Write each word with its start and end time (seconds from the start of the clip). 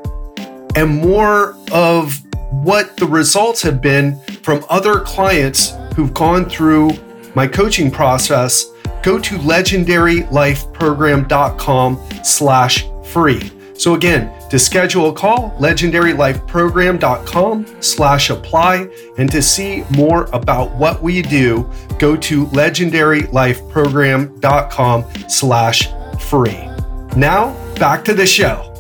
and 0.77 0.97
more 0.97 1.57
of 1.73 2.23
what 2.51 2.97
the 2.97 3.07
results 3.07 3.61
have 3.63 3.83
been 3.83 4.19
from 4.43 4.65
other 4.71 5.01
clients 5.01 5.73
who've 5.99 6.15
gone 6.15 6.49
through 6.49 6.93
my 7.35 7.45
coaching 7.45 7.91
process, 7.91 8.73
go 9.03 9.19
to 9.19 9.35
legendarylifeprogram.com 9.39 12.09
slash 12.23 12.85
free. 13.05 13.51
So 13.75 13.95
again, 13.95 14.33
to 14.49 14.61
schedule 14.61 15.09
a 15.09 15.13
call, 15.13 15.51
legendarylifeprogram.com 15.59 17.67
slash 17.81 18.31
apply. 18.31 18.89
And 19.19 19.29
to 19.33 19.43
see 19.43 19.83
more 19.91 20.29
about 20.33 20.73
what 20.77 21.03
we 21.03 21.21
do, 21.21 21.69
go 21.99 22.17
to 22.17 22.47
legendarylifeprogram.com 22.47 25.05
slash 25.29 25.89
free. 26.21 26.69
Now, 27.17 27.75
back 27.75 28.05
to 28.05 28.15
the 28.15 28.27
show. 28.27 28.78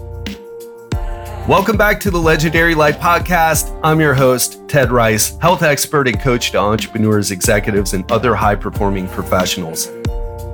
Welcome 1.48 1.78
back 1.78 1.98
to 2.00 2.10
the 2.10 2.18
Legendary 2.18 2.74
Life 2.74 2.98
Podcast. 2.98 3.80
I'm 3.82 4.00
your 4.00 4.12
host, 4.12 4.68
Ted 4.68 4.92
Ryce, 4.92 5.38
health 5.38 5.62
expert 5.62 6.06
and 6.06 6.20
coach 6.20 6.50
to 6.50 6.58
entrepreneurs, 6.58 7.30
executives, 7.30 7.94
and 7.94 8.04
other 8.12 8.34
high 8.34 8.54
performing 8.54 9.08
professionals. 9.08 9.86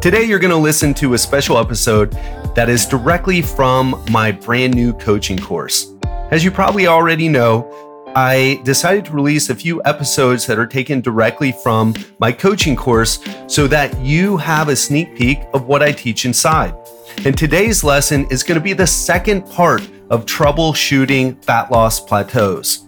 Today, 0.01 0.23
you're 0.23 0.39
going 0.39 0.53
to 0.53 0.57
listen 0.57 0.95
to 0.95 1.15
a 1.15 1.19
special 1.19 1.59
episode 1.59 2.13
that 2.55 2.69
is 2.69 2.87
directly 2.87 3.43
from 3.43 4.05
my 4.13 4.31
brand 4.31 4.77
new 4.77 4.93
coaching 4.93 5.37
course. 5.37 5.93
As 6.31 6.45
you 6.45 6.53
probably 6.53 6.87
already 6.87 7.29
know, 7.29 7.69
I 8.17 8.61
decided 8.63 9.07
to 9.07 9.13
release 9.13 9.51
a 9.51 9.57
few 9.57 9.83
episodes 9.85 10.47
that 10.47 10.57
are 10.57 10.67
taken 10.67 11.01
directly 11.01 11.51
from 11.51 11.95
my 12.21 12.31
coaching 12.31 12.77
course 12.77 13.19
so 13.49 13.67
that 13.67 13.99
you 14.01 14.37
have 14.37 14.69
a 14.69 14.77
sneak 14.77 15.17
peek 15.17 15.41
of 15.53 15.67
what 15.67 15.83
I 15.83 15.91
teach 15.91 16.25
inside. 16.25 16.77
And 17.25 17.37
today's 17.37 17.83
lesson 17.83 18.27
is 18.31 18.45
going 18.45 18.59
to 18.59 18.63
be 18.63 18.73
the 18.73 18.87
second 18.87 19.43
part 19.51 19.83
of 20.11 20.27
troubleshooting 20.27 21.43
fat 21.45 21.73
loss 21.73 21.99
plateaus. 21.99 22.87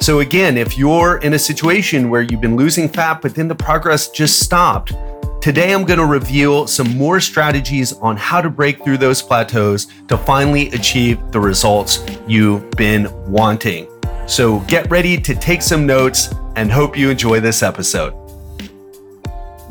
So, 0.00 0.20
again, 0.20 0.56
if 0.56 0.78
you're 0.78 1.18
in 1.18 1.32
a 1.34 1.38
situation 1.40 2.08
where 2.08 2.22
you've 2.22 2.40
been 2.40 2.56
losing 2.56 2.88
fat, 2.88 3.20
but 3.20 3.34
then 3.34 3.48
the 3.48 3.56
progress 3.56 4.10
just 4.10 4.40
stopped, 4.40 4.92
Today, 5.40 5.72
I'm 5.72 5.84
going 5.84 6.00
to 6.00 6.04
reveal 6.04 6.66
some 6.66 6.98
more 6.98 7.20
strategies 7.20 7.92
on 7.92 8.16
how 8.16 8.40
to 8.40 8.50
break 8.50 8.82
through 8.82 8.98
those 8.98 9.22
plateaus 9.22 9.86
to 10.08 10.18
finally 10.18 10.68
achieve 10.70 11.30
the 11.30 11.38
results 11.38 12.04
you've 12.26 12.68
been 12.72 13.08
wanting. 13.30 13.88
So 14.28 14.60
get 14.60 14.90
ready 14.90 15.18
to 15.22 15.34
take 15.34 15.62
some 15.62 15.86
notes 15.86 16.28
and 16.54 16.70
hope 16.70 16.98
you 16.98 17.08
enjoy 17.08 17.40
this 17.40 17.62
episode. 17.62 18.12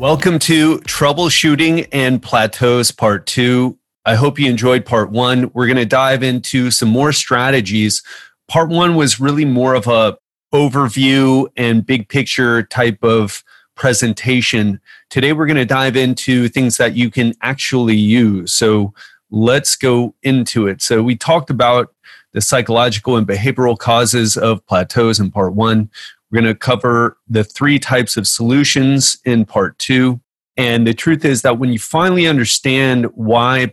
Welcome 0.00 0.40
to 0.40 0.78
Troubleshooting 0.80 1.86
and 1.92 2.20
Plateaus 2.20 2.90
Part 2.90 3.26
2. 3.26 3.78
I 4.04 4.16
hope 4.16 4.36
you 4.36 4.50
enjoyed 4.50 4.84
Part 4.84 5.12
1. 5.12 5.52
We're 5.54 5.68
going 5.68 5.76
to 5.76 5.86
dive 5.86 6.24
into 6.24 6.72
some 6.72 6.88
more 6.88 7.12
strategies. 7.12 8.02
Part 8.48 8.68
1 8.68 8.96
was 8.96 9.20
really 9.20 9.44
more 9.44 9.74
of 9.74 9.86
a 9.86 10.18
overview 10.52 11.46
and 11.56 11.86
big 11.86 12.08
picture 12.08 12.64
type 12.64 13.04
of 13.04 13.44
presentation. 13.76 14.80
Today, 15.08 15.32
we're 15.32 15.46
going 15.46 15.56
to 15.56 15.66
dive 15.66 15.96
into 15.96 16.48
things 16.48 16.78
that 16.78 16.96
you 16.96 17.12
can 17.12 17.32
actually 17.42 17.96
use. 17.96 18.54
So 18.54 18.92
let's 19.30 19.76
go 19.76 20.16
into 20.24 20.66
it. 20.66 20.82
So, 20.82 21.00
we 21.00 21.14
talked 21.14 21.48
about 21.48 21.94
the 22.38 22.42
psychological 22.42 23.16
and 23.16 23.26
behavioral 23.26 23.76
causes 23.76 24.36
of 24.36 24.64
plateaus 24.66 25.18
in 25.18 25.28
part 25.28 25.54
one. 25.54 25.90
We're 26.30 26.40
going 26.40 26.54
to 26.54 26.56
cover 26.56 27.18
the 27.28 27.42
three 27.42 27.80
types 27.80 28.16
of 28.16 28.28
solutions 28.28 29.18
in 29.24 29.44
part 29.44 29.76
two. 29.80 30.20
And 30.56 30.86
the 30.86 30.94
truth 30.94 31.24
is 31.24 31.42
that 31.42 31.58
when 31.58 31.72
you 31.72 31.80
finally 31.80 32.28
understand 32.28 33.06
why 33.16 33.66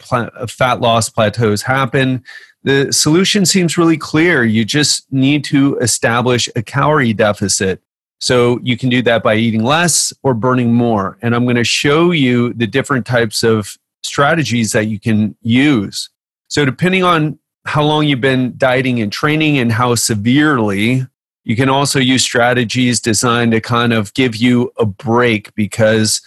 fat 0.50 0.81
loss 0.81 1.09
plateaus 1.09 1.62
happen, 1.62 2.24
the 2.64 2.92
solution 2.92 3.46
seems 3.46 3.78
really 3.78 3.98
clear. 3.98 4.44
You 4.44 4.66
just 4.66 5.14
need 5.14 5.44
to 5.44 5.78
establish 5.78 6.50
a 6.56 6.64
calorie 6.64 7.14
deficit. 7.14 7.84
So 8.20 8.59
you 8.64 8.80
can 8.80 8.90
do 8.90 9.03
that 9.03 9.22
by 9.22 9.36
eating 9.36 9.64
less 9.64 10.12
or 10.24 10.34
burning 10.34 10.74
more. 10.74 11.20
And 11.22 11.36
I'm 11.36 11.44
going 11.44 11.56
to 11.58 11.64
show 11.64 12.09
you 12.09 12.52
the 12.53 12.66
different 12.66 13.06
types 13.06 13.44
of 13.44 13.78
strategies 14.02 14.72
that 14.72 14.86
you 14.86 15.00
can 15.00 15.38
use. 15.44 16.09
So 16.47 16.66
depending 16.66 17.03
on 17.03 17.38
how 17.66 17.84
long 17.84 18.06
you've 18.06 18.22
been 18.22 18.53
dieting 18.58 19.02
and 19.02 19.12
training 19.12 19.58
and 19.58 19.72
how 19.72 19.96
severely, 19.96 21.06
you 21.44 21.56
can 21.56 21.70
also 21.70 22.00
use 22.00 22.24
strategies 22.24 23.00
designed 23.00 23.52
to 23.52 23.62
kind 23.62 23.94
of 23.94 24.14
give 24.14 24.36
you 24.36 24.72
a 24.78 24.86
break 24.86 25.53
because 25.56 26.22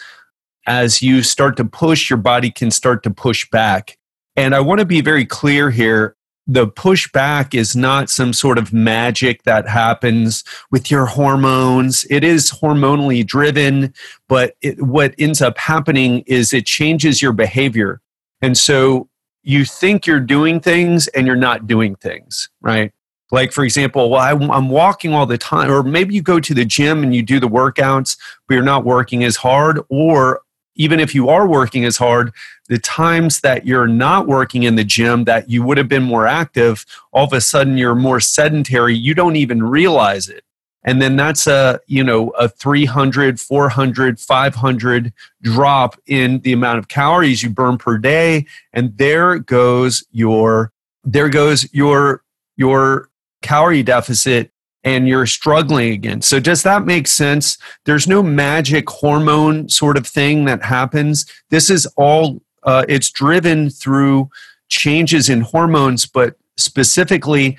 as 0.67 1.01
you 1.01 1.23
start 1.23 1.57
to 1.57 1.65
push, 1.65 2.11
your 2.11 2.19
body 2.19 2.51
can 2.51 2.71
start 2.71 3.03
to 3.03 3.11
push 3.11 3.49
back. 3.51 3.99
And 4.37 4.55
I 4.55 4.61
want 4.61 4.81
to 4.81 4.87
be 4.87 5.01
very 5.01 5.25
clear 5.25 5.71
here 5.71 6.15
the 6.51 6.67
pushback 6.67 7.55
is 7.55 7.77
not 7.77 8.09
some 8.09 8.33
sort 8.33 8.57
of 8.57 8.73
magic 8.73 9.43
that 9.43 9.69
happens 9.69 10.43
with 10.71 10.91
your 10.91 11.05
hormones. 11.05 12.07
It 12.09 12.25
is 12.25 12.51
hormonally 12.51 13.25
driven, 13.25 13.93
but 14.29 14.57
it, 14.63 14.83
what 14.83 15.15
ends 15.19 15.43
up 15.43 15.59
happening 15.59 16.25
is 16.27 16.55
it 16.55 16.65
changes 16.65 17.21
your 17.21 17.35
behavior. 17.35 18.01
And 18.41 18.57
so 18.57 19.11
you 19.43 19.65
think 19.65 20.07
you're 20.07 20.21
doing 20.21 20.61
things 20.61 21.09
and 21.09 21.27
you're 21.27 21.37
not 21.37 21.67
doing 21.67 21.97
things, 21.97 22.49
right? 22.61 22.93
Like, 23.31 23.53
for 23.53 23.65
example, 23.65 24.11
well, 24.11 24.21
I, 24.21 24.57
am 24.57 24.71
walking 24.71 25.13
all 25.13 25.27
the 25.27 25.39
time, 25.39 25.71
or 25.71 25.83
maybe 25.83 26.15
you 26.15 26.23
go 26.23 26.41
to 26.41 26.55
the 26.55 26.65
gym 26.65 27.03
and 27.03 27.15
you 27.15 27.23
do 27.23 27.39
the 27.39 27.49
workouts, 27.49 28.17
but 28.47 28.55
you're 28.55 28.63
not 28.63 28.85
working 28.85 29.23
as 29.23 29.37
hard, 29.37 29.81
or 29.91 30.41
even 30.77 30.99
if 31.01 31.15
you 31.15 31.29
are 31.29 31.47
working 31.47 31.85
as 31.85 31.99
hard, 31.99 32.33
the 32.69 32.79
times 32.79 33.41
that 33.41 33.67
you're 33.67 33.89
not 33.89 34.27
working 34.27 34.63
in 34.63 34.77
the 34.77 34.85
gym 34.85 35.25
that 35.25 35.51
you 35.51 35.63
would 35.63 35.77
have 35.77 35.89
been 35.89 36.05
more 36.05 36.27
active, 36.27 36.87
all 37.13 37.25
of 37.25 37.33
a 37.33 37.41
sudden 37.41 37.77
you're 37.77 37.95
more 37.95 38.21
sedentary, 38.21 38.95
you 38.97 39.13
don't 39.13 39.37
even 39.37 39.63
realize 39.63 40.29
it. 40.29 40.45
And 40.89 41.03
then 41.03 41.17
that's 41.17 41.47
a, 41.47 41.81
you 41.87 42.03
know, 42.03 42.31
a 42.31 42.49
300, 42.49 43.39
400, 43.39 44.19
500 44.19 45.13
drop 45.43 46.01
in 46.07 46.41
the 46.41 46.55
amount 46.55 46.79
of 46.79 46.89
calories 46.89 47.43
you 47.43 47.51
burn 47.51 47.77
per 47.77 47.99
day. 47.99 48.47
And 48.73 48.97
there 48.97 49.39
goes 49.39 50.03
your, 50.13 50.73
there 51.05 51.29
goes 51.29 51.71
your, 51.75 52.23
your 52.57 53.11
calorie 53.43 53.83
deficit 53.83 54.51
and 54.83 55.07
you're 55.07 55.27
struggling 55.27 55.93
again. 55.93 56.23
So, 56.23 56.41
does 56.41 56.63
that 56.63 56.87
make 56.87 57.07
sense? 57.07 57.59
There's 57.85 58.09
no 58.09 58.23
magic 58.23 58.89
hormone 58.89 59.69
sort 59.69 59.99
of 59.99 60.07
thing 60.07 60.47
that 60.47 60.63
happens. 60.63 61.27
This 61.51 61.69
is 61.69 61.85
all, 61.99 62.41
uh, 62.63 62.87
it's 62.89 63.11
driven 63.11 63.69
through 63.69 64.31
changes 64.71 65.29
in 65.29 65.43
hormones, 65.43 66.07
but 66.07 66.37
specifically 66.57 67.59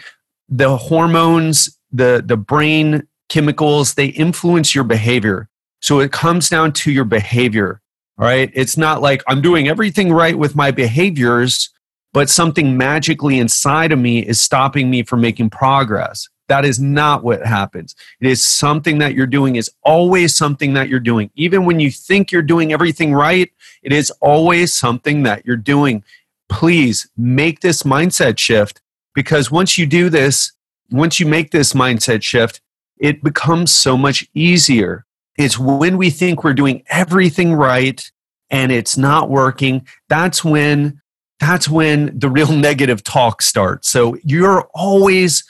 the 0.50 0.78
hormones, 0.78 1.78
the, 1.92 2.24
the 2.26 2.36
brain 2.36 3.08
chemicals, 3.30 3.94
they 3.94 4.08
influence 4.08 4.76
your 4.76 4.84
behavior. 4.84 5.48
So 5.82 6.00
it 6.00 6.12
comes 6.12 6.50
down 6.50 6.74
to 6.74 6.92
your 6.92 7.06
behavior. 7.06 7.82
All 8.18 8.26
right. 8.26 8.52
It's 8.54 8.76
not 8.76 9.02
like 9.02 9.24
I'm 9.28 9.42
doing 9.42 9.70
everything 9.70 10.12
right 10.12 10.38
with 10.38 10.56
my 10.56 10.72
behaviors, 10.72 11.70
but 12.12 12.30
something 12.30 12.78
magically 12.78 13.40
inside 13.40 13.92
of 13.94 14.00
me 14.00 14.20
is 14.20 14.42
stopping 14.42 14.90
me 14.90 15.04
from 15.04 15.22
making 15.22 15.52
progress. 15.52 16.28
That 16.50 16.66
is 16.66 16.80
not 16.80 17.24
what 17.24 17.46
happens. 17.46 17.96
It 18.20 18.28
is 18.28 18.44
something 18.44 18.98
that 18.98 19.14
you're 19.14 19.28
doing 19.28 19.56
is 19.56 19.72
always 19.84 20.36
something 20.36 20.74
that 20.74 20.90
you're 20.90 21.00
doing. 21.00 21.30
Even 21.36 21.64
when 21.64 21.80
you 21.80 21.92
think 21.92 22.32
you're 22.32 22.42
doing 22.42 22.74
everything 22.74 23.14
right, 23.14 23.52
it 23.84 23.94
is 23.94 24.12
always 24.20 24.74
something 24.74 25.24
that 25.24 25.46
you're 25.46 25.56
doing. 25.56 26.04
Please 26.50 27.08
make 27.16 27.60
this 27.60 27.84
mindset 27.84 28.40
shift 28.40 28.82
because 29.14 29.52
once 29.52 29.78
you 29.78 29.86
do 29.86 30.10
this, 30.10 30.52
once 30.92 31.20
you 31.20 31.28
make 31.28 31.52
this 31.52 31.74
mindset 31.74 32.24
shift, 32.24 32.62
it 33.00 33.24
becomes 33.24 33.74
so 33.74 33.98
much 33.98 34.28
easier. 34.34 35.06
It's 35.38 35.58
when 35.58 35.98
we 35.98 36.10
think 36.10 36.44
we're 36.44 36.54
doing 36.54 36.84
everything 36.90 37.54
right 37.54 38.10
and 38.50 38.72
it's 38.72 38.98
not 38.98 39.30
working, 39.30 39.88
that's 40.10 40.44
when 40.44 41.02
that's 41.40 41.70
when 41.70 42.18
the 42.18 42.30
real 42.30 42.52
negative 42.52 43.04
talk 43.04 43.42
starts. 43.42 43.88
So 43.88 44.18
you're 44.24 44.70
always 44.74 45.44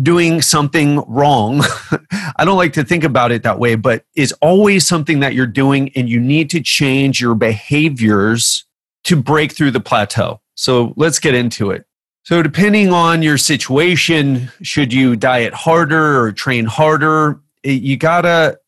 doing 0.00 0.40
something 0.40 1.02
wrong. 1.08 1.62
I 2.36 2.44
don't 2.44 2.56
like 2.56 2.72
to 2.74 2.84
think 2.84 3.04
about 3.04 3.32
it 3.32 3.42
that 3.42 3.58
way, 3.58 3.74
but 3.74 4.04
it's 4.14 4.32
always 4.40 4.86
something 4.86 5.20
that 5.20 5.34
you're 5.34 5.46
doing 5.46 5.90
and 5.96 6.08
you 6.08 6.20
need 6.20 6.50
to 6.50 6.60
change 6.60 7.20
your 7.20 7.34
behaviors 7.34 8.64
to 9.04 9.16
break 9.16 9.52
through 9.52 9.72
the 9.72 9.80
plateau. 9.80 10.40
So 10.54 10.94
let's 10.96 11.18
get 11.18 11.34
into 11.34 11.70
it. 11.70 11.84
So, 12.28 12.42
depending 12.42 12.92
on 12.92 13.22
your 13.22 13.38
situation, 13.38 14.52
should 14.60 14.92
you 14.92 15.16
diet 15.16 15.54
harder 15.54 16.20
or 16.20 16.30
train 16.30 16.66
harder? 16.66 17.40
You 17.64 17.96
got 17.96 18.20
to 18.20 18.60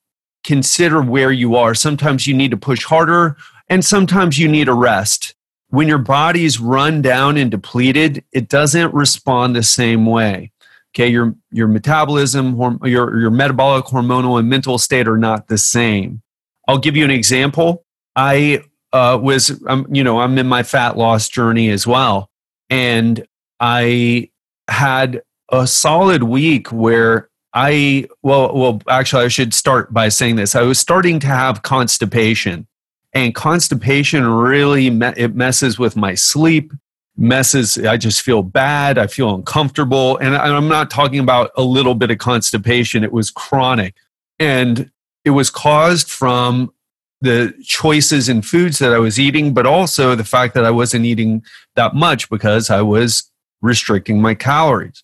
consider 0.44 1.02
where 1.02 1.30
you 1.30 1.56
are. 1.56 1.74
Sometimes 1.74 2.26
you 2.26 2.32
need 2.32 2.52
to 2.52 2.56
push 2.56 2.84
harder, 2.84 3.36
and 3.68 3.84
sometimes 3.84 4.38
you 4.38 4.48
need 4.48 4.68
a 4.68 4.72
rest. 4.72 5.34
When 5.68 5.88
your 5.88 5.98
body's 5.98 6.58
run 6.58 7.02
down 7.02 7.36
and 7.36 7.50
depleted, 7.50 8.24
it 8.32 8.48
doesn't 8.48 8.94
respond 8.94 9.54
the 9.54 9.62
same 9.62 10.06
way. 10.06 10.52
Okay, 10.94 11.08
your 11.08 11.34
your 11.50 11.68
metabolism, 11.68 12.58
your 12.82 13.20
your 13.20 13.30
metabolic, 13.30 13.84
hormonal, 13.84 14.38
and 14.38 14.48
mental 14.48 14.78
state 14.78 15.06
are 15.06 15.18
not 15.18 15.48
the 15.48 15.58
same. 15.58 16.22
I'll 16.66 16.78
give 16.78 16.96
you 16.96 17.04
an 17.04 17.10
example. 17.10 17.84
I 18.16 18.62
uh, 18.94 19.18
was, 19.20 19.62
um, 19.66 19.86
you 19.90 20.02
know, 20.02 20.18
I'm 20.18 20.38
in 20.38 20.46
my 20.46 20.62
fat 20.62 20.96
loss 20.96 21.28
journey 21.28 21.68
as 21.68 21.86
well, 21.86 22.30
and 22.70 23.26
I 23.60 24.30
had 24.68 25.22
a 25.50 25.66
solid 25.66 26.22
week 26.24 26.72
where 26.72 27.28
I 27.52 28.08
well 28.22 28.54
well 28.54 28.82
actually 28.88 29.24
I 29.24 29.28
should 29.28 29.52
start 29.52 29.92
by 29.92 30.08
saying 30.08 30.36
this. 30.36 30.54
I 30.54 30.62
was 30.62 30.78
starting 30.78 31.20
to 31.20 31.26
have 31.26 31.62
constipation. 31.62 32.66
And 33.12 33.34
constipation 33.34 34.24
really 34.24 34.88
me- 34.88 35.12
it 35.16 35.34
messes 35.34 35.78
with 35.78 35.96
my 35.96 36.14
sleep 36.14 36.72
messes. 37.16 37.76
I 37.78 37.96
just 37.96 38.22
feel 38.22 38.42
bad. 38.42 38.98
I 38.98 39.08
feel 39.08 39.34
uncomfortable. 39.34 40.16
And 40.18 40.36
I'm 40.36 40.68
not 40.68 40.90
talking 40.90 41.18
about 41.18 41.50
a 41.56 41.62
little 41.62 41.94
bit 41.94 42.10
of 42.10 42.18
constipation, 42.18 43.04
it 43.04 43.12
was 43.12 43.30
chronic. 43.30 43.94
And 44.38 44.90
it 45.24 45.30
was 45.30 45.50
caused 45.50 46.08
from 46.08 46.72
the 47.20 47.52
choices 47.62 48.28
in 48.28 48.40
foods 48.40 48.78
that 48.78 48.94
I 48.94 48.98
was 48.98 49.20
eating, 49.20 49.52
but 49.52 49.66
also 49.66 50.14
the 50.14 50.24
fact 50.24 50.54
that 50.54 50.64
I 50.64 50.70
wasn't 50.70 51.04
eating 51.04 51.44
that 51.76 51.94
much 51.94 52.30
because 52.30 52.70
I 52.70 52.80
was 52.80 53.29
restricting 53.62 54.20
my 54.20 54.34
calories. 54.34 55.02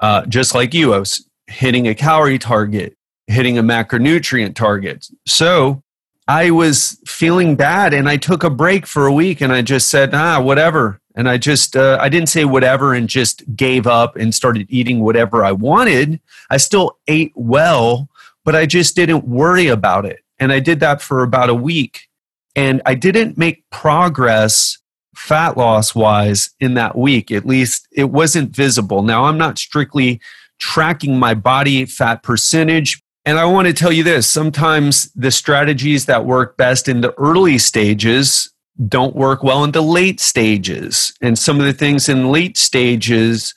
Uh, 0.00 0.26
just 0.26 0.54
like 0.54 0.74
you, 0.74 0.94
I 0.94 0.98
was 0.98 1.28
hitting 1.46 1.88
a 1.88 1.94
calorie 1.94 2.38
target, 2.38 2.96
hitting 3.26 3.58
a 3.58 3.62
macronutrient 3.62 4.54
target. 4.54 5.08
So 5.26 5.82
I 6.28 6.50
was 6.50 6.98
feeling 7.06 7.56
bad 7.56 7.94
and 7.94 8.08
I 8.08 8.16
took 8.16 8.44
a 8.44 8.50
break 8.50 8.86
for 8.86 9.06
a 9.06 9.12
week 9.12 9.40
and 9.40 9.52
I 9.52 9.62
just 9.62 9.88
said, 9.88 10.14
ah, 10.14 10.40
whatever 10.40 11.00
and 11.16 11.28
i 11.28 11.36
just 11.36 11.74
uh, 11.74 11.98
i 12.00 12.08
didn't 12.08 12.28
say 12.28 12.44
whatever 12.44 12.94
and 12.94 13.08
just 13.08 13.42
gave 13.56 13.86
up 13.86 14.14
and 14.16 14.34
started 14.34 14.66
eating 14.68 15.00
whatever 15.00 15.44
i 15.44 15.50
wanted 15.50 16.20
i 16.50 16.56
still 16.56 16.98
ate 17.08 17.32
well 17.34 18.08
but 18.44 18.54
i 18.54 18.66
just 18.66 18.94
didn't 18.94 19.26
worry 19.26 19.66
about 19.66 20.04
it 20.04 20.20
and 20.38 20.52
i 20.52 20.60
did 20.60 20.78
that 20.78 21.00
for 21.02 21.22
about 21.22 21.48
a 21.48 21.54
week 21.54 22.08
and 22.54 22.80
i 22.86 22.94
didn't 22.94 23.36
make 23.36 23.68
progress 23.70 24.78
fat 25.16 25.56
loss 25.56 25.94
wise 25.94 26.50
in 26.60 26.74
that 26.74 26.96
week 26.96 27.30
at 27.30 27.46
least 27.46 27.88
it 27.92 28.10
wasn't 28.10 28.54
visible 28.54 29.02
now 29.02 29.24
i'm 29.24 29.38
not 29.38 29.58
strictly 29.58 30.20
tracking 30.58 31.18
my 31.18 31.34
body 31.34 31.84
fat 31.84 32.22
percentage 32.22 33.00
and 33.26 33.40
I 33.40 33.44
want 33.46 33.66
to 33.66 33.74
tell 33.74 33.90
you 33.90 34.04
this 34.04 34.28
sometimes 34.28 35.10
the 35.16 35.32
strategies 35.32 36.06
that 36.06 36.24
work 36.24 36.56
best 36.56 36.88
in 36.88 37.00
the 37.00 37.12
early 37.14 37.58
stages 37.58 38.52
don't 38.88 39.16
work 39.16 39.42
well 39.42 39.64
in 39.64 39.72
the 39.72 39.82
late 39.82 40.20
stages. 40.20 41.12
And 41.20 41.36
some 41.36 41.58
of 41.58 41.66
the 41.66 41.72
things 41.72 42.08
in 42.08 42.30
late 42.30 42.56
stages 42.56 43.52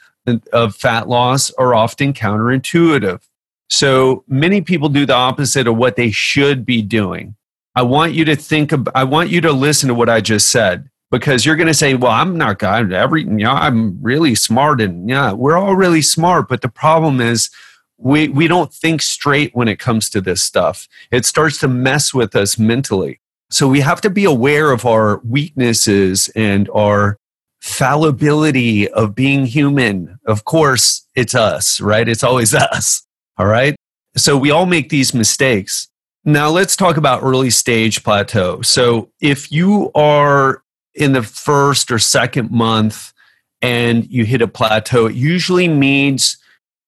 of 0.54 0.76
fat 0.76 1.08
loss 1.08 1.52
are 1.52 1.76
often 1.76 2.14
counterintuitive. 2.14 3.22
So 3.70 4.24
many 4.28 4.62
people 4.62 4.90
do 4.90 5.06
the 5.06 5.14
opposite 5.14 5.68
of 5.68 5.78
what 5.78 5.96
they 5.96 6.10
should 6.10 6.66
be 6.66 6.82
doing. 6.82 7.36
I 7.76 7.84
want 7.84 8.14
you 8.14 8.26
to 8.26 8.36
think 8.36 8.72
of, 8.72 8.90
I 8.96 9.04
want 9.04 9.30
you 9.30 9.40
to 9.42 9.52
listen 9.52 9.90
to 9.90 9.94
what 9.94 10.10
I 10.10 10.20
just 10.20 10.50
said 10.50 10.90
because 11.12 11.46
you're 11.46 11.56
going 11.56 11.68
to 11.68 11.74
say, 11.74 11.96
well, 11.96 12.12
I'm 12.12 12.38
not 12.38 12.60
God, 12.60 12.92
every, 12.92 13.24
you 13.24 13.30
know, 13.30 13.52
I'm 13.52 14.02
really 14.02 14.36
smart 14.36 14.82
and 14.82 15.10
yeah, 15.10 15.32
we're 15.32 15.58
all 15.58 15.76
really 15.76 16.02
smart. 16.02 16.48
But 16.48 16.62
the 16.62 16.70
problem 16.70 17.20
is 17.20 17.50
we, 17.98 18.28
we 18.28 18.48
don't 18.48 18.74
think 18.74 19.02
straight 19.02 19.56
when 19.56 19.68
it 19.68 19.80
comes 19.80 20.10
to 20.12 20.22
this 20.22 20.42
stuff. 20.42 20.88
It 21.12 21.26
starts 21.26 21.60
to 21.60 21.68
mess 21.68 22.14
with 22.14 22.36
us 22.36 22.58
mentally. 22.60 23.20
So 23.50 23.68
we 23.68 23.80
have 23.80 24.02
to 24.02 24.10
be 24.10 24.26
aware 24.26 24.72
of 24.72 24.86
our 24.86 25.20
weaknesses 25.24 26.30
and 26.36 26.70
our 26.74 27.18
fallibility 27.62 28.88
of 28.90 29.16
being 29.16 29.46
human. 29.46 30.20
Of 30.26 30.46
course, 30.46 31.06
it's 31.16 31.36
us, 31.36 31.82
right? 31.82 32.08
It's 32.08 32.24
always 32.24 32.54
us. 32.54 33.06
All 33.38 33.48
right. 33.48 33.76
So 34.16 34.38
we 34.38 34.52
all 34.52 34.66
make 34.66 34.90
these 34.90 35.14
mistakes. 35.14 35.88
Now 36.26 36.50
let's 36.50 36.76
talk 36.76 36.98
about 36.98 37.24
early 37.24 37.50
stage 37.50 38.04
plateau. 38.04 38.62
So 38.62 39.10
if 39.20 39.52
you 39.52 39.92
are 39.96 40.62
in 40.96 41.14
the 41.14 41.24
first 41.24 41.92
or 41.92 42.00
second 42.00 42.52
month 42.52 43.14
and 43.62 44.10
you 44.10 44.26
hit 44.26 44.42
a 44.42 44.48
plateau, 44.48 45.08
it 45.08 45.16
usually 45.16 45.68
means 45.68 46.38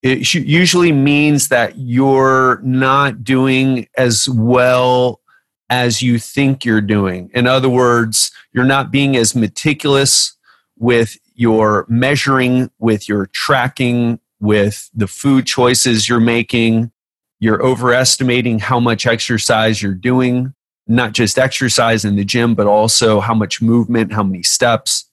it 0.01 0.33
usually 0.33 0.92
means 0.92 1.50
that 1.50 1.77
you're 1.77 2.59
not 2.64 3.23
doing 3.23 3.87
as 3.97 4.28
well 4.28 5.21
as 5.69 6.02
you 6.02 6.18
think 6.18 6.66
you're 6.66 6.81
doing. 6.81 7.30
In 7.33 7.45
other 7.45 7.69
words, 7.69 8.31
you're 8.52 8.66
not 8.66 8.92
being 8.92 9.16
as 9.16 9.35
meticulous 9.35 10.35
with 10.78 11.18
your 11.35 11.85
measuring, 11.87 12.71
with 12.80 13.07
your 13.07 13.28
tracking, 13.28 14.19
with 14.40 14.90
the 14.94 15.07
food 15.07 15.45
choices 15.45 16.09
you're 16.09 16.19
making. 16.19 16.92
You're 17.40 17.64
overestimating 17.64 18.59
how 18.59 18.80
much 18.80 19.06
exercise 19.06 19.81
you're 19.81 19.94
doing, 19.94 20.54
not 20.92 21.14
just 21.14 21.40
exercise 21.40 22.06
in 22.06 22.16
the 22.16 22.26
gym, 22.26 22.54
but 22.56 22.68
also 22.68 23.19
how 23.19 23.33
much 23.33 23.62
movement, 23.62 24.14
how 24.14 24.24
many 24.24 24.44
steps. 24.44 25.10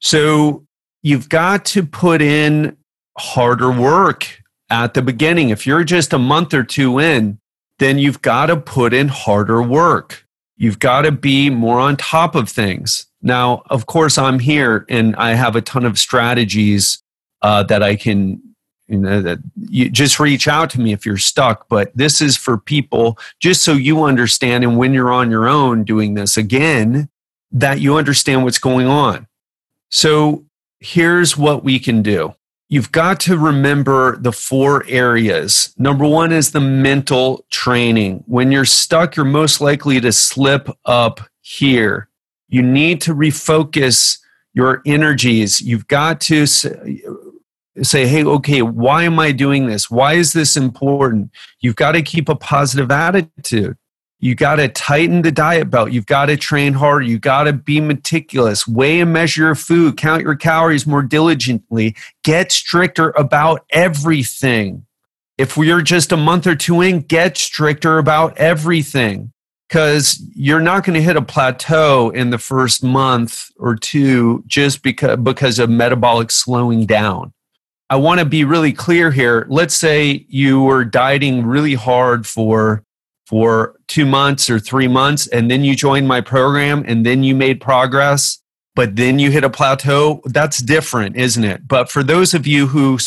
So 0.00 0.66
you've 1.02 1.28
got 1.28 1.64
to 1.66 1.84
put 1.84 2.22
in 2.22 2.76
harder 3.18 3.70
work 3.70 4.40
at 4.70 4.94
the 4.94 5.02
beginning. 5.02 5.50
If 5.50 5.66
you're 5.66 5.84
just 5.84 6.12
a 6.12 6.18
month 6.18 6.54
or 6.54 6.62
two 6.62 6.98
in, 6.98 7.38
then 7.78 7.98
you've 7.98 8.22
got 8.22 8.46
to 8.46 8.56
put 8.56 8.94
in 8.94 9.08
harder 9.08 9.62
work. 9.62 10.24
You've 10.56 10.78
got 10.78 11.02
to 11.02 11.12
be 11.12 11.50
more 11.50 11.78
on 11.78 11.96
top 11.96 12.34
of 12.34 12.48
things. 12.48 13.06
Now, 13.22 13.62
of 13.70 13.86
course, 13.86 14.18
I'm 14.18 14.38
here 14.38 14.84
and 14.88 15.16
I 15.16 15.34
have 15.34 15.56
a 15.56 15.62
ton 15.62 15.84
of 15.84 15.98
strategies 15.98 17.02
uh, 17.42 17.62
that 17.64 17.82
I 17.82 17.96
can, 17.96 18.42
you 18.88 18.98
know, 18.98 19.20
that 19.20 19.38
you 19.56 19.90
just 19.90 20.18
reach 20.18 20.48
out 20.48 20.70
to 20.70 20.80
me 20.80 20.92
if 20.92 21.04
you're 21.04 21.18
stuck. 21.18 21.68
But 21.68 21.92
this 21.94 22.20
is 22.20 22.36
for 22.36 22.56
people 22.58 23.18
just 23.38 23.62
so 23.62 23.74
you 23.74 24.04
understand. 24.04 24.64
And 24.64 24.78
when 24.78 24.94
you're 24.94 25.12
on 25.12 25.30
your 25.30 25.48
own 25.48 25.84
doing 25.84 26.14
this 26.14 26.36
again, 26.36 27.08
that 27.52 27.80
you 27.80 27.96
understand 27.96 28.44
what's 28.44 28.58
going 28.58 28.86
on. 28.86 29.26
So 29.90 30.44
here's 30.80 31.36
what 31.36 31.64
we 31.64 31.78
can 31.78 32.02
do 32.02 32.34
you've 32.70 32.92
got 32.92 33.18
to 33.20 33.38
remember 33.38 34.16
the 34.18 34.32
four 34.32 34.84
areas. 34.86 35.74
Number 35.78 36.06
one 36.06 36.32
is 36.32 36.52
the 36.52 36.60
mental 36.60 37.44
training. 37.50 38.24
When 38.26 38.52
you're 38.52 38.66
stuck, 38.66 39.16
you're 39.16 39.24
most 39.24 39.60
likely 39.60 40.00
to 40.00 40.12
slip 40.12 40.68
up 40.84 41.20
here. 41.40 42.08
You 42.48 42.62
need 42.62 43.00
to 43.02 43.14
refocus 43.14 44.18
your 44.52 44.82
energies. 44.84 45.60
You've 45.60 45.88
got 45.88 46.20
to 46.22 46.46
say, 47.82 48.06
hey, 48.06 48.24
okay, 48.24 48.62
why 48.62 49.04
am 49.04 49.18
I 49.18 49.32
doing 49.32 49.66
this? 49.66 49.90
Why 49.90 50.14
is 50.14 50.32
this 50.32 50.56
important? 50.56 51.30
You've 51.60 51.76
got 51.76 51.92
to 51.92 52.02
keep 52.02 52.28
a 52.28 52.36
positive 52.36 52.90
attitude. 52.90 53.76
You 54.20 54.34
got 54.34 54.56
to 54.56 54.68
tighten 54.68 55.22
the 55.22 55.30
diet 55.30 55.70
belt. 55.70 55.92
You've 55.92 56.06
got 56.06 56.26
to 56.26 56.36
train 56.36 56.72
harder. 56.72 57.04
You 57.04 57.18
got 57.20 57.44
to 57.44 57.52
be 57.52 57.80
meticulous. 57.80 58.66
Weigh 58.66 59.00
and 59.00 59.12
measure 59.12 59.44
your 59.44 59.54
food. 59.54 59.96
Count 59.96 60.22
your 60.22 60.34
calories 60.34 60.86
more 60.88 61.02
diligently. 61.02 61.94
Get 62.24 62.50
stricter 62.50 63.10
about 63.10 63.64
everything. 63.70 64.86
if 65.38 65.56
we're 65.56 65.82
just 65.82 66.10
a 66.10 66.16
month 66.16 66.46
or 66.46 66.56
two 66.56 66.80
in, 66.80 67.00
get 67.00 67.38
stricter 67.38 67.98
about 67.98 68.36
everything 68.36 69.32
because 69.68 70.20
you're 70.34 70.60
not 70.60 70.84
going 70.84 70.94
to 70.94 71.02
hit 71.02 71.16
a 71.16 71.22
plateau 71.22 72.10
in 72.10 72.30
the 72.30 72.38
first 72.38 72.82
month 72.82 73.50
or 73.56 73.76
two 73.76 74.42
just 74.46 74.82
because 74.82 75.16
because 75.18 75.58
of 75.58 75.70
metabolic 75.70 76.30
slowing 76.30 76.86
down. 76.86 77.32
I 77.90 77.96
want 77.96 78.20
to 78.20 78.26
be 78.26 78.44
really 78.44 78.72
clear 78.72 79.10
here. 79.10 79.46
Let's 79.48 79.74
say 79.74 80.26
you 80.28 80.62
were 80.62 80.84
dieting 80.84 81.46
really 81.46 81.74
hard 81.74 82.26
for 82.26 82.82
for 83.26 83.74
2 83.88 84.06
months 84.06 84.48
or 84.48 84.58
3 84.58 84.88
months 84.88 85.26
and 85.26 85.50
then 85.50 85.62
you 85.62 85.76
joined 85.76 86.08
my 86.08 86.20
program 86.20 86.82
and 86.86 87.04
then 87.04 87.22
you 87.22 87.34
made 87.34 87.60
progress, 87.60 88.38
but 88.74 88.96
then 88.96 89.18
you 89.18 89.30
hit 89.30 89.44
a 89.44 89.50
plateau. 89.50 90.22
That's 90.24 90.62
different, 90.62 91.14
isn't 91.16 91.44
it? 91.44 91.68
But 91.68 91.90
for 91.90 92.02
those 92.02 92.32
of 92.32 92.46
you 92.46 92.66
who 92.66 92.98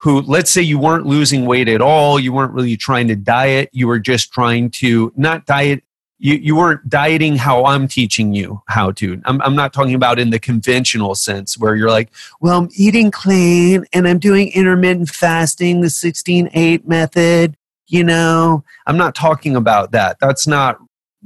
who 0.00 0.20
let's 0.22 0.50
say 0.50 0.62
you 0.62 0.78
weren't 0.78 1.06
losing 1.06 1.44
weight 1.44 1.68
at 1.68 1.80
all, 1.80 2.20
you 2.20 2.32
weren't 2.32 2.52
really 2.52 2.76
trying 2.76 3.08
to 3.08 3.16
diet, 3.16 3.68
you 3.72 3.88
were 3.88 3.98
just 3.98 4.32
trying 4.32 4.70
to 4.70 5.12
not 5.16 5.46
diet 5.46 5.82
you, 6.18 6.34
you 6.34 6.56
weren't 6.56 6.88
dieting 6.88 7.36
how 7.36 7.64
I'm 7.64 7.86
teaching 7.86 8.34
you 8.34 8.62
how 8.66 8.90
to. 8.92 9.20
I'm, 9.24 9.40
I'm 9.42 9.54
not 9.54 9.72
talking 9.72 9.94
about 9.94 10.18
in 10.18 10.30
the 10.30 10.38
conventional 10.38 11.14
sense 11.14 11.56
where 11.56 11.76
you're 11.76 11.90
like, 11.90 12.10
well, 12.40 12.58
I'm 12.58 12.68
eating 12.76 13.10
clean 13.10 13.84
and 13.92 14.08
I'm 14.08 14.18
doing 14.18 14.50
intermittent 14.52 15.10
fasting, 15.10 15.80
the 15.80 15.90
16 15.90 16.50
8 16.52 16.88
method. 16.88 17.56
You 17.86 18.04
know, 18.04 18.64
I'm 18.86 18.96
not 18.96 19.14
talking 19.14 19.56
about 19.56 19.92
that. 19.92 20.18
That's 20.20 20.46
not, 20.46 20.78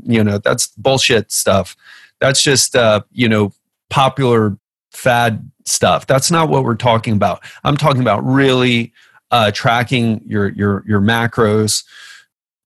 you 0.05 0.23
know, 0.23 0.39
that's 0.39 0.69
bullshit 0.69 1.33
stuff. 1.33 1.75
That's 2.21 2.43
just, 2.43 2.77
uh, 2.77 3.01
you 3.11 3.29
know, 3.29 3.53
popular 3.91 4.57
fad 4.93 5.51
stuff. 5.65 6.07
That's 6.07 6.31
not 6.31 6.51
what 6.51 6.65
we're 6.65 6.77
talking 6.77 7.15
about. 7.15 7.43
I'm 7.65 7.77
talking 7.77 8.03
about 8.03 8.25
really 8.25 8.93
uh, 9.31 9.51
tracking 9.53 10.23
your, 10.27 10.51
your, 10.51 10.85
your 10.87 11.01
macros. 11.01 11.85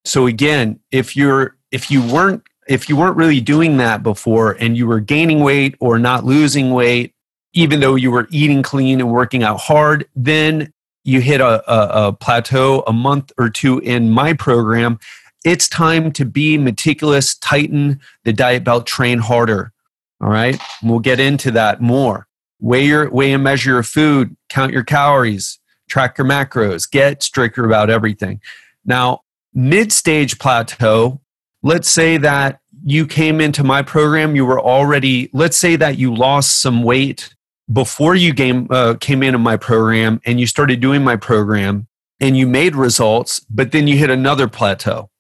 So 0.05 0.27
again, 0.27 0.81
if 0.91 1.17
you're 1.17 1.56
if 1.71 1.91
you 1.91 2.03
weren't 2.03 2.43
if 2.69 2.89
you 2.89 2.97
weren't 2.97 3.17
really 3.17 3.41
doing 3.41 3.77
that 3.77 4.03
before 4.03 4.53
and 4.53 4.77
you 4.77 4.87
were 4.87 4.99
gaining 4.99 5.41
weight 5.41 5.77
or 5.81 5.99
not 5.99 6.25
losing 6.25 6.73
weight 6.73 7.15
even 7.53 7.81
though 7.81 7.95
you 7.95 8.11
were 8.11 8.27
eating 8.31 8.63
clean 8.63 9.01
and 9.01 9.11
working 9.11 9.43
out 9.43 9.61
hard 9.61 10.07
then 10.15 10.73
you 11.07 11.21
hit 11.21 11.41
a, 11.41 11.73
a, 11.73 12.09
a 12.09 12.13
plateau 12.13 12.83
a 12.87 12.93
month 12.93 13.33
or 13.39 13.49
two 13.49 13.79
in 13.79 14.11
my 14.11 14.33
program. 14.33 14.99
It's 15.45 15.69
time 15.69 16.11
to 16.13 16.25
be 16.25 16.59
meticulous 16.59 17.37
tighten 17.37 18.01
the 18.25 18.33
diet 18.33 18.65
belt 18.65 18.89
train 18.89 19.21
harder. 19.21 19.73
All 20.21 20.29
right? 20.29 20.61
We'll 20.83 20.99
get 20.99 21.21
into 21.21 21.53
that 21.53 21.81
more. 21.81 22.27
Weigh 22.61 22.87
your 22.87 23.09
weigh 23.11 23.33
and 23.33 23.45
measure 23.45 23.71
your 23.71 23.83
food. 23.85 24.37
Count 24.49 24.73
your 24.73 24.83
calories. 24.83 25.61
Track 25.89 26.19
your 26.19 26.27
macros. 26.27 26.91
Get 26.91 27.23
stricter 27.23 27.65
about 27.65 27.89
everything. 27.89 28.41
Now 28.85 29.21
mid 29.55 29.93
stage 29.93 30.41
plateau 30.41 31.21
let's 31.67 31.91
say 31.91 32.17
that 32.17 32.61
you 32.85 33.05
came 33.09 33.41
into 33.41 33.65
my 33.65 33.83
program, 33.83 34.37
you 34.37 34.47
were 34.47 34.61
already, 34.61 35.29
let's 35.33 35.57
say 35.57 35.75
that 35.75 35.99
you 35.99 36.15
lost 36.15 36.61
some 36.61 36.85
weight 36.85 37.35
before 37.73 38.15
you 38.15 38.33
came, 38.33 38.69
uh, 38.71 38.95
came 39.01 39.21
into 39.25 39.39
my 39.39 39.57
program 39.57 40.21
and 40.25 40.39
you 40.39 40.47
started 40.47 40.79
doing 40.79 41.03
my 41.03 41.17
program 41.17 41.89
and 42.21 42.37
you 42.37 42.47
made 42.47 42.77
results, 42.77 43.41
but 43.51 43.73
then 43.73 43.89
you 43.89 43.97
hit 43.97 44.11
another 44.11 44.47
plateau. 44.47 45.11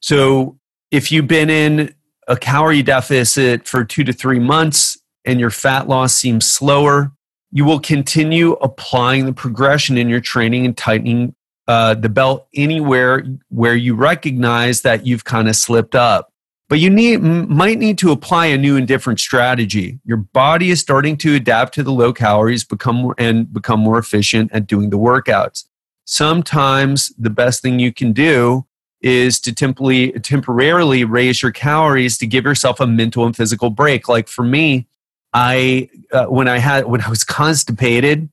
So 0.00 0.58
if 0.90 1.12
you've 1.12 1.28
been 1.28 1.48
in 1.48 1.94
a 2.26 2.36
calorie 2.36 2.82
deficit 2.82 3.68
for 3.68 3.84
two 3.84 4.02
to 4.02 4.12
three 4.12 4.40
months 4.40 4.98
and 5.24 5.38
your 5.38 5.50
fat 5.50 5.86
loss 5.86 6.14
seems 6.14 6.50
slower, 6.50 7.12
you 7.52 7.64
will 7.64 7.78
continue 7.78 8.54
applying 8.54 9.26
the 9.26 9.32
progression 9.32 9.96
in 9.96 10.08
your 10.08 10.20
training 10.20 10.66
and 10.66 10.76
tightening 10.76 11.36
uh, 11.68 11.94
the 11.94 12.08
belt 12.08 12.48
anywhere 12.54 13.24
where 13.48 13.74
you 13.74 13.94
recognize 13.94 14.82
that 14.82 15.06
you've 15.06 15.24
kind 15.24 15.48
of 15.48 15.56
slipped 15.56 15.94
up. 15.94 16.32
But 16.68 16.80
you 16.80 16.88
need, 16.88 17.18
might 17.18 17.78
need 17.78 17.98
to 17.98 18.12
apply 18.12 18.46
a 18.46 18.56
new 18.56 18.78
and 18.78 18.88
different 18.88 19.20
strategy. 19.20 19.98
Your 20.04 20.16
body 20.16 20.70
is 20.70 20.80
starting 20.80 21.18
to 21.18 21.34
adapt 21.34 21.74
to 21.74 21.82
the 21.82 21.92
low 21.92 22.14
calories, 22.14 22.64
become 22.64 23.12
and 23.18 23.52
become 23.52 23.80
more 23.80 23.98
efficient 23.98 24.50
at 24.52 24.66
doing 24.66 24.88
the 24.88 24.98
workouts. 24.98 25.66
Sometimes 26.06 27.12
the 27.18 27.30
best 27.30 27.60
thing 27.60 27.78
you 27.78 27.92
can 27.92 28.12
do 28.12 28.66
is 29.02 29.38
to 29.40 29.52
temporarily, 29.52 30.12
temporarily 30.20 31.04
raise 31.04 31.42
your 31.42 31.52
calories 31.52 32.16
to 32.18 32.26
give 32.26 32.44
yourself 32.44 32.80
a 32.80 32.86
mental 32.86 33.26
and 33.26 33.36
physical 33.36 33.68
break. 33.68 34.08
Like 34.08 34.28
for 34.28 34.44
me, 34.44 34.86
I 35.34 35.90
uh, 36.12 36.26
when 36.26 36.48
I 36.48 36.58
had 36.58 36.86
when 36.86 37.02
I 37.02 37.10
was 37.10 37.24
constipated, 37.38 38.28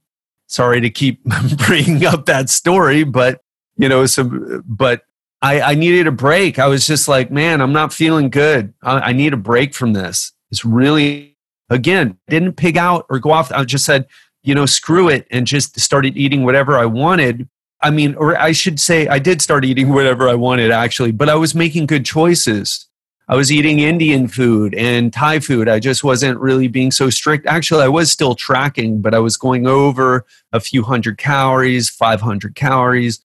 sorry 0.50 0.82
to 0.82 0.89
keep 0.89 1.24
bringing 1.68 2.06
up 2.06 2.25
that 2.25 2.50
story, 2.50 3.03
but 3.06 3.41
you 3.77 3.88
know, 3.88 4.06
some, 4.06 4.62
but 4.68 5.03
I, 5.41 5.62
I 5.62 5.75
needed 5.75 6.06
a 6.06 6.12
break. 6.12 6.60
I 6.60 6.68
was 6.68 6.86
just 6.86 7.08
like, 7.08 7.32
man, 7.32 7.62
I'm 7.62 7.72
not 7.72 7.94
feeling 7.94 8.29
good. 8.29 8.74
I, 8.84 9.00
I 9.00 9.13
need 9.13 9.34
a 9.34 9.38
break 9.38 9.74
from 9.74 9.94
this. 9.94 10.34
It's 10.51 10.65
really, 10.65 11.38
again, 11.70 12.18
didn't 12.27 12.53
pig 12.53 12.75
out 12.75 13.06
or 13.10 13.20
go 13.20 13.32
off. 13.32 13.51
I 13.53 13.63
just 13.63 13.86
said, 13.86 14.06
you 14.44 14.53
know, 14.53 14.65
screw 14.65 15.08
it 15.08 15.27
and 15.32 15.48
just 15.48 15.79
started 15.79 16.18
eating 16.18 16.44
whatever 16.44 16.77
I 16.77 16.86
wanted. 16.86 17.48
I 17.82 17.91
mean, 17.91 18.15
or 18.15 18.38
I 18.38 18.51
should 18.51 18.79
say, 18.79 19.08
I 19.08 19.20
did 19.20 19.41
start 19.41 19.63
eating 19.63 19.89
whatever 19.94 20.27
I 20.27 20.36
wanted 20.36 20.72
actually, 20.72 21.12
but 21.12 21.29
I 21.29 21.36
was 21.36 21.56
making 21.56 21.86
good 21.86 22.06
choices. 22.06 22.88
I 23.30 23.36
was 23.36 23.52
eating 23.52 23.78
Indian 23.78 24.28
food 24.28 24.74
and 24.74 25.14
Thai 25.14 25.40
food. 25.40 25.70
I 25.70 25.78
just 25.80 26.04
wasn't 26.04 26.40
really 26.40 26.68
being 26.68 26.90
so 26.90 27.12
strict. 27.12 27.46
Actually, 27.46 27.84
I 27.84 27.88
was 27.88 28.12
still 28.12 28.34
tracking, 28.34 29.02
but 29.02 29.14
I 29.14 29.20
was 29.20 29.38
going 29.38 29.68
over 29.68 30.26
a 30.52 30.60
few 30.60 30.82
hundred 30.82 31.20
calories, 31.20 31.92
500 31.92 32.56
calories, 32.56 33.24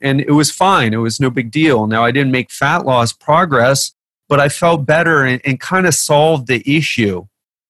and 0.00 0.20
it 0.20 0.30
was 0.30 0.52
fine. 0.52 0.94
It 0.94 0.98
was 0.98 1.18
no 1.18 1.28
big 1.28 1.50
deal. 1.50 1.88
Now, 1.88 2.04
I 2.04 2.12
didn't 2.12 2.30
make 2.30 2.52
fat 2.52 2.86
loss 2.86 3.12
progress, 3.12 3.92
but 4.28 4.38
I 4.38 4.48
felt 4.48 4.86
better 4.86 5.24
and, 5.24 5.40
and 5.44 5.58
kind 5.58 5.88
of 5.88 5.94
solved 5.94 6.46
the 6.46 6.62
issue. 6.64 7.26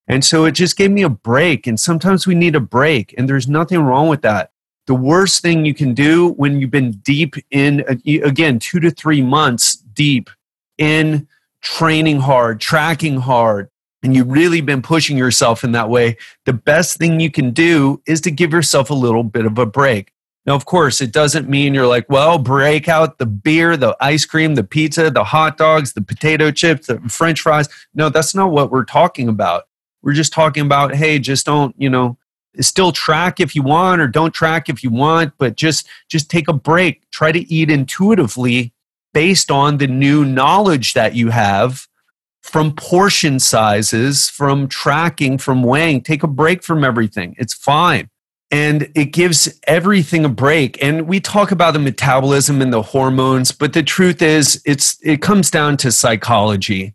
And 0.07 0.23
so 0.23 0.45
it 0.45 0.53
just 0.53 0.77
gave 0.77 0.91
me 0.91 1.03
a 1.03 1.09
break. 1.09 1.67
And 1.67 1.81
sometimes 1.81 2.27
we 2.27 2.35
need 2.35 2.55
a 2.55 2.61
break, 2.61 3.15
and 3.17 3.27
there's 3.27 3.49
nothing 3.49 3.81
wrong 3.81 4.11
with 4.11 4.21
that. 4.21 4.51
The 4.87 4.95
worst 4.95 5.41
thing 5.41 5.65
you 5.65 5.73
can 5.73 5.95
do 5.95 6.33
when 6.33 6.61
you've 6.61 6.71
been 6.71 6.93
deep 7.03 7.35
in, 7.51 7.83
uh, 7.89 7.95
again, 8.27 8.59
two 8.59 8.79
to 8.81 8.91
three 8.91 9.23
months 9.23 9.77
deep 9.77 10.29
in 10.77 11.29
training 11.63 12.21
hard, 12.21 12.61
tracking 12.61 13.19
hard, 13.19 13.69
and 14.03 14.15
you've 14.15 14.31
really 14.31 14.61
been 14.61 14.83
pushing 14.83 15.17
yourself 15.17 15.63
in 15.65 15.73
that 15.73 15.89
way, 15.89 16.17
the 16.45 16.53
best 16.53 16.99
thing 16.99 17.21
you 17.21 17.31
can 17.31 17.53
do 17.53 18.03
is 18.07 18.21
to 18.23 18.31
give 18.31 18.53
yourself 18.53 18.91
a 18.91 18.95
little 18.95 19.23
bit 19.23 19.47
of 19.47 19.59
a 19.59 19.67
break. 19.67 20.13
Now, 20.45 20.55
of 20.55 20.65
course, 20.65 21.01
it 21.01 21.13
doesn't 21.13 21.49
mean 21.49 21.73
you're 21.73 21.87
like, 21.87 22.09
well, 22.09 22.37
break 22.37 22.89
out 22.89 23.19
the 23.19 23.27
beer, 23.27 23.77
the 23.77 23.97
ice 24.01 24.25
cream, 24.25 24.57
the 24.57 24.65
pizza, 24.65 25.09
the 25.09 25.23
hot 25.23 25.57
dogs, 25.57 25.93
the 25.93 26.03
potato 26.03 26.51
chips, 26.51 26.89
the 26.89 26.99
french 27.09 27.41
fries. 27.41 27.69
No, 27.95 28.09
that's 28.09 28.35
not 28.35 28.51
what 28.51 28.73
we're 28.73 28.85
talking 28.85 29.29
about. 29.29 29.65
We're 30.03 30.15
just 30.15 30.33
talking 30.33 30.67
about, 30.67 30.97
hey, 30.97 31.21
just 31.21 31.47
don't, 31.47 31.77
you 31.79 31.89
know, 31.89 32.19
still 32.61 32.91
track 32.91 33.39
if 33.39 33.55
you 33.55 33.63
want 33.63 34.01
or 34.01 34.09
don't 34.09 34.35
track 34.35 34.69
if 34.69 34.83
you 34.83 34.91
want, 34.91 35.33
but 35.39 35.55
just 35.55 35.87
just 36.09 36.29
take 36.29 36.49
a 36.49 36.53
break. 36.53 37.09
Try 37.13 37.31
to 37.31 37.53
eat 37.53 37.71
intuitively 37.71 38.73
based 39.13 39.51
on 39.51 39.79
the 39.79 39.87
new 39.87 40.25
knowledge 40.25 40.95
that 40.95 41.15
you 41.15 41.31
have 41.31 41.87
from 42.43 42.75
portion 42.75 43.39
sizes, 43.39 44.29
from 44.29 44.69
tracking, 44.69 45.39
from 45.39 45.63
weighing. 45.63 46.01
Take 46.01 46.23
a 46.23 46.29
break 46.29 46.63
from 46.63 46.85
everything. 46.85 47.35
It's 47.39 47.55
fine. 47.55 48.09
And 48.51 48.91
it 48.95 49.07
gives 49.07 49.59
everything 49.67 50.25
a 50.25 50.29
break. 50.29 50.83
And 50.83 51.09
we 51.09 51.21
talk 51.21 51.53
about 51.53 51.73
the 51.73 51.79
metabolism 51.79 52.61
and 52.61 52.73
the 52.73 52.83
hormones, 52.83 53.53
but 53.53 53.73
the 53.73 53.83
truth 53.83 54.21
is 54.21 54.61
it's 54.67 54.99
it 55.03 55.23
comes 55.23 55.51
down 55.51 55.79
to 55.79 55.91
psychology. 55.91 56.95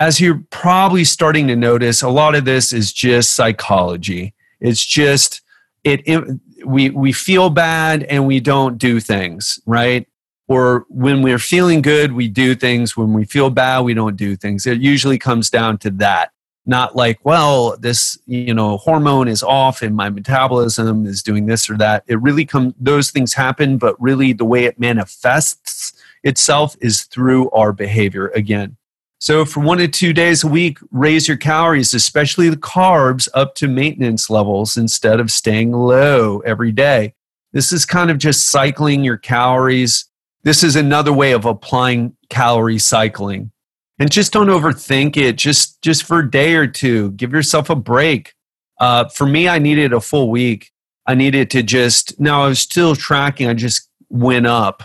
As 0.00 0.20
you're 0.20 0.44
probably 0.50 1.04
starting 1.04 1.48
to 1.48 1.56
notice, 1.56 2.02
a 2.02 2.10
lot 2.10 2.34
of 2.34 2.44
this 2.44 2.72
is 2.72 2.92
just 2.92 3.34
psychology. 3.34 4.34
It's 4.60 4.84
just 4.84 5.40
it, 5.82 6.02
it 6.06 6.24
we 6.66 6.90
we 6.90 7.12
feel 7.12 7.48
bad 7.48 8.02
and 8.04 8.26
we 8.26 8.40
don't 8.40 8.76
do 8.76 9.00
things, 9.00 9.58
right? 9.64 10.06
Or 10.48 10.86
when 10.88 11.20
we're 11.20 11.38
feeling 11.38 11.82
good, 11.82 12.12
we 12.12 12.26
do 12.26 12.54
things. 12.54 12.96
When 12.96 13.12
we 13.12 13.26
feel 13.26 13.50
bad, 13.50 13.80
we 13.80 13.94
don't 13.94 14.16
do 14.16 14.34
things. 14.34 14.66
It 14.66 14.80
usually 14.80 15.18
comes 15.18 15.50
down 15.50 15.78
to 15.78 15.90
that. 15.92 16.32
Not 16.64 16.96
like, 16.96 17.18
well, 17.22 17.76
this, 17.78 18.18
you 18.26 18.52
know, 18.52 18.78
hormone 18.78 19.28
is 19.28 19.42
off 19.42 19.80
and 19.80 19.94
my 19.94 20.10
metabolism 20.10 21.06
is 21.06 21.22
doing 21.22 21.46
this 21.46 21.70
or 21.70 21.76
that. 21.78 22.04
It 22.06 22.20
really 22.20 22.44
comes, 22.44 22.74
those 22.78 23.10
things 23.10 23.34
happen, 23.34 23.78
but 23.78 24.00
really 24.00 24.32
the 24.32 24.44
way 24.44 24.64
it 24.64 24.78
manifests 24.78 25.92
itself 26.24 26.76
is 26.80 27.02
through 27.04 27.50
our 27.50 27.72
behavior 27.72 28.28
again. 28.28 28.76
So, 29.20 29.44
for 29.44 29.60
one 29.60 29.78
to 29.78 29.88
two 29.88 30.12
days 30.12 30.44
a 30.44 30.48
week, 30.48 30.78
raise 30.92 31.26
your 31.26 31.36
calories, 31.36 31.92
especially 31.92 32.50
the 32.50 32.56
carbs, 32.56 33.28
up 33.34 33.56
to 33.56 33.66
maintenance 33.66 34.30
levels 34.30 34.76
instead 34.76 35.18
of 35.18 35.32
staying 35.32 35.72
low 35.72 36.38
every 36.40 36.70
day. 36.70 37.14
This 37.52 37.72
is 37.72 37.84
kind 37.84 38.10
of 38.10 38.18
just 38.18 38.50
cycling 38.50 39.02
your 39.02 39.16
calories 39.16 40.07
this 40.42 40.62
is 40.62 40.76
another 40.76 41.12
way 41.12 41.32
of 41.32 41.44
applying 41.44 42.16
calorie 42.30 42.78
cycling. 42.78 43.50
And 43.98 44.10
just 44.10 44.32
don't 44.32 44.46
overthink 44.46 45.16
it. 45.16 45.36
Just 45.36 45.82
just 45.82 46.04
for 46.04 46.20
a 46.20 46.30
day 46.30 46.54
or 46.54 46.66
two, 46.68 47.10
give 47.12 47.32
yourself 47.32 47.68
a 47.68 47.74
break. 47.74 48.34
Uh, 48.78 49.08
for 49.08 49.26
me, 49.26 49.48
I 49.48 49.58
needed 49.58 49.92
a 49.92 50.00
full 50.00 50.30
week. 50.30 50.70
I 51.06 51.14
needed 51.14 51.50
to 51.50 51.62
just. 51.64 52.18
Now 52.20 52.44
I 52.44 52.48
was 52.48 52.60
still 52.60 52.94
tracking. 52.94 53.48
I 53.48 53.54
just 53.54 53.88
went 54.08 54.46
up 54.46 54.84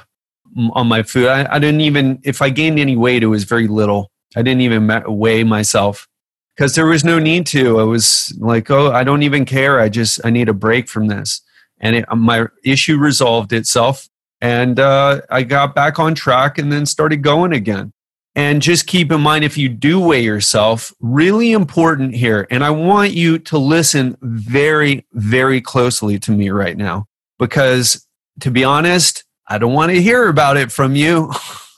on 0.73 0.87
my 0.87 1.03
food. 1.03 1.27
I, 1.27 1.55
I 1.55 1.59
didn't 1.59 1.81
even, 1.81 2.19
if 2.23 2.41
I 2.41 2.49
gained 2.49 2.79
any 2.79 2.95
weight, 2.95 3.23
it 3.23 3.27
was 3.27 3.43
very 3.43 3.67
little. 3.67 4.11
I 4.35 4.41
didn't 4.41 4.61
even 4.61 4.89
weigh 5.07 5.43
myself 5.43 6.07
because 6.55 6.75
there 6.75 6.85
was 6.85 7.03
no 7.03 7.19
need 7.19 7.45
to. 7.47 7.79
I 7.79 7.83
was 7.83 8.35
like, 8.39 8.69
oh, 8.71 8.91
I 8.91 9.03
don't 9.03 9.23
even 9.23 9.45
care. 9.45 9.79
I 9.79 9.89
just, 9.89 10.19
I 10.23 10.29
need 10.29 10.49
a 10.49 10.53
break 10.53 10.87
from 10.87 11.07
this. 11.07 11.41
And 11.79 11.97
it, 11.97 12.05
my 12.15 12.47
issue 12.63 12.97
resolved 12.97 13.53
itself. 13.53 14.07
And 14.43 14.77
uh, 14.77 15.21
I 15.29 15.43
got 15.43 15.73
back 15.73 15.99
on 15.99 16.15
track 16.15 16.57
and 16.57 16.69
then 16.69 16.85
started 16.85 17.21
going 17.21 17.53
again. 17.53 17.93
And 18.35 18.61
just 18.61 18.87
keep 18.87 19.09
in 19.09 19.21
mind 19.21 19.45
if 19.45 19.57
you 19.57 19.69
do 19.69 20.01
weigh 20.01 20.23
yourself, 20.23 20.91
really 20.99 21.53
important 21.53 22.13
here. 22.13 22.45
And 22.51 22.61
I 22.61 22.71
want 22.71 23.13
you 23.13 23.39
to 23.39 23.57
listen 23.57 24.17
very, 24.21 25.05
very 25.13 25.61
closely 25.61 26.19
to 26.19 26.31
me 26.31 26.49
right 26.49 26.75
now 26.75 27.05
because 27.39 28.05
to 28.41 28.51
be 28.51 28.65
honest, 28.65 29.23
I 29.47 29.59
don't 29.59 29.71
want 29.71 29.93
to 29.93 30.01
hear 30.01 30.27
about 30.27 30.57
it 30.57 30.73
from 30.73 30.93
you. 30.93 31.31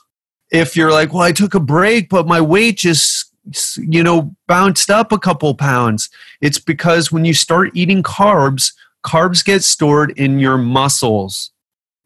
if 0.50 0.76
you're 0.76 0.92
like, 0.92 1.12
well, 1.12 1.22
I 1.22 1.30
took 1.30 1.54
a 1.54 1.60
break, 1.60 2.08
but 2.08 2.26
my 2.26 2.40
weight 2.40 2.78
just, 2.78 3.30
you 3.76 4.02
know, 4.02 4.34
bounced 4.48 4.90
up 4.90 5.12
a 5.12 5.20
couple 5.20 5.54
pounds, 5.54 6.10
it's 6.40 6.58
because 6.58 7.12
when 7.12 7.24
you 7.24 7.34
start 7.34 7.70
eating 7.74 8.02
carbs, 8.02 8.72
carbs 9.04 9.44
get 9.44 9.62
stored 9.62 10.18
in 10.18 10.40
your 10.40 10.58
muscles. 10.58 11.52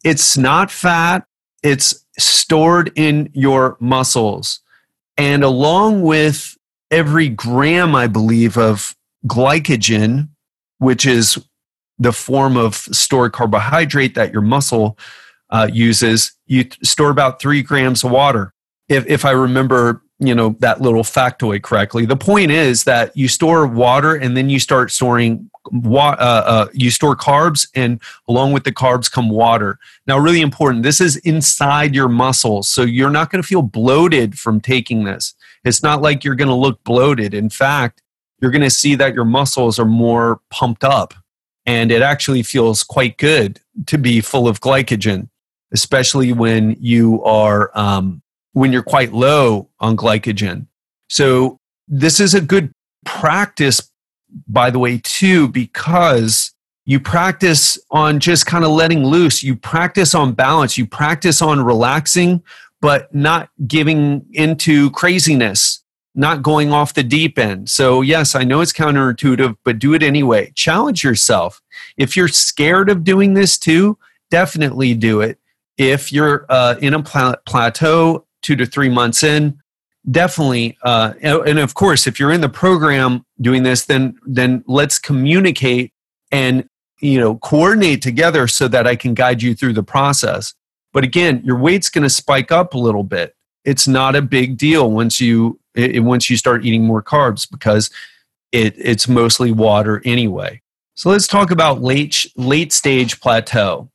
It's 0.05 0.37
not 0.37 0.71
fat, 0.71 1.27
it's 1.63 2.05
stored 2.19 2.93
in 2.97 3.31
your 3.33 3.77
muscles. 3.81 4.61
And 5.17 5.45
along 5.45 6.03
with 6.03 6.57
every 6.91 7.29
gram, 7.29 7.95
I 7.95 8.07
believe, 8.07 8.57
of 8.57 8.95
glycogen, 9.27 10.29
which 10.79 11.07
is 11.07 11.39
the 11.99 12.13
form 12.13 12.57
of 12.57 12.77
stored 12.77 13.33
carbohydrate 13.33 14.15
that 14.15 14.33
your 14.33 14.43
muscle 14.43 14.99
uh, 15.51 15.69
uses, 15.71 16.33
you 16.47 16.65
store 16.83 17.11
about 17.11 17.41
three 17.41 17.63
grams 17.63 18.03
of 18.03 18.11
water. 18.11 18.55
If, 18.89 19.07
if 19.07 19.25
I 19.25 19.33
remember, 19.33 20.03
you 20.19 20.35
know, 20.35 20.57
that 20.61 20.81
little 20.81 21.03
factoid 21.03 21.63
correctly, 21.63 22.07
the 22.07 22.17
point 22.17 22.51
is 22.51 22.85
that 22.85 23.15
you 23.17 23.29
store 23.29 23.67
water 23.67 24.15
and 24.15 24.37
then 24.37 24.49
you 24.49 24.59
start 24.59 24.91
storing 24.91 25.50
wa- 25.71 26.17
uh, 26.19 26.43
uh, 26.47 26.67
you 26.73 26.91
store 26.91 27.17
carbs 27.17 27.69
and 27.75 28.01
along 28.29 28.53
with 28.53 28.65
the 28.65 28.73
carbs 28.73 29.11
come 29.11 29.31
water. 29.31 29.79
Now, 30.07 30.19
really 30.19 30.41
important, 30.41 30.83
this 30.83 31.01
is 31.01 31.17
inside 31.19 31.95
your 31.95 32.09
muscles. 32.09 32.69
So 32.69 32.83
you're 32.83 33.11
not 33.11 33.31
going 33.31 33.43
to 33.43 33.47
feel 33.47 33.63
bloated 33.63 34.39
from 34.39 34.61
taking 34.61 35.05
this. 35.05 35.35
It's 35.65 35.83
not 35.83 36.03
like 36.03 36.25
you're 36.25 36.35
going 36.35 36.49
to 36.49 36.55
look 36.55 36.83
bloated. 36.85 37.35
In 37.35 37.51
fact, 37.51 38.03
you're 38.41 38.51
going 38.51 38.63
to 38.63 38.71
see 38.71 38.95
that 38.95 39.15
your 39.15 39.27
muscles 39.27 39.79
are 39.79 39.85
more 39.85 40.41
pumped 40.51 40.85
up 40.85 41.15
and 41.67 41.93
it 41.93 42.01
actually 42.01 42.43
feels 42.43 42.83
quite 42.83 43.19
good 43.19 43.61
to 43.87 43.99
be 43.99 44.21
full 44.21 44.49
of 44.49 44.61
glycogen 44.61 45.29
especially 45.73 46.33
when 46.33 46.77
you 46.81 47.23
are 47.25 47.71
um, 47.75 48.23
when 48.53 48.73
you're 48.73 48.83
quite 48.83 49.13
low 49.13 49.69
on 49.79 49.97
glycogen. 49.97 50.67
So 51.09 51.59
this 51.89 52.21
is 52.21 52.35
a 52.35 52.41
good 52.41 52.73
practice, 53.05 53.90
by 54.49 54.71
the 54.71 54.79
way, 54.79 55.01
too, 55.03 55.49
because 55.49 56.53
you 56.85 56.99
practice 56.99 57.79
on 57.91 58.21
just 58.21 58.47
kind 58.47 58.65
of 58.65 58.71
letting 58.71 59.05
loose. 59.05 59.43
You 59.43 59.57
practice 59.57 60.15
on 60.15 60.33
balance. 60.33 60.77
You 60.77 60.87
practice 60.87 61.43
on 61.43 61.63
relaxing, 61.63 62.43
but 62.81 63.15
not 63.15 63.51
giving 63.67 64.25
into 64.33 64.91
craziness, 64.91 65.83
not 66.15 66.43
going 66.43 66.73
off 66.73 66.95
the 66.95 67.03
deep 67.03 67.39
end. 67.39 67.69
So, 67.69 68.01
yes, 68.01 68.35
I 68.35 68.45
know 68.45 68.61
it's 68.61 68.73
counterintuitive, 68.73 69.57
but 69.65 69.79
do 69.79 69.95
it 69.95 70.03
anyway. 70.03 70.53
Challenge 70.55 71.05
yourself. 71.05 71.61
If 71.97 72.17
you're 72.17 72.29
scared 72.29 72.91
of 72.91 73.05
doing 73.05 73.35
this 73.35 73.59
too, 73.59 73.99
definitely 74.31 74.95
do 74.95 75.21
it 75.21 75.39
if 75.81 76.13
you're 76.13 76.45
uh, 76.51 76.77
in 76.83 76.93
a 76.93 77.03
plateau 77.03 78.27
two 78.43 78.57
to 78.57 78.67
three 78.67 78.91
months 78.91 79.23
in 79.23 79.59
definitely 80.09 80.79
uh, 80.83 81.13
and 81.23 81.59
of 81.59 81.75
course 81.75 82.07
if 82.07 82.19
you're 82.19 82.33
in 82.33 82.41
the 82.41 82.49
program 82.49 83.25
doing 83.41 83.63
this 83.63 83.85
then 83.85 84.19
then 84.27 84.65
let's 84.67 84.99
communicate 84.99 85.93
and 86.33 86.69
you 87.01 87.19
know 87.19 87.37
coordinate 87.37 88.01
together 88.01 88.47
so 88.47 88.67
that 88.69 88.87
i 88.87 88.97
can 88.97 89.15
guide 89.15 89.43
you 89.43 89.55
through 89.55 89.73
the 89.73 89.83
process. 89.83 90.55
But 90.93 91.05
again 91.05 91.43
your 91.45 91.57
weight's 91.57 91.91
going 91.91 92.03
to 92.03 92.11
spike 92.11 92.51
up 92.51 92.75
a 92.75 92.79
little 92.79 93.05
bit. 93.05 93.35
It's 93.65 93.87
not 93.87 94.17
a 94.17 94.23
big 94.23 94.57
deal 94.57 94.91
once 94.91 95.21
you 95.21 95.61
it, 95.75 96.01
once 96.01 96.31
you 96.31 96.37
start 96.37 96.65
eating 96.65 96.85
more 96.85 97.03
carbs 97.03 97.49
because 97.49 97.91
it, 98.53 98.75
it's 98.77 99.07
mostly 99.07 99.53
water 99.53 100.03
anyway. 100.05 100.61
So 100.95 101.11
let's 101.11 101.29
talk 101.29 101.51
about 101.51 101.83
late 101.83 102.27
late 102.37 102.73
stage 102.73 103.21
plateau 103.21 103.91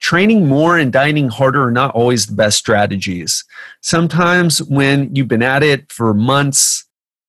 training 0.00 0.46
more 0.46 0.78
and 0.78 0.92
dining 0.92 1.28
harder 1.28 1.62
are 1.62 1.70
not 1.70 1.94
always 1.94 2.26
the 2.26 2.34
best 2.34 2.58
strategies. 2.58 3.44
Sometimes 3.80 4.62
when 4.62 5.14
you've 5.14 5.28
been 5.28 5.42
at 5.42 5.62
it 5.62 5.90
for 5.92 6.14
months, 6.14 6.86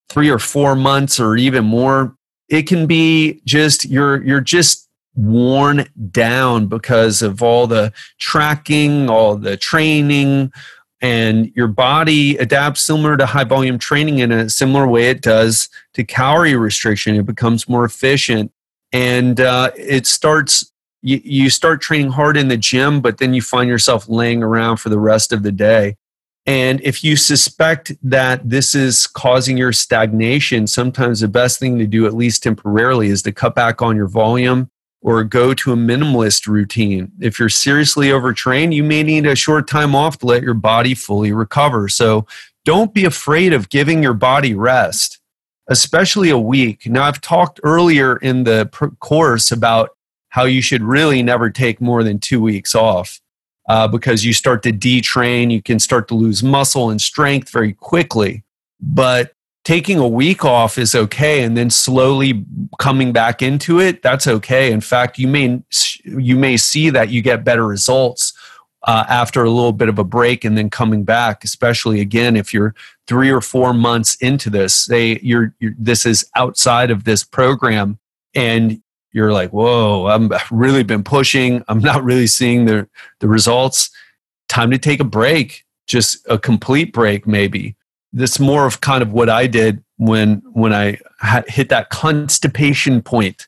three 0.10 0.30
or 0.30 0.40
four 0.40 0.76
months 0.76 1.20
or 1.20 1.36
even 1.36 1.66
more, 1.66 2.16
it 2.50 2.64
can 2.68 2.86
be 2.88 3.42
just 3.46 3.86
you're 3.86 4.24
you're 4.24 4.42
just 4.42 4.90
worn 5.16 5.86
down 6.12 6.68
because 6.68 7.22
of 7.22 7.44
all 7.44 7.68
the 7.68 7.94
tracking, 8.20 9.10
all 9.10 9.36
the 9.36 9.58
training, 9.58 10.52
and 11.02 11.52
your 11.56 11.68
body 11.68 12.38
adapts 12.38 12.82
similar 12.82 13.18
to 13.18 13.26
high 13.26 13.44
volume 13.44 13.80
training 13.80 14.20
in 14.20 14.32
a 14.32 14.50
similar 14.50 14.88
way 14.88 15.10
it 15.10 15.22
does 15.22 15.70
to 15.94 16.04
calorie 16.04 16.56
restriction. 16.56 17.16
It 17.16 17.26
becomes 17.26 17.68
more 17.68 17.86
efficient 17.86 18.52
and 18.92 19.40
uh, 19.40 19.72
it 19.76 20.06
starts 20.06 20.72
you, 21.02 21.22
you 21.24 21.50
start 21.50 21.82
training 21.82 22.12
hard 22.12 22.38
in 22.38 22.48
the 22.48 22.58
gym, 22.58 23.02
but 23.02 23.18
then 23.18 23.34
you 23.34 23.42
find 23.42 23.70
yourself 23.70 24.08
laying 24.08 24.44
around 24.44 24.78
for 24.78 24.90
the 24.90 25.00
rest 25.00 25.32
of 25.32 25.44
the 25.44 25.52
day. 25.52 25.98
And 26.46 26.82
if 26.82 27.04
you 27.04 27.16
suspect 27.16 27.92
that 28.02 28.50
this 28.50 28.74
is 28.74 29.06
causing 29.06 29.58
your 29.58 29.72
stagnation, 29.72 30.66
sometimes 30.66 31.20
the 31.20 31.28
best 31.28 31.60
thing 31.60 31.78
to 31.78 31.86
do, 31.86 32.08
at 32.08 32.16
least 32.16 32.44
temporarily, 32.44 33.08
is 33.08 33.22
to 33.24 33.32
cut 33.32 33.54
back 33.54 33.82
on 33.82 33.96
your 33.96 34.08
volume 34.08 34.70
or 35.04 35.24
go 35.24 35.54
to 35.54 35.72
a 35.72 35.76
minimalist 35.76 36.48
routine. 36.48 37.12
If 37.20 37.40
you're 37.40 37.50
seriously 37.50 38.12
overtrained, 38.12 38.74
you 38.74 38.84
may 38.84 39.04
need 39.04 39.26
a 39.26 39.36
short 39.36 39.68
time 39.68 39.96
off 39.96 40.20
to 40.20 40.26
let 40.26 40.44
your 40.44 40.54
body 40.54 40.94
fully 40.94 41.32
recover. 41.32 41.88
So 41.90 42.26
don't 42.66 42.94
be 42.94 43.06
afraid 43.06 43.54
of 43.54 43.70
giving 43.70 44.04
your 44.04 44.14
body 44.14 44.54
rest, 44.54 45.20
especially 45.68 46.30
a 46.30 46.38
week. 46.38 46.86
Now, 46.86 47.04
I've 47.04 47.22
talked 47.22 47.60
earlier 47.64 48.18
in 48.18 48.44
the 48.44 48.68
course 49.00 49.52
about 49.52 49.92
how 50.32 50.46
you 50.46 50.62
should 50.62 50.82
really 50.82 51.22
never 51.22 51.50
take 51.50 51.80
more 51.80 52.04
than 52.04 52.18
two 52.18 52.42
weeks 52.42 52.74
off 52.74 53.22
uh, 53.70 53.88
because 53.88 54.26
you 54.26 54.34
start 54.34 54.64
to 54.64 54.72
detrain, 54.72 55.52
you 55.52 55.62
can 55.62 55.78
start 55.78 56.08
to 56.08 56.16
lose 56.16 56.42
muscle 56.42 56.90
and 56.90 57.02
strength 57.02 57.50
very 57.50 57.74
quickly. 57.74 58.44
But 58.80 59.34
taking 59.64 60.00
a 60.00 60.08
week 60.08 60.44
off 60.44 60.78
is 60.78 60.96
okay 60.96 61.44
and 61.44 61.56
then 61.56 61.70
slowly 61.70 62.46
coming 62.80 63.12
back 63.12 63.42
into 63.42 63.80
it 63.80 64.02
that's 64.02 64.26
okay 64.26 64.72
in 64.72 64.82
fact 64.82 65.20
you 65.20 65.28
may 65.28 65.62
you 66.04 66.36
may 66.36 66.58
see 66.58 66.90
that 66.90 67.10
you 67.10 67.22
get 67.22 67.44
better 67.44 67.68
results 67.68 68.34
uh, 68.88 69.06
after 69.08 69.44
a 69.44 69.50
little 69.50 69.72
bit 69.72 69.88
of 69.88 70.00
a 70.00 70.04
break 70.04 70.44
and 70.44 70.58
then 70.58 70.68
coming 70.68 71.04
back 71.04 71.44
especially 71.44 72.02
again 72.02 72.36
if 72.36 72.52
you're 72.52 72.74
three 73.08 73.30
or 73.30 73.42
four 73.42 73.72
months 73.74 74.16
into 74.16 74.50
this 74.50 74.74
say 74.74 75.20
you're, 75.22 75.54
you're 75.60 75.76
this 75.78 76.06
is 76.08 76.28
outside 76.36 76.90
of 76.90 77.04
this 77.04 77.24
program 77.24 78.00
and 78.34 78.82
you're 79.12 79.34
like, 79.34 79.52
whoa, 79.52 80.06
I've 80.06 80.52
really 80.52 80.84
been 80.84 81.04
pushing. 81.04 81.64
I'm 81.68 81.80
not 81.80 82.04
really 82.04 82.28
seeing 82.28 82.66
the, 82.66 82.88
the 83.20 83.28
results. 83.28 83.90
Time 84.48 84.72
to 84.72 84.78
take 84.78 85.00
a 85.00 85.06
break, 85.06 85.66
just 85.88 86.26
a 86.30 86.38
complete 86.38 86.94
break, 86.94 87.28
maybe. 87.28 87.76
This 88.14 88.40
more 88.40 88.66
of 88.66 88.82
kind 88.82 89.02
of 89.02 89.14
what 89.14 89.30
I 89.30 89.48
did 89.48 89.84
when 89.98 90.42
when 90.52 90.74
I 90.74 90.98
hit 91.48 91.70
that 91.70 91.90
constipation 91.90 93.02
point 93.02 93.48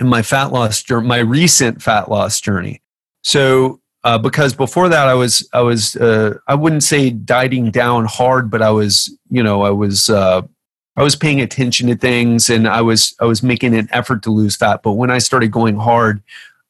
in 0.00 0.06
my 0.06 0.22
fat 0.22 0.52
loss 0.52 0.82
journey, 0.82 1.06
my 1.06 1.18
recent 1.18 1.82
fat 1.82 2.08
loss 2.08 2.40
journey. 2.40 2.80
So 3.22 3.80
uh, 4.04 4.18
because 4.18 4.54
before 4.54 4.88
that 4.88 5.08
I 5.08 5.14
was 5.14 5.48
I 5.52 5.60
was 5.60 5.96
uh, 5.96 6.38
I 6.46 6.54
wouldn't 6.54 6.82
say 6.82 7.10
dieting 7.10 7.70
down 7.70 8.04
hard, 8.04 8.50
but 8.50 8.62
I 8.62 8.70
was 8.70 9.16
you 9.30 9.42
know 9.42 9.62
I 9.62 9.70
was 9.70 10.10
uh, 10.10 10.42
I 10.96 11.02
was 11.02 11.16
paying 11.16 11.40
attention 11.40 11.88
to 11.88 11.96
things 11.96 12.50
and 12.50 12.68
I 12.68 12.82
was 12.82 13.14
I 13.20 13.24
was 13.24 13.42
making 13.42 13.74
an 13.74 13.88
effort 13.92 14.22
to 14.24 14.30
lose 14.30 14.56
fat. 14.56 14.82
But 14.82 14.92
when 14.92 15.10
I 15.10 15.18
started 15.18 15.50
going 15.50 15.76
hard, 15.76 16.22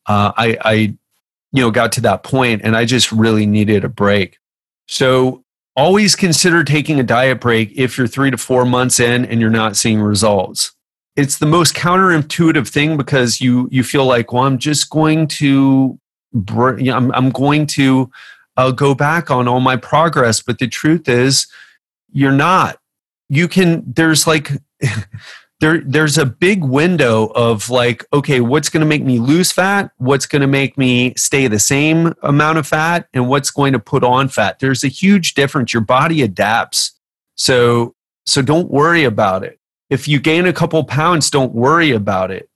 uh, 0.06 0.32
I, 0.36 0.58
I 0.64 0.72
you 0.74 1.62
know 1.62 1.70
got 1.70 1.92
to 1.92 2.00
that 2.02 2.22
point 2.22 2.62
and 2.64 2.76
I 2.76 2.84
just 2.84 3.10
really 3.10 3.46
needed 3.46 3.84
a 3.84 3.88
break. 3.88 4.38
So 4.86 5.44
always 5.74 6.14
consider 6.14 6.62
taking 6.64 7.00
a 7.00 7.02
diet 7.02 7.40
break 7.40 7.72
if 7.74 7.96
you're 7.96 8.06
three 8.06 8.30
to 8.30 8.38
four 8.38 8.64
months 8.64 9.00
in 9.00 9.24
and 9.24 9.40
you're 9.40 9.50
not 9.50 9.76
seeing 9.76 10.00
results. 10.00 10.72
It's 11.16 11.38
the 11.38 11.46
most 11.46 11.74
counterintuitive 11.74 12.68
thing 12.68 12.96
because 12.96 13.40
you 13.40 13.68
you 13.72 13.82
feel 13.82 14.06
like, 14.06 14.32
well, 14.32 14.44
I'm 14.44 14.58
just 14.58 14.88
going 14.88 15.28
to, 15.28 15.98
I'm, 16.48 17.12
I'm 17.12 17.30
going 17.30 17.66
to 17.68 18.10
uh, 18.56 18.70
go 18.70 18.94
back 18.94 19.30
on 19.30 19.48
all 19.48 19.60
my 19.60 19.76
progress, 19.76 20.40
but 20.40 20.58
the 20.58 20.68
truth 20.68 21.08
is, 21.08 21.46
you're 22.12 22.32
not 22.32 22.78
you 23.32 23.48
can 23.48 23.82
there's 23.86 24.26
like 24.26 24.50
there 25.60 25.80
there's 25.80 26.18
a 26.18 26.26
big 26.26 26.62
window 26.62 27.32
of 27.34 27.70
like 27.70 28.04
okay 28.12 28.40
what's 28.40 28.68
going 28.68 28.82
to 28.82 28.86
make 28.86 29.02
me 29.02 29.18
lose 29.18 29.50
fat? 29.50 29.90
What's 29.96 30.26
going 30.26 30.42
to 30.42 30.46
make 30.46 30.76
me 30.76 31.14
stay 31.16 31.48
the 31.48 31.58
same 31.58 32.12
amount 32.22 32.58
of 32.58 32.66
fat? 32.66 33.08
And 33.14 33.28
what's 33.28 33.50
going 33.50 33.72
to 33.72 33.78
put 33.78 34.04
on 34.04 34.28
fat? 34.28 34.58
There's 34.58 34.84
a 34.84 34.88
huge 34.88 35.32
difference. 35.32 35.72
Your 35.72 35.80
body 35.80 36.20
adapts. 36.20 36.92
So 37.34 37.94
so 38.26 38.42
don't 38.42 38.70
worry 38.70 39.04
about 39.04 39.44
it. 39.44 39.58
If 39.88 40.06
you 40.06 40.20
gain 40.20 40.44
a 40.44 40.52
couple 40.52 40.84
pounds 40.84 41.30
don't 41.30 41.54
worry 41.54 41.90
about 41.90 42.30
it. 42.30 42.50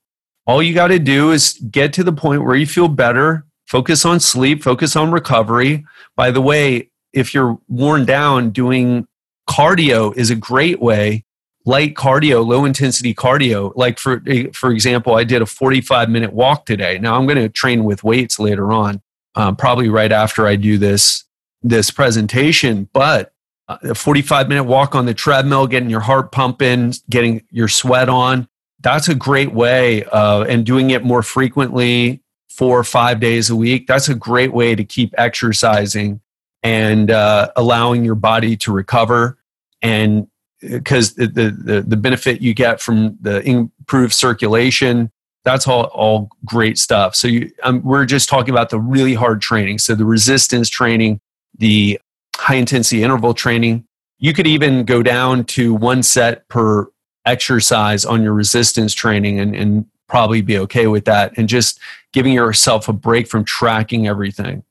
All 0.47 0.63
you 0.63 0.75
got 0.75 0.89
to 0.89 0.99
do 0.99 1.33
is 1.33 1.55
get 1.71 1.95
to 1.95 2.05
the 2.05 2.13
point 2.13 2.45
where 2.45 2.55
you 2.55 2.67
feel 2.67 2.89
better. 2.89 3.47
Focus 3.67 4.05
on 4.05 4.21
sleep 4.21 4.63
focus 4.63 4.95
on 4.95 5.11
recovery. 5.11 5.87
By 6.17 6.31
the 6.31 6.43
way 6.43 6.91
if 7.15 7.33
you're 7.33 7.59
worn 7.67 8.05
down 8.05 8.51
doing 8.51 9.09
cardio 9.49 10.17
is 10.17 10.31
a 10.31 10.37
great 10.37 10.81
way 10.81 11.25
light 11.67 11.95
cardio, 11.95 12.47
low 12.47 12.65
intensity 12.65 13.13
cardio. 13.13 13.73
Like 13.77 13.99
for 13.99 14.23
for 14.55 14.71
example, 14.71 15.17
I 15.17 15.25
did 15.25 15.43
a 15.43 15.47
45 15.47 16.09
minute 16.09 16.33
walk 16.33 16.65
today. 16.65 16.99
Now 16.99 17.17
I'm 17.17 17.27
going 17.27 17.39
to 17.39 17.49
train 17.51 17.85
with 17.85 18.03
weights 18.03 18.39
later 18.39 18.73
on, 18.73 19.03
um, 19.35 19.57
probably 19.57 19.91
right 19.91 20.13
after 20.13 20.47
I 20.47 20.57
do 20.57 20.79
this 20.79 21.25
this 21.63 21.91
presentation. 21.91 22.89
But 22.93 23.33
a 23.69 23.95
45 23.95 24.49
minute 24.49 24.65
walk 24.65 24.95
on 24.95 25.05
the 25.05 25.15
treadmill, 25.15 25.67
getting 25.67 25.91
your 25.91 26.01
heart 26.01 26.33
pumping, 26.33 26.95
getting 27.11 27.45
your 27.51 27.69
sweat 27.69 28.09
on. 28.09 28.49
That's 28.81 29.09
a 29.09 29.15
great 29.15 29.53
way, 29.53 30.05
uh, 30.05 30.45
and 30.45 30.65
doing 30.65 30.91
it 30.91 31.03
more 31.03 31.23
frequently, 31.23 32.23
four 32.49 32.79
or 32.79 32.85
five 32.85 33.19
days 33.19 33.51
a 33.51 33.57
week. 33.57 33.89
That's 33.89 34.09
a 34.09 34.15
great 34.15 34.53
way 34.53 34.77
to 34.77 34.85
keep 34.85 35.13
exercising 35.19 36.21
and 36.67 37.11
uh, 37.11 37.51
allowing 37.57 38.05
your 38.05 38.15
body 38.15 38.57
to 38.57 38.73
recover. 38.73 39.39
And 39.83 40.27
because 40.61 41.15
the, 41.15 41.27
the, 41.27 41.85
the 41.87 41.97
benefit 41.97 42.41
you 42.41 42.55
get 42.55 42.81
from 42.81 43.17
the 43.21 43.41
improved 43.43 44.15
circulation 44.15 45.11
that's 45.45 45.69
all, 45.69 45.85
all 45.85 46.29
great 46.45 46.77
stuff. 46.77 47.15
So 47.15 47.29
you, 47.29 47.53
um, 47.63 47.81
we're 47.85 48.05
just 48.05 48.29
talking 48.29 48.51
about 48.51 48.71
the 48.71 48.81
really 48.81 49.15
hard 49.15 49.41
training. 49.41 49.79
So 49.79 49.95
the 49.95 50.05
resistance 50.05 50.69
training 50.69 51.21
the 51.59 52.01
high 52.37 52.57
intensity 52.57 53.03
interval 53.03 53.35
training. 53.35 53.87
You 54.19 54.33
could 54.33 54.47
even 54.47 54.85
go 54.85 55.03
down 55.03 55.45
to 55.45 55.75
one 55.75 56.03
set 56.03 56.49
per 56.49 56.89
exercise 57.25 58.05
on 58.05 58.23
your 58.23 58.33
resistance 58.33 58.95
training 58.95 59.41
and, 59.41 59.55
and 59.55 59.87
probably 60.09 60.43
be 60.43 60.59
okay 60.59 60.87
with 60.87 61.05
that 61.07 61.37
and 61.37 61.49
just 61.49 61.81
giving 62.13 62.33
yourself 62.33 62.89
a 62.89 62.93
break 62.93 63.27
from 63.27 63.45
tracking 63.45 64.07
everything 64.07 64.63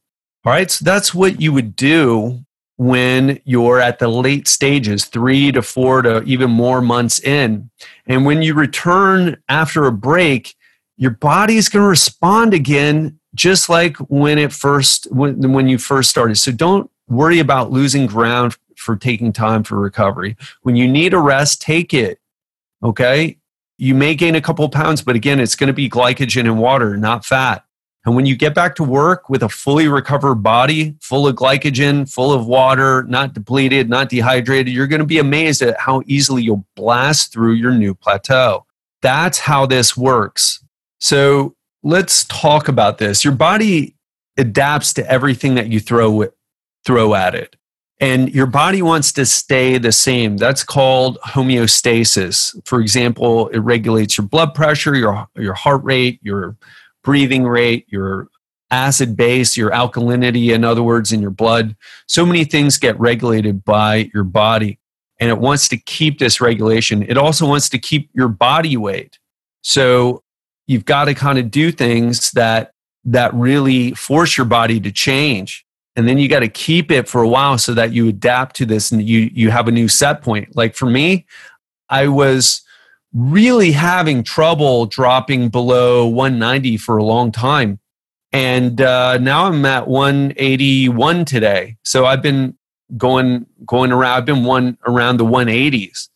all 0.46 0.54
right 0.54 0.72
so 0.72 0.86
that's 0.86 1.14
what 1.14 1.42
you 1.42 1.52
would 1.52 1.76
do 1.76 2.46
when 2.78 3.40
you're 3.46 3.80
at 3.80 4.00
the 4.00 4.08
late 4.08 4.48
stages, 4.48 5.06
three 5.06 5.52
to 5.52 5.62
four 5.62 6.02
to 6.02 6.22
even 6.24 6.52
more 6.52 6.82
months 6.82 7.20
in. 7.20 7.70
And 8.06 8.26
when 8.26 8.42
you 8.42 8.54
return 8.54 9.42
after 9.48 9.86
a 9.86 9.92
break, 9.92 10.56
your 10.98 11.12
body 11.12 11.58
is 11.58 11.70
going 11.70 11.84
to 11.84 11.90
respond 11.90 12.54
again, 12.54 13.20
just 13.34 13.70
like 13.70 13.98
when 13.98 14.38
it 14.38 14.52
first 14.52 15.12
when, 15.12 15.54
when 15.54 15.68
you 15.68 15.78
first 15.78 16.10
started. 16.10 16.36
So 16.36 16.52
don't 16.52 16.90
worry 17.08 17.40
about 17.40 17.72
losing 17.72 18.08
ground 18.08 18.58
for 18.78 18.96
taking 18.96 19.32
time 19.32 19.64
for 19.64 19.80
recovery. 19.80 20.36
When 20.64 20.76
you 20.76 20.88
need 20.88 21.14
a 21.14 21.20
rest, 21.20 21.62
take 21.62 21.94
it. 21.94 22.20
Okay. 22.84 23.38
You 23.78 23.94
may 23.94 24.16
gain 24.16 24.36
a 24.36 24.42
couple 24.42 24.68
pounds, 24.70 25.02
but 25.02 25.18
again, 25.18 25.40
it's 25.40 25.56
going 25.56 25.68
to 25.68 25.74
be 25.74 25.90
glycogen 25.90 26.42
and 26.42 26.60
water, 26.60 26.96
not 26.96 27.26
fat. 27.26 27.65
And 28.06 28.16
when 28.16 28.28
you 28.28 28.36
get 28.36 28.54
back 28.54 28.76
to 28.76 28.84
work 28.84 29.30
with 29.30 29.42
a 29.42 29.50
fully 29.50 29.88
recovered 29.88 30.36
body, 30.36 30.96
full 31.02 31.28
of 31.28 31.36
glycogen, 31.36 32.12
full 32.12 32.32
of 32.32 32.46
water, 32.46 33.04
not 33.04 33.34
depleted, 33.34 33.90
not 33.90 34.10
dehydrated, 34.10 34.72
you're 34.72 34.86
going 34.88 35.00
to 35.00 35.08
be 35.08 35.18
amazed 35.18 35.64
at 35.64 35.80
how 35.80 36.04
easily 36.06 36.44
you'll 36.44 36.66
blast 36.76 37.34
through 37.34 37.54
your 37.54 37.72
new 37.72 37.96
plateau. 37.96 38.66
That's 39.02 39.40
how 39.40 39.66
this 39.66 39.98
works. 39.98 40.64
So 41.00 41.56
let's 41.82 42.26
talk 42.26 42.68
about 42.68 43.00
this. 43.00 43.24
Your 43.24 43.34
body 43.34 43.96
adapts 44.38 44.94
to 44.94 45.10
everything 45.10 45.56
that 45.56 45.68
you 45.68 45.80
throw, 45.80 46.28
throw 46.86 47.16
at 47.16 47.34
it. 47.34 47.56
And 48.00 48.34
your 48.36 48.46
body 48.46 48.82
wants 48.82 49.14
to 49.14 49.26
stay 49.26 49.78
the 49.78 49.94
same. 49.94 50.38
That's 50.38 50.64
called 50.64 51.18
homeostasis. 51.26 52.54
For 52.68 52.82
example, 52.82 53.48
it 53.48 53.60
regulates 53.60 54.18
your 54.18 54.28
blood 54.28 54.54
pressure, 54.54 54.96
your, 54.96 55.28
your 55.36 55.54
heart 55.54 55.82
rate, 55.84 56.20
your 56.22 56.58
breathing 57.06 57.46
rate, 57.46 57.86
your 57.88 58.28
acid 58.72 59.16
base, 59.16 59.56
your 59.56 59.70
alkalinity, 59.72 60.54
in 60.54 60.66
other 60.66 60.84
words, 60.84 61.14
in 61.14 61.22
your 61.22 61.32
blood. 61.32 61.76
So 62.08 62.26
many 62.26 62.44
things 62.44 62.78
get 62.78 63.00
regulated 63.00 63.64
by 63.64 64.10
your 64.14 64.26
body. 64.26 64.80
And 65.22 65.30
it 65.30 65.38
wants 65.38 65.70
to 65.70 65.78
keep 65.78 66.20
this 66.20 66.42
regulation. 66.42 67.04
It 67.04 67.18
also 67.18 67.48
wants 67.48 67.70
to 67.70 67.78
keep 67.78 68.10
your 68.14 68.28
body 68.28 68.76
weight. 68.76 69.18
So 69.62 70.24
you've 70.68 70.84
got 70.84 71.06
to 71.06 71.14
kind 71.14 71.40
of 71.40 71.50
do 71.50 71.72
things 71.72 72.32
that 72.32 72.72
that 73.06 73.34
really 73.36 73.92
force 73.94 74.36
your 74.36 74.46
body 74.46 74.80
to 74.80 74.92
change. 74.92 75.64
And 75.96 76.08
then 76.08 76.18
you 76.18 76.28
got 76.28 76.40
to 76.40 76.50
keep 76.50 76.92
it 76.92 77.08
for 77.08 77.22
a 77.22 77.30
while 77.30 77.58
so 77.58 77.74
that 77.76 77.94
you 77.94 78.10
adapt 78.10 78.56
to 78.58 78.66
this 78.66 78.92
and 78.92 79.02
you 79.08 79.30
you 79.34 79.52
have 79.52 79.70
a 79.70 79.72
new 79.72 79.88
set 79.88 80.22
point. 80.22 80.54
Like 80.56 80.76
for 80.76 80.90
me, 80.90 81.26
I 81.88 82.08
was 82.08 82.65
really 83.16 83.72
having 83.72 84.22
trouble 84.24 84.86
dropping 84.86 85.48
below 85.48 86.06
190 86.06 86.78
for 86.78 86.98
a 86.98 87.04
long 87.04 87.32
time. 87.32 87.80
And 88.34 88.82
uh, 88.82 89.18
now 89.20 89.46
I'm 89.46 89.66
at 89.66 89.88
181 89.88 91.24
today. 91.24 91.78
So 91.84 92.06
I've 92.06 92.22
been 92.22 92.58
going 92.98 93.46
going 93.66 93.94
around. 93.94 94.18
I've 94.18 94.26
been 94.26 94.44
one 94.44 94.78
around 94.86 95.18
the 95.18 95.26
180s, 95.26 96.10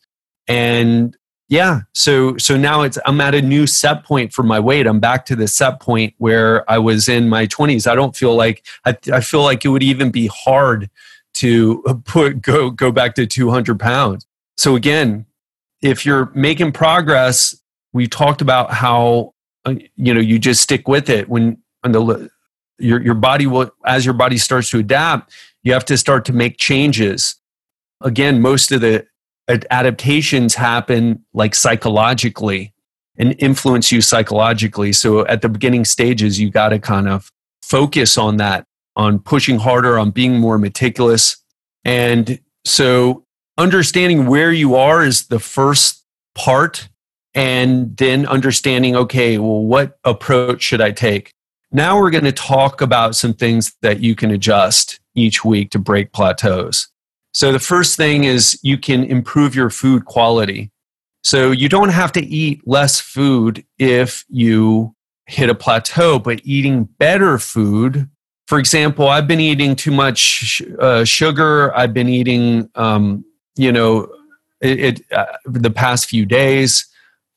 and 0.46 1.16
yeah. 1.48 1.80
So 1.94 2.36
so 2.36 2.58
now 2.58 2.82
it's 2.82 2.98
I'm 3.06 3.20
at 3.22 3.34
a 3.34 3.40
new 3.40 3.66
set 3.66 4.04
point 4.04 4.34
for 4.34 4.42
my 4.42 4.60
weight. 4.60 4.86
I'm 4.86 5.00
back 5.00 5.24
to 5.26 5.36
the 5.36 5.48
set 5.48 5.80
point 5.80 6.12
where 6.18 6.70
I 6.70 6.76
was 6.76 7.08
in 7.08 7.30
my 7.30 7.46
20s. 7.46 7.90
I 7.90 7.94
don't 7.94 8.14
feel 8.14 8.36
like 8.36 8.66
I, 8.84 8.96
I 9.10 9.20
feel 9.22 9.42
like 9.42 9.64
it 9.64 9.68
would 9.68 9.82
even 9.82 10.10
be 10.10 10.26
hard 10.26 10.90
to 11.34 11.82
put 12.04 12.42
go 12.42 12.70
go 12.70 12.92
back 12.92 13.14
to 13.14 13.26
200 13.26 13.80
pounds. 13.80 14.26
So 14.58 14.76
again, 14.76 15.24
if 15.82 16.04
you're 16.04 16.30
making 16.34 16.72
progress, 16.72 17.56
we 17.92 18.06
talked 18.06 18.40
about 18.40 18.72
how 18.72 19.34
uh, 19.64 19.74
you 19.96 20.14
know 20.14 20.20
you 20.20 20.38
just 20.38 20.62
stick 20.62 20.88
with 20.88 21.10
it 21.10 21.28
when 21.28 21.58
when 21.80 21.92
the 21.92 22.30
your 22.78 23.02
your 23.02 23.14
body 23.14 23.46
will 23.46 23.70
as 23.84 24.04
your 24.04 24.14
body 24.14 24.38
starts 24.38 24.70
to 24.70 24.78
adapt, 24.78 25.32
you 25.62 25.72
have 25.72 25.84
to 25.86 25.96
start 25.96 26.24
to 26.26 26.32
make 26.32 26.56
changes. 26.56 27.36
Again, 28.00 28.40
most 28.40 28.72
of 28.72 28.80
the 28.80 29.06
adaptations 29.70 30.54
happen 30.54 31.24
like 31.34 31.54
psychologically 31.54 32.72
and 33.18 33.34
influence 33.38 33.90
you 33.90 34.00
psychologically. 34.00 34.92
So 34.92 35.26
at 35.26 35.42
the 35.42 35.48
beginning 35.48 35.84
stages, 35.84 36.38
you 36.38 36.50
got 36.50 36.70
to 36.70 36.78
kind 36.78 37.08
of 37.08 37.30
focus 37.62 38.16
on 38.16 38.36
that, 38.38 38.64
on 38.96 39.18
pushing 39.18 39.58
harder, 39.58 39.98
on 39.98 40.10
being 40.10 40.38
more 40.38 40.56
meticulous. 40.56 41.36
And 41.84 42.40
so 42.64 43.24
understanding 43.60 44.26
where 44.26 44.52
you 44.52 44.74
are 44.74 45.04
is 45.04 45.26
the 45.26 45.38
first 45.38 46.04
part 46.34 46.88
and 47.34 47.96
then 47.98 48.26
understanding 48.26 48.96
okay 48.96 49.38
well 49.38 49.62
what 49.62 49.98
approach 50.04 50.62
should 50.62 50.80
i 50.80 50.90
take? 50.90 51.32
Now 51.70 52.00
we're 52.00 52.10
going 52.10 52.24
to 52.24 52.32
talk 52.32 52.80
about 52.80 53.14
some 53.14 53.34
things 53.34 53.76
that 53.82 54.00
you 54.00 54.16
can 54.16 54.30
adjust 54.32 54.98
each 55.14 55.44
week 55.44 55.70
to 55.70 55.78
break 55.78 56.12
plateaus. 56.12 56.88
So 57.32 57.52
the 57.52 57.60
first 57.60 57.96
thing 57.96 58.24
is 58.24 58.58
you 58.62 58.76
can 58.76 59.04
improve 59.04 59.54
your 59.54 59.70
food 59.70 60.04
quality. 60.04 60.72
So 61.22 61.52
you 61.52 61.68
don't 61.68 61.90
have 61.90 62.10
to 62.12 62.24
eat 62.24 62.66
less 62.66 63.00
food 63.00 63.64
if 63.78 64.24
you 64.28 64.96
hit 65.26 65.48
a 65.48 65.54
plateau 65.54 66.18
but 66.18 66.40
eating 66.44 66.84
better 66.98 67.38
food 67.38 68.08
for 68.48 68.58
example 68.58 69.06
i've 69.08 69.28
been 69.28 69.38
eating 69.38 69.76
too 69.76 69.92
much 69.92 70.60
uh, 70.80 71.04
sugar 71.04 71.74
i've 71.76 71.94
been 71.94 72.08
eating 72.08 72.68
um, 72.74 73.24
you 73.60 73.72
know, 73.72 74.08
it, 74.60 74.80
it 74.80 75.12
uh, 75.12 75.26
the 75.44 75.70
past 75.70 76.06
few 76.06 76.24
days. 76.24 76.86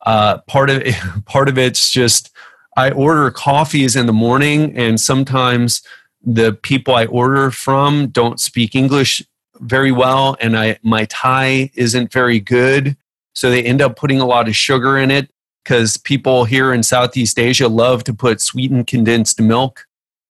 Uh, 0.05 0.39
part 0.47 0.69
of 0.69 0.81
it, 0.81 0.95
part 1.25 1.49
of 1.49 1.57
it's 1.57 1.91
just 1.91 2.31
I 2.77 2.91
order 2.91 3.29
coffees 3.31 3.95
in 3.95 4.05
the 4.05 4.13
morning, 4.13 4.77
and 4.77 4.99
sometimes 4.99 5.81
the 6.21 6.53
people 6.53 6.95
I 6.95 7.05
order 7.05 7.51
from 7.51 8.07
don't 8.07 8.39
speak 8.39 8.75
English 8.75 9.21
very 9.59 9.91
well, 9.91 10.37
and 10.39 10.57
I 10.57 10.79
my 10.83 11.05
Thai 11.05 11.71
isn't 11.75 12.11
very 12.11 12.39
good, 12.39 12.97
so 13.33 13.49
they 13.49 13.63
end 13.63 13.81
up 13.81 13.95
putting 13.95 14.19
a 14.19 14.25
lot 14.25 14.47
of 14.47 14.55
sugar 14.55 14.97
in 14.97 15.11
it 15.11 15.29
because 15.63 15.97
people 15.97 16.45
here 16.45 16.73
in 16.73 16.83
Southeast 16.83 17.39
Asia 17.39 17.67
love 17.67 18.03
to 18.05 18.13
put 18.13 18.41
sweetened 18.41 18.87
condensed 18.87 19.39
milk 19.39 19.85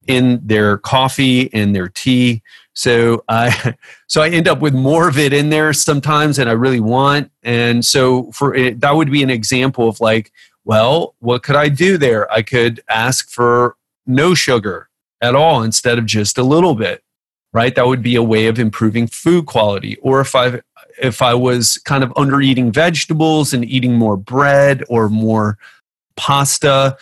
in 0.07 0.39
their 0.45 0.77
coffee 0.77 1.53
and 1.53 1.75
their 1.75 1.87
tea. 1.89 2.41
So 2.73 3.23
I 3.29 3.75
so 4.07 4.21
I 4.21 4.29
end 4.29 4.47
up 4.47 4.59
with 4.59 4.73
more 4.73 5.07
of 5.07 5.17
it 5.17 5.33
in 5.33 5.49
there 5.49 5.73
sometimes 5.73 6.37
than 6.37 6.47
I 6.47 6.53
really 6.53 6.79
want. 6.79 7.31
And 7.43 7.85
so 7.85 8.31
for 8.31 8.55
it, 8.55 8.79
that 8.81 8.95
would 8.95 9.11
be 9.11 9.23
an 9.23 9.29
example 9.29 9.87
of 9.87 9.99
like, 10.01 10.31
well, 10.65 11.15
what 11.19 11.43
could 11.43 11.55
I 11.55 11.69
do 11.69 11.97
there? 11.97 12.31
I 12.31 12.41
could 12.41 12.81
ask 12.89 13.29
for 13.29 13.75
no 14.07 14.33
sugar 14.33 14.89
at 15.21 15.35
all 15.35 15.63
instead 15.63 15.97
of 15.97 16.05
just 16.05 16.37
a 16.37 16.43
little 16.43 16.75
bit. 16.75 17.01
right? 17.53 17.75
That 17.75 17.87
would 17.87 18.01
be 18.03 18.15
a 18.15 18.23
way 18.23 18.47
of 18.47 18.59
improving 18.59 19.07
food 19.07 19.45
quality. 19.45 19.97
Or 20.01 20.19
if 20.19 20.35
I 20.35 20.61
if 21.01 21.21
I 21.21 21.33
was 21.33 21.77
kind 21.79 22.03
of 22.03 22.13
under 22.15 22.41
eating 22.41 22.71
vegetables 22.71 23.53
and 23.53 23.65
eating 23.65 23.93
more 23.95 24.17
bread 24.17 24.83
or 24.89 25.09
more 25.09 25.57
pasta, 26.15 26.97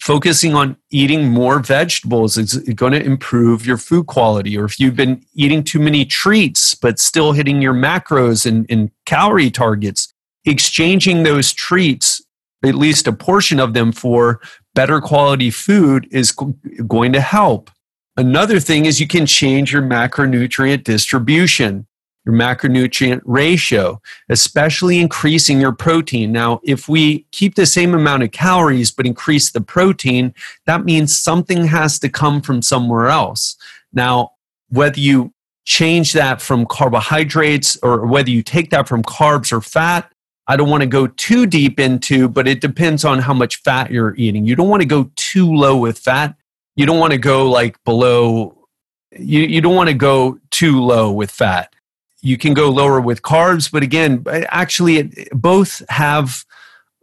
focusing 0.00 0.54
on 0.54 0.76
eating 0.90 1.28
more 1.28 1.58
vegetables 1.60 2.38
is 2.38 2.56
going 2.74 2.92
to 2.92 3.02
improve 3.02 3.66
your 3.66 3.76
food 3.76 4.06
quality. 4.06 4.56
Or 4.56 4.64
if 4.64 4.78
you've 4.78 4.96
been 4.96 5.24
eating 5.34 5.64
too 5.64 5.78
many 5.78 6.04
treats 6.04 6.74
but 6.74 6.98
still 6.98 7.32
hitting 7.32 7.60
your 7.60 7.74
macros 7.74 8.46
and, 8.46 8.66
and 8.70 8.90
calorie 9.06 9.50
targets, 9.50 10.12
exchanging 10.44 11.24
those 11.24 11.52
treats, 11.52 12.22
at 12.64 12.74
least 12.74 13.06
a 13.06 13.12
portion 13.12 13.60
of 13.60 13.74
them, 13.74 13.92
for 13.92 14.40
better 14.74 15.00
quality 15.00 15.50
food 15.50 16.08
is 16.10 16.32
going 16.86 17.12
to 17.12 17.20
help. 17.20 17.70
Another 18.16 18.58
thing 18.58 18.86
is 18.86 19.00
you 19.00 19.06
can 19.06 19.26
change 19.26 19.72
your 19.72 19.82
macronutrient 19.82 20.84
distribution, 20.84 21.86
your 22.24 22.34
macronutrient 22.34 23.20
ratio, 23.24 24.00
especially 24.28 24.98
increasing 24.98 25.60
your 25.60 25.72
protein. 25.72 26.32
Now, 26.32 26.60
if 26.64 26.88
we 26.88 27.26
keep 27.32 27.54
the 27.54 27.66
same 27.66 27.94
amount 27.94 28.22
of 28.22 28.32
calories 28.32 28.90
but 28.90 29.06
increase 29.06 29.50
the 29.50 29.60
protein, 29.60 30.34
that 30.66 30.84
means 30.84 31.16
something 31.16 31.66
has 31.66 31.98
to 32.00 32.08
come 32.08 32.40
from 32.40 32.62
somewhere 32.62 33.08
else. 33.08 33.56
Now, 33.92 34.32
whether 34.68 35.00
you 35.00 35.32
change 35.64 36.12
that 36.12 36.40
from 36.40 36.66
carbohydrates 36.66 37.76
or 37.82 38.06
whether 38.06 38.30
you 38.30 38.42
take 38.42 38.70
that 38.70 38.88
from 38.88 39.02
carbs 39.02 39.52
or 39.52 39.60
fat, 39.60 40.12
I 40.46 40.56
don't 40.56 40.70
want 40.70 40.82
to 40.82 40.88
go 40.88 41.06
too 41.06 41.46
deep 41.46 41.78
into, 41.78 42.28
but 42.28 42.48
it 42.48 42.60
depends 42.60 43.04
on 43.04 43.18
how 43.18 43.34
much 43.34 43.56
fat 43.62 43.90
you're 43.90 44.14
eating. 44.16 44.46
You 44.46 44.56
don't 44.56 44.68
want 44.68 44.80
to 44.80 44.88
go 44.88 45.10
too 45.16 45.52
low 45.52 45.76
with 45.76 45.98
fat 45.98 46.34
you 46.78 46.86
don't 46.86 47.00
want 47.00 47.12
to 47.12 47.18
go 47.18 47.50
like 47.50 47.82
below 47.84 48.56
you, 49.18 49.40
you 49.40 49.60
don't 49.60 49.74
want 49.74 49.88
to 49.88 49.94
go 49.94 50.38
too 50.50 50.80
low 50.80 51.10
with 51.10 51.28
fat 51.28 51.74
you 52.20 52.36
can 52.36 52.54
go 52.54 52.70
lower 52.70 53.00
with 53.00 53.22
carbs 53.22 53.70
but 53.70 53.82
again 53.82 54.24
actually 54.48 54.98
it, 54.98 55.28
both 55.32 55.82
have 55.88 56.44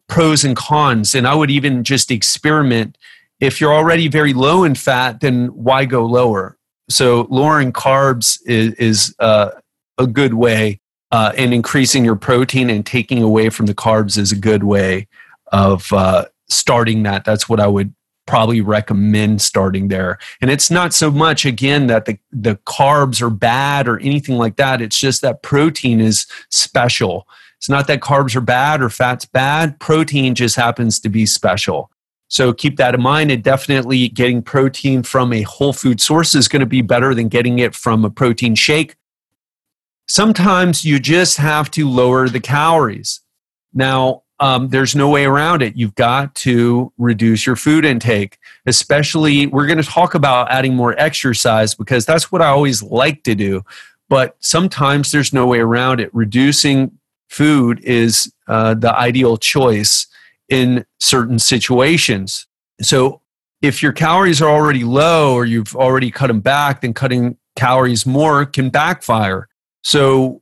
pros 0.08 0.44
and 0.44 0.56
cons 0.56 1.16
and 1.16 1.28
i 1.28 1.34
would 1.34 1.52
even 1.52 1.84
just 1.84 2.12
experiment. 2.12 2.98
If 3.40 3.60
you're 3.60 3.74
already 3.74 4.08
very 4.08 4.34
low 4.34 4.64
in 4.64 4.76
fat 4.76 5.20
then 5.20 5.48
why 5.48 5.86
go 5.86 6.06
lower? 6.06 6.58
So 6.90 7.28
lowering 7.30 7.74
carbs 7.74 8.40
is, 8.46 8.74
is 8.74 9.16
uh, 9.20 9.52
a 9.98 10.08
good 10.08 10.36
way 10.36 10.80
uh, 11.12 11.32
and 11.38 11.54
increasing 11.54 12.06
your 12.06 12.16
protein 12.16 12.70
and 12.70 12.86
taking 12.86 13.24
away 13.24 13.50
from 13.50 13.66
the 13.66 13.74
carbs 13.74 14.18
is 14.18 14.32
a 14.32 14.36
good 14.36 14.64
way 14.64 15.08
of 15.52 15.92
uh, 15.94 16.26
starting 16.50 17.04
that. 17.04 17.26
That's 17.26 17.50
what 17.50 17.60
i 17.60 17.68
would 17.68 17.94
probably 18.26 18.62
recommend 18.62 19.42
starting 19.42 19.88
there. 19.88 20.18
And 20.42 20.50
it's 20.50 20.72
not 20.72 20.94
so 20.94 21.12
much 21.12 21.46
again 21.46 21.88
that 21.88 22.06
the 22.06 22.18
the 22.32 22.56
carbs 22.68 23.22
are 23.22 23.30
bad 23.30 23.88
or 23.88 24.00
anything 24.00 24.38
like 24.38 24.56
that. 24.58 24.82
It's 24.82 25.00
just 25.00 25.22
that 25.22 25.44
protein 25.44 26.00
is 26.00 26.26
special. 26.50 27.28
It's 27.58 27.70
not 27.70 27.88
that 27.88 28.02
carbs 28.02 28.36
are 28.36 28.42
bad 28.42 28.82
or 28.82 28.90
fat's 28.90 29.26
bad. 29.26 29.80
Protein 29.80 30.36
just 30.36 30.56
happens 30.56 31.00
to 31.00 31.10
be 31.10 31.26
special. 31.26 31.90
So 32.28 32.54
keep 32.54 32.78
that 32.78 32.96
in 32.96 33.02
mind. 33.02 33.32
And 33.32 33.44
definitely 33.44 34.10
getting 34.10 34.42
protein 34.42 35.04
from 35.04 35.32
a 35.32 35.44
whole 35.44 35.74
food 35.74 36.02
source 36.02 36.36
is 36.36 36.48
going 36.48 36.60
to 36.60 36.66
be 36.66 36.82
better 36.82 37.14
than 37.14 37.28
getting 37.28 37.60
it 37.60 37.76
from 37.76 38.04
a 38.04 38.10
protein 38.10 38.56
shake. 38.56 38.96
Sometimes 40.08 40.86
you 40.86 41.00
just 41.00 41.38
have 41.38 41.72
to 41.72 41.90
lower 41.90 42.30
the 42.30 42.40
calories. 42.40 43.22
Now, 43.74 44.24
um, 44.40 44.70
there's 44.70 44.96
no 44.96 45.10
way 45.10 45.26
around 45.26 45.62
it. 45.62 45.76
You've 45.76 45.96
got 45.96 46.36
to 46.36 46.92
reduce 46.98 47.46
your 47.46 47.56
food 47.56 47.86
intake, 47.86 48.38
especially. 48.66 49.48
We're 49.48 49.68
going 49.68 49.78
to 49.78 49.84
talk 49.84 50.14
about 50.14 50.52
adding 50.52 50.76
more 50.76 50.94
exercise 51.00 51.74
because 51.74 52.06
that's 52.06 52.32
what 52.32 52.42
I 52.42 52.48
always 52.48 52.84
like 52.84 53.24
to 53.24 53.36
do. 53.36 53.64
But 54.10 54.36
sometimes 54.40 55.12
there's 55.12 55.34
no 55.34 55.48
way 55.48 55.60
around 55.60 56.00
it. 56.00 56.14
Reducing 56.14 56.92
food 57.30 57.80
is 57.82 58.32
uh, 58.48 58.74
the 58.74 58.96
ideal 58.96 59.38
choice 59.38 60.08
in 60.50 60.86
certain 61.00 61.40
situations. 61.40 62.46
So 62.82 63.22
if 63.62 63.82
your 63.82 63.94
calories 63.94 64.42
are 64.42 64.50
already 64.50 64.84
low 64.84 65.34
or 65.34 65.46
you've 65.46 65.76
already 65.76 66.12
cut 66.12 66.28
them 66.28 66.42
back, 66.42 66.82
then 66.82 66.94
cutting 66.94 67.38
calories 67.56 68.06
more 68.06 68.46
can 68.46 68.70
backfire. 68.70 69.48
So 69.84 70.42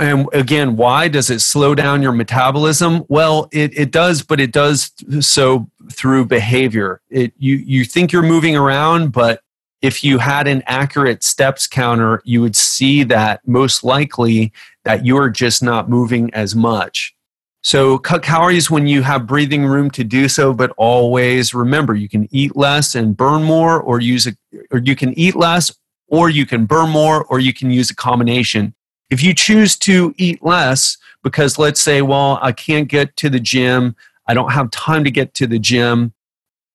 and 0.00 0.28
again, 0.32 0.76
why 0.76 1.08
does 1.08 1.30
it 1.30 1.40
slow 1.40 1.74
down 1.74 2.02
your 2.02 2.12
metabolism? 2.12 3.04
Well, 3.08 3.48
it, 3.52 3.76
it 3.76 3.90
does, 3.90 4.22
but 4.22 4.40
it 4.40 4.52
does 4.52 4.92
so 5.20 5.68
through 5.92 6.26
behavior. 6.26 7.00
It, 7.10 7.32
you, 7.38 7.56
you 7.56 7.84
think 7.84 8.12
you're 8.12 8.22
moving 8.22 8.56
around, 8.56 9.12
but 9.12 9.42
if 9.80 10.02
you 10.04 10.18
had 10.18 10.48
an 10.48 10.62
accurate 10.66 11.22
steps 11.22 11.66
counter, 11.66 12.20
you 12.24 12.40
would 12.40 12.56
see 12.56 13.04
that 13.04 13.46
most 13.46 13.84
likely 13.84 14.52
that 14.84 15.06
you're 15.06 15.30
just 15.30 15.62
not 15.62 15.88
moving 15.88 16.32
as 16.34 16.54
much. 16.54 17.14
So 17.62 17.98
cut 17.98 18.22
calories 18.22 18.70
when 18.70 18.86
you 18.86 19.02
have 19.02 19.26
breathing 19.26 19.66
room 19.66 19.90
to 19.92 20.04
do 20.04 20.28
so, 20.28 20.52
but 20.52 20.72
always 20.76 21.52
remember 21.54 21.94
you 21.94 22.08
can 22.08 22.28
eat 22.30 22.56
less 22.56 22.94
and 22.94 23.16
burn 23.16 23.42
more, 23.42 23.80
or 23.80 24.00
use 24.00 24.26
a, 24.26 24.32
or 24.70 24.78
you 24.78 24.94
can 24.94 25.18
eat 25.18 25.36
less, 25.36 25.76
or 26.06 26.30
you 26.30 26.46
can 26.46 26.66
burn 26.66 26.90
more, 26.90 27.24
or 27.24 27.40
you 27.40 27.52
can 27.52 27.70
use 27.70 27.90
a 27.90 27.94
combination. 27.94 28.74
If 29.10 29.22
you 29.22 29.34
choose 29.34 29.76
to 29.78 30.14
eat 30.16 30.42
less, 30.42 30.98
because 31.22 31.58
let's 31.58 31.80
say, 31.80 32.02
well, 32.02 32.38
I 32.42 32.52
can't 32.52 32.88
get 32.88 33.16
to 33.16 33.30
the 33.30 33.40
gym, 33.40 33.96
I 34.26 34.34
don't 34.34 34.52
have 34.52 34.70
time 34.70 35.04
to 35.04 35.10
get 35.10 35.34
to 35.34 35.46
the 35.46 35.58
gym. 35.58 36.12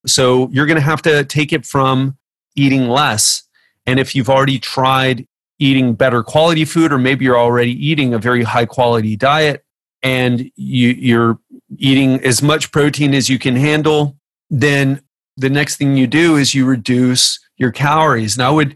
So 0.05 0.49
you're 0.51 0.65
going 0.65 0.77
to 0.77 0.81
have 0.81 1.01
to 1.03 1.23
take 1.23 1.53
it 1.53 1.65
from 1.65 2.17
eating 2.55 2.89
less. 2.89 3.43
And 3.85 3.99
if 3.99 4.15
you've 4.15 4.29
already 4.29 4.59
tried 4.59 5.27
eating 5.59 5.93
better 5.93 6.23
quality 6.23 6.65
food, 6.65 6.91
or 6.91 6.97
maybe 6.97 7.25
you're 7.25 7.37
already 7.37 7.71
eating 7.71 8.13
a 8.13 8.19
very 8.19 8.43
high 8.43 8.65
quality 8.65 9.15
diet 9.15 9.63
and 10.01 10.51
you, 10.55 11.19
are 11.19 11.37
eating 11.77 12.19
as 12.23 12.41
much 12.41 12.71
protein 12.71 13.13
as 13.13 13.29
you 13.29 13.39
can 13.39 13.55
handle, 13.55 14.17
then 14.49 15.01
the 15.37 15.49
next 15.49 15.77
thing 15.77 15.95
you 15.95 16.07
do 16.07 16.35
is 16.35 16.53
you 16.53 16.65
reduce 16.65 17.39
your 17.57 17.71
calories. 17.71 18.35
And 18.35 18.45
I 18.45 18.49
would, 18.49 18.75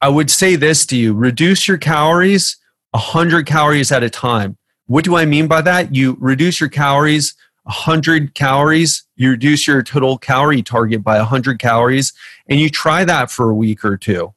I 0.00 0.08
would 0.08 0.30
say 0.30 0.56
this 0.56 0.84
to 0.86 0.96
you 0.96 1.14
reduce 1.14 1.66
your 1.66 1.78
calories 1.78 2.56
100 2.92 3.46
calories 3.46 3.92
at 3.92 4.02
a 4.02 4.10
time. 4.10 4.56
What 4.86 5.04
do 5.04 5.16
I 5.16 5.24
mean 5.24 5.46
by 5.46 5.60
that? 5.62 5.94
You 5.94 6.16
reduce 6.20 6.60
your 6.60 6.70
calories 6.70 7.34
100 7.68 8.34
calories, 8.34 9.04
you 9.16 9.28
reduce 9.30 9.66
your 9.66 9.82
total 9.82 10.16
calorie 10.16 10.62
target 10.62 11.04
by 11.04 11.18
100 11.18 11.58
calories, 11.58 12.14
and 12.48 12.58
you 12.58 12.70
try 12.70 13.04
that 13.04 13.30
for 13.30 13.50
a 13.50 13.54
week 13.54 13.84
or 13.84 13.98
two. 13.98 14.32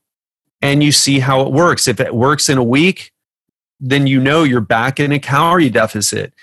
And 0.61 0.83
you 0.83 0.91
see 0.91 1.19
how 1.19 1.41
it 1.41 1.53
works. 1.53 1.87
If 1.87 2.01
it 2.01 2.13
works 2.13 2.49
in 2.49 2.57
a 2.57 2.63
week, 2.63 3.13
then 3.79 4.05
you 4.05 4.19
know 4.19 4.43
you're 4.43 4.59
back 4.59 4.99
in 4.99 5.13
a 5.13 5.17
calorie 5.19 5.69
deficit. 5.69 6.33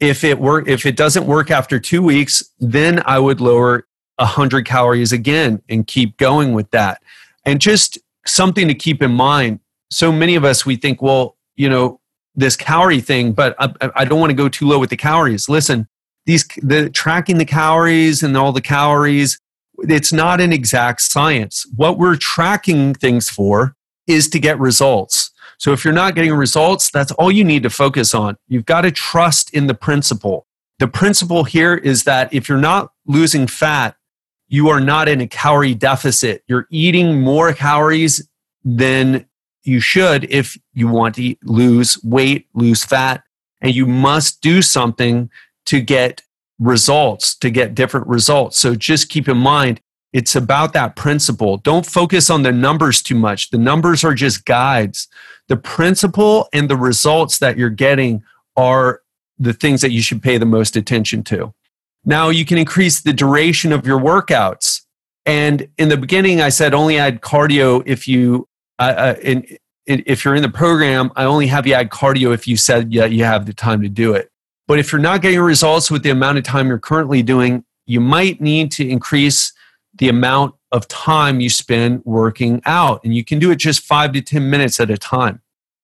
If 0.00 0.22
it 0.22 0.38
work 0.38 0.68
if 0.68 0.84
it 0.84 0.96
doesn't 0.96 1.26
work 1.26 1.50
after 1.50 1.80
2 1.80 2.02
weeks, 2.02 2.44
then 2.60 3.02
I 3.06 3.18
would 3.18 3.40
lower 3.40 3.86
100 4.16 4.66
calories 4.66 5.12
again 5.12 5.62
and 5.70 5.86
keep 5.86 6.18
going 6.18 6.52
with 6.52 6.70
that. 6.72 7.02
And 7.46 7.58
just 7.58 7.98
something 8.26 8.68
to 8.68 8.74
keep 8.74 9.02
in 9.02 9.12
mind, 9.12 9.60
so 9.90 10.12
many 10.12 10.34
of 10.34 10.44
us 10.44 10.66
we 10.66 10.76
think, 10.76 11.00
well, 11.00 11.36
you 11.56 11.68
know 11.68 12.00
this 12.34 12.56
calorie 12.56 13.00
thing 13.00 13.32
but 13.32 13.54
I, 13.58 13.90
I, 13.94 14.04
don't 14.04 14.18
want 14.18 14.30
to 14.30 14.34
go 14.34 14.48
too 14.48 14.66
low 14.66 14.78
with 14.78 14.90
the 14.90 14.96
calories 14.96 15.48
listen 15.48 15.86
these 16.26 16.46
the 16.62 16.90
tracking 16.90 17.38
the 17.38 17.44
calories 17.44 18.22
and 18.22 18.36
all 18.36 18.52
the 18.52 18.60
calories 18.60 19.38
it's 19.78 20.12
not 20.12 20.40
an 20.40 20.52
exact 20.52 21.00
science. 21.00 21.66
What 21.74 21.98
we're 21.98 22.16
tracking 22.16 22.94
things 22.94 23.28
for 23.28 23.74
is 24.06 24.28
to 24.28 24.38
get 24.38 24.58
results. 24.58 25.30
So 25.58 25.72
if 25.72 25.84
you're 25.84 25.94
not 25.94 26.14
getting 26.14 26.32
results 26.32 26.90
that's 26.90 27.12
all 27.12 27.30
you 27.30 27.44
need 27.44 27.62
to 27.62 27.70
focus 27.70 28.14
on. 28.14 28.36
You've 28.48 28.66
got 28.66 28.82
to 28.82 28.90
trust 28.90 29.52
in 29.54 29.66
the 29.66 29.74
principle. 29.74 30.46
The 30.78 30.88
principle 30.88 31.44
here 31.44 31.74
is 31.74 32.04
that 32.04 32.32
if 32.32 32.48
you're 32.48 32.58
not 32.58 32.92
losing 33.06 33.46
fat 33.46 33.96
you 34.48 34.68
are 34.68 34.80
not 34.80 35.08
in 35.08 35.20
a 35.20 35.26
calorie 35.26 35.74
deficit. 35.74 36.44
You're 36.46 36.66
eating 36.70 37.20
more 37.20 37.52
calories 37.54 38.28
than 38.62 39.26
you 39.64 39.80
should 39.80 40.24
if 40.30 40.56
you 40.72 40.88
want 40.88 41.16
to 41.16 41.34
lose 41.42 42.02
weight, 42.04 42.48
lose 42.54 42.84
fat, 42.84 43.22
and 43.60 43.74
you 43.74 43.86
must 43.86 44.40
do 44.40 44.62
something 44.62 45.30
to 45.66 45.80
get 45.80 46.22
results, 46.58 47.34
to 47.36 47.50
get 47.50 47.74
different 47.74 48.06
results. 48.06 48.58
So 48.58 48.74
just 48.74 49.08
keep 49.08 49.28
in 49.28 49.38
mind, 49.38 49.80
it's 50.12 50.36
about 50.36 50.72
that 50.74 50.94
principle. 50.94 51.56
Don't 51.56 51.84
focus 51.84 52.30
on 52.30 52.42
the 52.42 52.52
numbers 52.52 53.02
too 53.02 53.16
much. 53.16 53.50
The 53.50 53.58
numbers 53.58 54.04
are 54.04 54.14
just 54.14 54.44
guides. 54.44 55.08
The 55.48 55.56
principle 55.56 56.48
and 56.52 56.70
the 56.70 56.76
results 56.76 57.38
that 57.38 57.58
you're 57.58 57.70
getting 57.70 58.22
are 58.56 59.00
the 59.38 59.52
things 59.52 59.80
that 59.80 59.90
you 59.90 60.00
should 60.00 60.22
pay 60.22 60.38
the 60.38 60.46
most 60.46 60.76
attention 60.76 61.24
to. 61.24 61.52
Now 62.04 62.28
you 62.28 62.44
can 62.44 62.58
increase 62.58 63.00
the 63.00 63.12
duration 63.12 63.72
of 63.72 63.86
your 63.86 63.98
workouts. 63.98 64.82
And 65.26 65.68
in 65.78 65.88
the 65.88 65.96
beginning, 65.96 66.40
I 66.40 66.50
said 66.50 66.74
only 66.74 66.98
add 66.98 67.20
cardio 67.20 67.82
if 67.86 68.06
you 68.06 68.46
uh, 68.78 69.14
if 69.86 70.24
you're 70.24 70.34
in 70.34 70.42
the 70.42 70.48
program, 70.48 71.12
I 71.16 71.24
only 71.24 71.46
have 71.48 71.66
you 71.66 71.74
add 71.74 71.90
cardio 71.90 72.32
if 72.32 72.48
you 72.48 72.56
said 72.56 72.92
yeah, 72.92 73.04
you 73.04 73.24
have 73.24 73.46
the 73.46 73.52
time 73.52 73.82
to 73.82 73.88
do 73.88 74.14
it. 74.14 74.30
But 74.66 74.78
if 74.78 74.92
you're 74.92 75.00
not 75.00 75.20
getting 75.20 75.40
results 75.40 75.90
with 75.90 76.02
the 76.02 76.10
amount 76.10 76.38
of 76.38 76.44
time 76.44 76.68
you're 76.68 76.78
currently 76.78 77.22
doing, 77.22 77.64
you 77.86 78.00
might 78.00 78.40
need 78.40 78.72
to 78.72 78.88
increase 78.88 79.52
the 79.96 80.08
amount 80.08 80.54
of 80.72 80.88
time 80.88 81.40
you 81.40 81.50
spend 81.50 82.02
working 82.04 82.62
out. 82.64 83.04
And 83.04 83.14
you 83.14 83.24
can 83.24 83.38
do 83.38 83.50
it 83.50 83.56
just 83.56 83.80
five 83.80 84.12
to 84.12 84.22
10 84.22 84.48
minutes 84.48 84.80
at 84.80 84.90
a 84.90 84.96
time. 84.96 85.40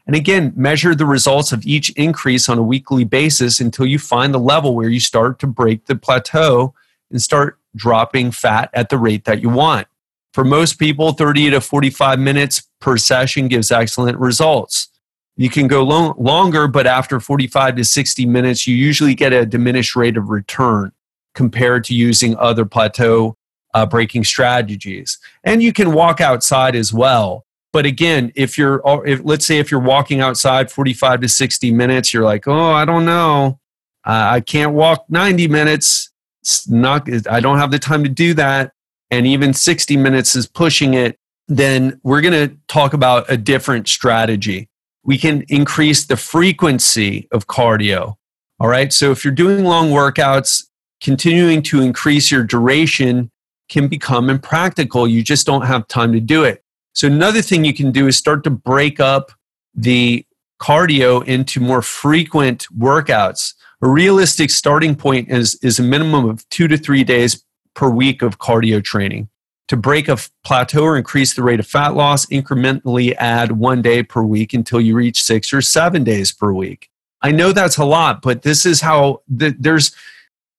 And 0.07 0.17
again, 0.17 0.53
measure 0.57 0.95
the 0.95 1.07
results 1.07 1.53
of 1.53 1.65
each 1.65 1.91
increase 1.91 2.49
on 2.49 2.59
a 2.59 2.63
weekly 2.63 3.05
basis 3.05 3.61
until 3.61 3.87
you 3.87 3.99
find 3.99 4.35
the 4.35 4.41
level 4.41 4.75
where 4.75 4.89
you 4.89 4.99
start 4.99 5.39
to 5.41 5.47
break 5.47 5.87
the 5.87 5.95
plateau 5.95 6.75
and 7.11 7.23
start 7.23 7.59
dropping 7.77 8.31
fat 8.31 8.71
at 8.73 8.89
the 8.89 8.99
rate 8.99 9.27
that 9.27 9.41
you 9.41 9.51
want. 9.51 9.87
For 10.33 10.45
most 10.45 10.79
people, 10.79 11.13
30 11.13 11.51
to 11.51 11.61
45 11.61 12.19
minutes 12.19 12.63
per 12.81 12.97
session 12.97 13.49
gives 13.49 13.71
excellent 13.71 14.19
results. 14.19 14.89
You 15.37 15.51
can 15.51 15.67
go 15.67 15.83
long, 15.83 16.15
longer, 16.19 16.69
but 16.69 16.87
after 16.87 17.19
45 17.19 17.77
to 17.77 17.85
60 17.85 18.27
minutes, 18.27 18.67
you 18.67 18.77
usually 18.77 19.15
get 19.15 19.33
a 19.33 19.47
diminished 19.47 19.97
rate 19.97 20.17
of 20.17 20.29
return 20.29 20.93
compared 21.35 21.85
to 21.85 21.95
using 21.95 22.37
other 22.37 22.65
plateau 22.65 23.37
uh, 23.73 23.87
breaking 23.87 24.25
strategies. 24.25 25.19
And 25.45 25.63
you 25.63 25.73
can 25.73 25.93
walk 25.93 26.21
outside 26.21 26.77
as 26.77 26.93
well. 26.93 27.47
But 27.73 27.87
again, 27.87 28.33
if 28.35 28.59
you're, 28.59 28.83
if, 29.07 29.21
let's 29.25 29.47
say 29.47 29.59
if 29.59 29.71
you're 29.71 29.81
walking 29.81 30.21
outside 30.21 30.71
45 30.71 31.21
to 31.21 31.29
60 31.29 31.73
minutes, 31.73 32.13
you're 32.13 32.25
like, 32.25 32.49
oh, 32.49 32.73
I 32.73 32.85
don't 32.85 33.05
know. 33.05 33.61
Uh, 34.05 34.29
I 34.33 34.41
can't 34.41 34.73
walk 34.73 35.05
90 35.09 35.47
minutes. 35.49 36.11
It's 36.43 36.69
not, 36.69 37.09
I 37.29 37.41
don't 37.41 37.59
have 37.59 37.71
the 37.71 37.79
time 37.79 38.03
to 38.03 38.11
do 38.11 38.35
that. 38.35 38.73
And 39.11 39.27
even 39.27 39.53
60 39.53 39.97
minutes 39.97 40.37
is 40.37 40.47
pushing 40.47 40.95
it. 40.95 41.17
Then 41.49 42.01
we're 42.03 42.21
going 42.21 42.49
to 42.49 42.57
talk 42.69 42.93
about 42.93 43.31
a 43.31 43.37
different 43.37 43.89
strategy. 43.89 44.69
We 45.03 45.19
can 45.19 45.43
increase 45.49 46.07
the 46.07 46.17
frequency 46.17 47.29
of 47.33 47.47
cardio. 47.47 48.17
All 48.61 48.69
right. 48.69 48.93
So 48.93 49.11
if 49.11 49.25
you're 49.25 49.35
doing 49.35 49.65
long 49.65 49.91
workouts, 49.91 50.65
continuing 51.01 51.63
to 51.63 51.81
increase 51.81 52.31
your 52.31 52.45
duration 52.45 53.31
can 53.69 53.89
become 53.89 54.29
impractical. 54.29 55.09
You 55.09 55.23
just 55.23 55.47
don't 55.47 55.67
have 55.67 55.89
time 55.89 56.13
to 56.13 56.21
do 56.21 56.45
it. 56.45 56.63
So, 56.93 57.07
another 57.07 57.41
thing 57.41 57.65
you 57.65 57.73
can 57.73 57.93
do 57.93 58.09
is 58.09 58.17
start 58.17 58.45
to 58.45 58.51
break 58.51 59.01
up 59.01 59.33
the 59.75 60.27
cardio 60.61 61.25
into 61.25 61.61
more 61.61 61.83
frequent 61.83 62.67
workouts. 62.77 63.55
A 63.81 63.89
realistic 63.89 64.51
starting 64.51 64.95
point 64.95 65.31
is, 65.31 65.59
is 65.63 65.79
a 65.79 65.83
minimum 65.83 66.29
of 66.29 66.47
two 66.51 66.69
to 66.69 66.77
three 66.77 67.05
days 67.05 67.43
per 67.75 67.89
week 67.89 68.23
of 68.23 68.39
cardio 68.39 68.83
training. 68.83 69.29
To 69.69 69.77
break 69.77 70.09
a 70.09 70.19
plateau 70.43 70.83
or 70.83 70.97
increase 70.97 71.35
the 71.35 71.45
rate 71.45 71.61
of 71.61 71.67
fat 71.67 71.95
loss, 71.95 72.27
incrementally 72.27 73.15
add 73.19 73.53
one 73.53 73.83
day 73.83 74.03
per 74.03 74.23
week 74.23 74.53
until 74.53 74.81
you 74.81 74.97
reach 74.97 75.23
six 75.23 75.53
or 75.53 75.63
seven 75.63 76.03
days 76.03 76.33
per 76.33 76.53
week. 76.53 76.91
I 77.23 77.31
know 77.31 77.53
that's 77.53 77.77
a 77.77 77.85
lot, 77.85 78.23
but 78.23 78.43
this 78.43 78.67
is 78.67 78.81
how 78.81 79.23
the, 79.29 79.55
there's 79.59 79.95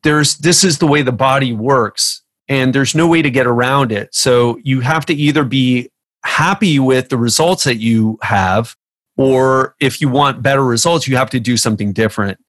there's 0.04 0.38
this 0.38 0.64
is 0.64 0.78
the 0.78 0.88
way 0.88 1.02
the 1.02 1.12
body 1.12 1.54
works 1.54 2.22
and 2.48 2.74
there's 2.74 2.96
no 2.96 3.08
way 3.08 3.22
to 3.22 3.30
get 3.30 3.48
around 3.48 3.92
it. 3.92 4.14
So 4.14 4.60
you 4.64 4.82
have 4.82 5.06
to 5.08 5.14
either 5.14 5.44
be 5.44 5.90
happy 6.24 6.80
with 6.80 7.10
the 7.10 7.18
results 7.18 7.64
that 7.64 7.78
you 7.78 8.18
have, 8.22 8.76
or 9.18 9.76
if 9.80 10.02
you 10.02 10.10
want 10.10 10.42
better 10.42 10.64
results, 10.64 11.08
you 11.08 11.18
have 11.18 11.30
to 11.32 11.40
do 11.40 11.58
something 11.58 11.94
different. 11.94 12.40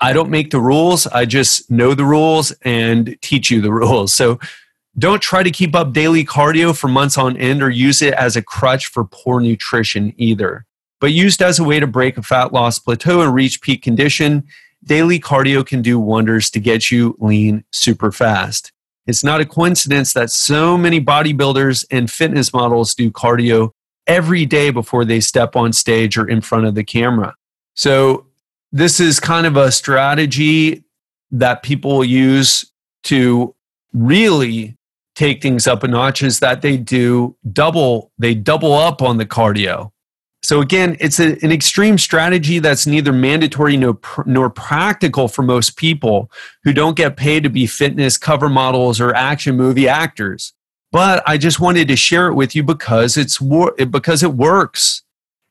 I 0.00 0.12
don't 0.12 0.30
make 0.30 0.50
the 0.50 0.60
rules, 0.60 1.06
I 1.08 1.24
just 1.24 1.70
know 1.70 1.94
the 1.94 2.04
rules 2.04 2.52
and 2.62 3.16
teach 3.20 3.50
you 3.50 3.60
the 3.60 3.72
rules. 3.82 4.14
So 4.14 4.38
don't 4.98 5.22
try 5.22 5.42
to 5.42 5.50
keep 5.50 5.74
up 5.74 5.92
daily 5.92 6.24
cardio 6.24 6.76
for 6.76 6.88
months 6.88 7.16
on 7.16 7.36
end 7.36 7.62
or 7.62 7.70
use 7.70 8.02
it 8.02 8.14
as 8.14 8.36
a 8.36 8.42
crutch 8.42 8.86
for 8.86 9.04
poor 9.04 9.40
nutrition 9.40 10.12
either. 10.18 10.66
But 11.00 11.12
used 11.12 11.42
as 11.42 11.58
a 11.58 11.64
way 11.64 11.80
to 11.80 11.86
break 11.86 12.16
a 12.16 12.22
fat 12.22 12.52
loss 12.52 12.78
plateau 12.78 13.22
and 13.22 13.34
reach 13.34 13.60
peak 13.62 13.82
condition, 13.82 14.44
daily 14.84 15.18
cardio 15.18 15.66
can 15.66 15.82
do 15.82 15.98
wonders 15.98 16.50
to 16.50 16.60
get 16.60 16.90
you 16.90 17.16
lean 17.18 17.64
super 17.72 18.12
fast. 18.12 18.70
It's 19.06 19.24
not 19.24 19.40
a 19.40 19.46
coincidence 19.46 20.12
that 20.12 20.30
so 20.30 20.78
many 20.78 21.00
bodybuilders 21.00 21.84
and 21.90 22.10
fitness 22.10 22.52
models 22.52 22.94
do 22.94 23.10
cardio 23.10 23.70
every 24.06 24.46
day 24.46 24.70
before 24.70 25.04
they 25.04 25.20
step 25.20 25.56
on 25.56 25.72
stage 25.72 26.16
or 26.16 26.28
in 26.28 26.40
front 26.40 26.66
of 26.66 26.74
the 26.74 26.84
camera. 26.84 27.34
So, 27.74 28.26
this 28.72 29.00
is 29.00 29.20
kind 29.20 29.46
of 29.46 29.56
a 29.56 29.70
strategy 29.70 30.84
that 31.30 31.62
people 31.62 32.04
use 32.04 32.70
to 33.04 33.54
really 33.92 34.76
take 35.14 35.42
things 35.42 35.66
up 35.66 35.82
a 35.82 35.88
notch 35.88 36.22
is 36.22 36.40
that 36.40 36.62
they 36.62 36.76
do 36.76 37.36
double 37.52 38.10
they 38.18 38.34
double 38.34 38.72
up 38.72 39.02
on 39.02 39.18
the 39.18 39.26
cardio 39.26 39.92
so 40.44 40.60
again, 40.60 40.96
it's 40.98 41.20
a, 41.20 41.38
an 41.44 41.52
extreme 41.52 41.98
strategy 41.98 42.58
that's 42.58 42.86
neither 42.86 43.12
mandatory 43.12 43.76
nor, 43.76 43.98
nor 44.26 44.50
practical 44.50 45.28
for 45.28 45.42
most 45.42 45.76
people 45.76 46.30
who 46.64 46.72
don't 46.72 46.96
get 46.96 47.16
paid 47.16 47.44
to 47.44 47.50
be 47.50 47.66
fitness 47.66 48.18
cover 48.18 48.48
models 48.48 49.00
or 49.00 49.14
action 49.14 49.56
movie 49.56 49.88
actors. 49.88 50.52
But 50.90 51.22
I 51.26 51.38
just 51.38 51.60
wanted 51.60 51.88
to 51.88 51.96
share 51.96 52.26
it 52.26 52.34
with 52.34 52.56
you 52.56 52.64
because 52.64 53.16
it's 53.16 53.38
because 53.38 54.22
it 54.22 54.34
works. 54.34 55.01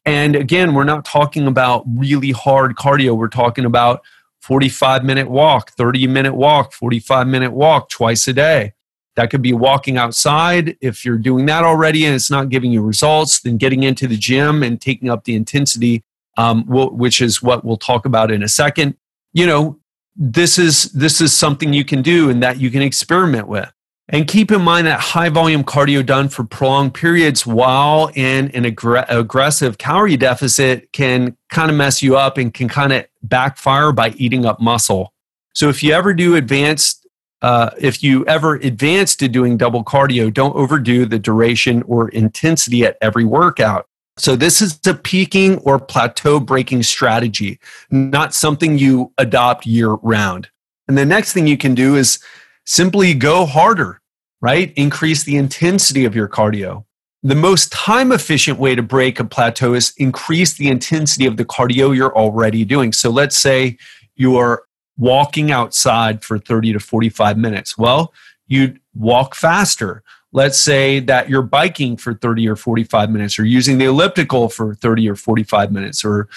And 0.05 0.35
again, 0.35 0.73
we're 0.73 0.83
not 0.83 1.05
talking 1.05 1.47
about 1.47 1.83
really 1.87 2.31
hard 2.31 2.75
cardio. 2.75 3.15
We're 3.15 3.27
talking 3.27 3.65
about 3.65 4.01
45 4.41 5.03
minute 5.03 5.29
walk, 5.29 5.71
30 5.71 6.07
minute 6.07 6.35
walk, 6.35 6.73
45 6.73 7.27
minute 7.27 7.51
walk 7.51 7.89
twice 7.89 8.27
a 8.27 8.33
day. 8.33 8.73
That 9.15 9.29
could 9.29 9.41
be 9.41 9.53
walking 9.53 9.97
outside. 9.97 10.77
If 10.81 11.05
you're 11.05 11.17
doing 11.17 11.45
that 11.47 11.63
already 11.63 12.05
and 12.05 12.15
it's 12.15 12.31
not 12.31 12.49
giving 12.49 12.71
you 12.71 12.81
results, 12.81 13.41
then 13.41 13.57
getting 13.57 13.83
into 13.83 14.07
the 14.07 14.17
gym 14.17 14.63
and 14.63 14.79
taking 14.79 15.09
up 15.09 15.25
the 15.25 15.35
intensity, 15.35 16.03
um, 16.37 16.65
which 16.65 17.21
is 17.21 17.43
what 17.43 17.63
we'll 17.63 17.77
talk 17.77 18.05
about 18.05 18.31
in 18.31 18.41
a 18.41 18.47
second. 18.47 18.95
You 19.33 19.45
know, 19.45 19.79
this 20.15 20.57
is 20.57 20.91
this 20.93 21.21
is 21.21 21.35
something 21.35 21.73
you 21.73 21.85
can 21.85 22.01
do 22.01 22.29
and 22.29 22.41
that 22.41 22.59
you 22.59 22.71
can 22.71 22.81
experiment 22.81 23.47
with. 23.47 23.71
And 24.11 24.27
keep 24.27 24.51
in 24.51 24.61
mind 24.61 24.87
that 24.87 24.99
high 24.99 25.29
volume 25.29 25.63
cardio 25.63 26.05
done 26.05 26.27
for 26.27 26.43
prolonged 26.43 26.93
periods 26.93 27.47
while 27.47 28.11
in 28.13 28.51
an 28.51 28.65
aggr- 28.65 29.05
aggressive 29.07 29.77
calorie 29.77 30.17
deficit 30.17 30.91
can 30.91 31.37
kind 31.49 31.71
of 31.71 31.77
mess 31.77 32.03
you 32.03 32.17
up 32.17 32.37
and 32.37 32.53
can 32.53 32.67
kind 32.67 32.91
of 32.91 33.05
backfire 33.23 33.93
by 33.93 34.09
eating 34.17 34.45
up 34.45 34.59
muscle. 34.59 35.13
So 35.53 35.69
if 35.69 35.81
you 35.81 35.93
ever 35.93 36.13
do 36.13 36.35
advanced 36.35 37.01
uh, 37.41 37.71
if 37.79 38.03
you 38.03 38.25
ever 38.25 38.55
advance 38.55 39.15
to 39.15 39.27
doing 39.27 39.57
double 39.57 39.83
cardio, 39.83 40.31
don't 40.31 40.55
overdo 40.55 41.05
the 41.05 41.17
duration 41.17 41.81
or 41.83 42.09
intensity 42.09 42.85
at 42.85 42.97
every 43.01 43.25
workout. 43.25 43.87
So, 44.17 44.35
this 44.35 44.61
is 44.61 44.79
a 44.85 44.93
peaking 44.93 45.57
or 45.59 45.79
plateau 45.79 46.39
breaking 46.39 46.83
strategy, 46.83 47.59
not 47.89 48.33
something 48.33 48.77
you 48.77 49.11
adopt 49.17 49.65
year 49.65 49.93
round. 49.93 50.49
And 50.87 50.97
the 50.97 51.05
next 51.05 51.33
thing 51.33 51.47
you 51.47 51.57
can 51.57 51.73
do 51.73 51.95
is 51.95 52.19
simply 52.65 53.13
go 53.13 53.45
harder, 53.45 54.00
right? 54.41 54.73
Increase 54.75 55.23
the 55.23 55.37
intensity 55.37 56.05
of 56.05 56.15
your 56.15 56.27
cardio. 56.27 56.85
The 57.23 57.35
most 57.35 57.71
time 57.71 58.11
efficient 58.11 58.57
way 58.57 58.73
to 58.73 58.81
break 58.81 59.19
a 59.19 59.23
plateau 59.23 59.75
is 59.75 59.93
increase 59.97 60.55
the 60.55 60.69
intensity 60.69 61.27
of 61.27 61.37
the 61.37 61.45
cardio 61.45 61.95
you're 61.95 62.15
already 62.15 62.65
doing. 62.65 62.91
So, 62.93 63.11
let's 63.11 63.37
say 63.37 63.77
you're 64.15 64.63
walking 64.97 65.51
outside 65.51 66.23
for 66.23 66.39
30 66.39 66.73
to 66.73 66.79
45 66.79 67.37
minutes. 67.37 67.77
Well, 67.77 68.11
you'd 68.47 68.79
walk 68.95 69.35
faster. 69.35 70.03
Let's 70.33 70.59
say 70.59 70.99
that 71.01 71.29
you're 71.29 71.41
biking 71.41 71.97
for 71.97 72.13
30 72.13 72.47
or 72.47 72.55
45 72.55 73.09
minutes, 73.11 73.37
or 73.37 73.45
using 73.45 73.77
the 73.77 73.85
elliptical 73.85 74.49
for 74.49 74.73
30 74.75 75.09
or 75.09 75.15
45 75.15 75.71
minutes, 75.71 76.03
or 76.05 76.27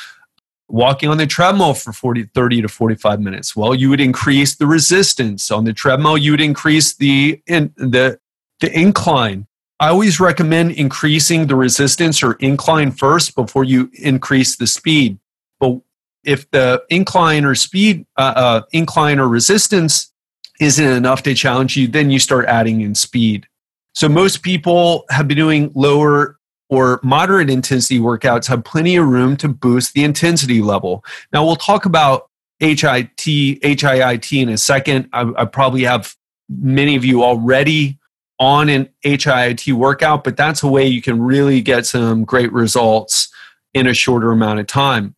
walking 0.69 1.09
on 1.09 1.19
the 1.19 1.27
treadmill 1.27 1.75
for 1.75 1.93
40, 1.93 2.25
30 2.35 2.63
to 2.63 2.69
45 2.69 3.21
minutes. 3.21 3.55
Well, 3.55 3.75
you 3.75 3.91
would 3.91 4.01
increase 4.01 4.57
the 4.57 4.67
resistance. 4.67 5.51
On 5.51 5.65
the 5.65 5.73
treadmill, 5.73 6.17
you 6.17 6.33
would 6.33 6.41
increase 6.41 6.95
the, 6.95 7.41
in, 7.47 7.73
the, 7.77 8.19
the 8.61 8.79
incline. 8.79 9.47
I 9.81 9.89
always 9.89 10.21
recommend 10.21 10.73
increasing 10.73 11.47
the 11.47 11.57
resistance 11.57 12.23
or 12.23 12.35
incline 12.35 12.93
first 12.93 13.35
before 13.35 13.65
you 13.65 13.91
increase 13.95 14.57
the 14.57 14.67
speed. 14.67 15.19
But 15.61 15.81
if 16.25 16.51
the 16.51 16.83
incline 16.89 17.45
or 17.45 17.55
speed, 17.55 18.07
uh, 18.17 18.33
uh, 18.37 18.63
incline 18.73 19.19
or 19.19 19.29
resistance 19.29 20.13
isn't 20.61 20.85
enough 20.85 21.23
to 21.25 21.35
challenge 21.35 21.77
you, 21.77 21.89
then 21.89 22.11
you 22.11 22.19
start 22.19 22.47
adding 22.47 22.81
in 22.81 22.95
speed. 22.95 23.47
So 23.95 24.09
most 24.09 24.43
people 24.43 25.05
have 25.11 25.29
been 25.29 25.37
doing 25.37 25.71
lower 25.75 26.39
or 26.75 27.01
moderate 27.03 27.51
intensity 27.51 27.99
workouts 27.99 28.47
have 28.49 28.65
plenty 28.65 28.97
of 28.97 29.07
room 29.07 29.37
to 29.39 29.49
boost 29.49 29.95
the 29.95 30.03
intensity 30.03 30.61
level. 30.61 31.05
Now 31.33 31.45
we'll 31.45 31.57
talk 31.57 31.85
about 31.87 32.29
HIT, 32.59 32.79
HIIT 33.19 34.43
in 34.43 34.49
a 34.49 34.59
second. 34.59 35.09
I, 35.13 35.31
I 35.37 35.45
probably 35.45 35.85
have 35.85 36.15
many 36.49 36.97
of 36.97 37.05
you 37.05 37.23
already 37.23 37.99
on 38.39 38.69
an 38.69 38.89
HIIT 39.05 39.73
workout, 39.73 40.25
but 40.25 40.37
that's 40.37 40.63
a 40.63 40.69
way 40.69 40.87
you 40.87 41.01
can 41.01 41.21
really 41.23 41.61
get 41.61 41.87
some 41.87 42.25
great 42.25 42.53
results 42.53 43.29
in 43.73 43.87
a 43.87 43.95
shorter 43.95 44.33
amount 44.33 44.61
of 44.61 44.67
time. 44.67 45.15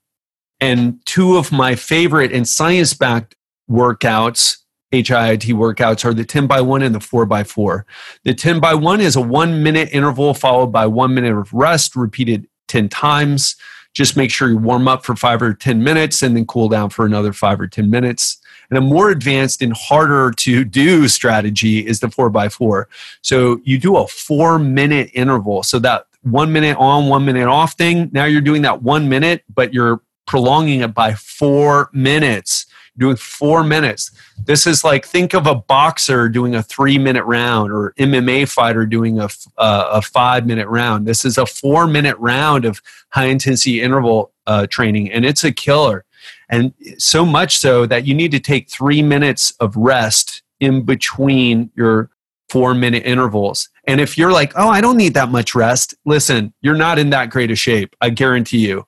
And 0.60 1.04
two 1.06 1.36
of 1.36 1.52
my 1.52 1.74
favorite 1.74 2.32
and 2.32 2.48
science 2.48 2.94
backed 2.94 3.34
workouts, 3.70 4.58
HIIT 5.02 5.54
workouts, 5.54 6.04
are 6.04 6.14
the 6.14 6.24
10 6.24 6.46
by 6.46 6.60
1 6.60 6.82
and 6.82 6.94
the 6.94 7.00
4 7.00 7.26
by 7.26 7.44
4. 7.44 7.86
The 8.24 8.34
10 8.34 8.60
by 8.60 8.74
1 8.74 9.00
is 9.00 9.16
a 9.16 9.20
one 9.20 9.62
minute 9.62 9.88
interval 9.92 10.34
followed 10.34 10.68
by 10.68 10.86
one 10.86 11.14
minute 11.14 11.36
of 11.36 11.52
rest, 11.52 11.96
repeated 11.96 12.46
10 12.68 12.88
times. 12.88 13.56
just 13.92 14.14
make 14.14 14.30
sure 14.30 14.50
you 14.50 14.58
warm 14.58 14.86
up 14.86 15.06
for 15.06 15.16
five 15.16 15.40
or 15.40 15.54
10 15.54 15.82
minutes 15.82 16.22
and 16.22 16.36
then 16.36 16.44
cool 16.44 16.68
down 16.68 16.90
for 16.90 17.06
another 17.06 17.32
five 17.32 17.58
or 17.58 17.66
10 17.66 17.88
minutes. 17.88 18.36
And 18.68 18.76
a 18.76 18.82
more 18.82 19.10
advanced 19.10 19.62
and 19.62 19.72
harder 19.72 20.32
to 20.32 20.64
do 20.64 21.08
strategy 21.08 21.86
is 21.86 22.00
the 22.00 22.10
four 22.10 22.28
by 22.28 22.50
four. 22.50 22.88
So 23.22 23.58
you 23.64 23.78
do 23.78 23.96
a 23.96 24.06
four 24.06 24.58
minute 24.58 25.10
interval. 25.14 25.62
So 25.62 25.78
that 25.78 26.06
one 26.22 26.52
minute 26.52 26.76
on, 26.76 27.08
one 27.08 27.24
minute 27.24 27.46
off 27.46 27.72
thing, 27.74 28.10
now 28.12 28.26
you're 28.26 28.42
doing 28.42 28.62
that 28.62 28.82
one 28.82 29.08
minute, 29.08 29.44
but 29.54 29.72
you're 29.72 30.02
prolonging 30.26 30.80
it 30.80 30.92
by 30.92 31.14
four 31.14 31.88
minutes 31.92 32.65
doing 32.98 33.16
four 33.16 33.62
minutes. 33.62 34.10
This 34.44 34.66
is 34.66 34.84
like 34.84 35.06
think 35.06 35.34
of 35.34 35.46
a 35.46 35.54
boxer 35.54 36.28
doing 36.28 36.54
a 36.54 36.62
three 36.62 36.98
minute 36.98 37.24
round 37.24 37.72
or 37.72 37.92
MMA 37.98 38.48
fighter 38.48 38.86
doing 38.86 39.18
a, 39.18 39.28
uh, 39.58 39.88
a 39.92 40.02
five 40.02 40.46
minute 40.46 40.68
round. 40.68 41.06
This 41.06 41.24
is 41.24 41.38
a 41.38 41.46
four 41.46 41.86
minute 41.86 42.16
round 42.18 42.64
of 42.64 42.80
high 43.10 43.26
intensity 43.26 43.80
interval 43.80 44.32
uh, 44.46 44.66
training, 44.68 45.10
and 45.10 45.24
it's 45.24 45.44
a 45.44 45.52
killer. 45.52 46.04
And 46.48 46.72
so 46.98 47.24
much 47.24 47.58
so 47.58 47.86
that 47.86 48.06
you 48.06 48.14
need 48.14 48.32
to 48.32 48.40
take 48.40 48.70
three 48.70 49.02
minutes 49.02 49.52
of 49.60 49.76
rest 49.76 50.42
in 50.60 50.82
between 50.82 51.70
your 51.74 52.10
four 52.48 52.74
minute 52.74 53.04
intervals. 53.04 53.68
And 53.86 54.00
if 54.00 54.16
you're 54.16 54.32
like, 54.32 54.52
oh, 54.56 54.68
I 54.68 54.80
don't 54.80 54.96
need 54.96 55.14
that 55.14 55.30
much 55.30 55.54
rest, 55.54 55.94
listen, 56.04 56.52
you're 56.60 56.74
not 56.74 56.98
in 56.98 57.10
that 57.10 57.30
great 57.30 57.50
a 57.50 57.56
shape. 57.56 57.94
I 58.00 58.10
guarantee 58.10 58.66
you. 58.66 58.86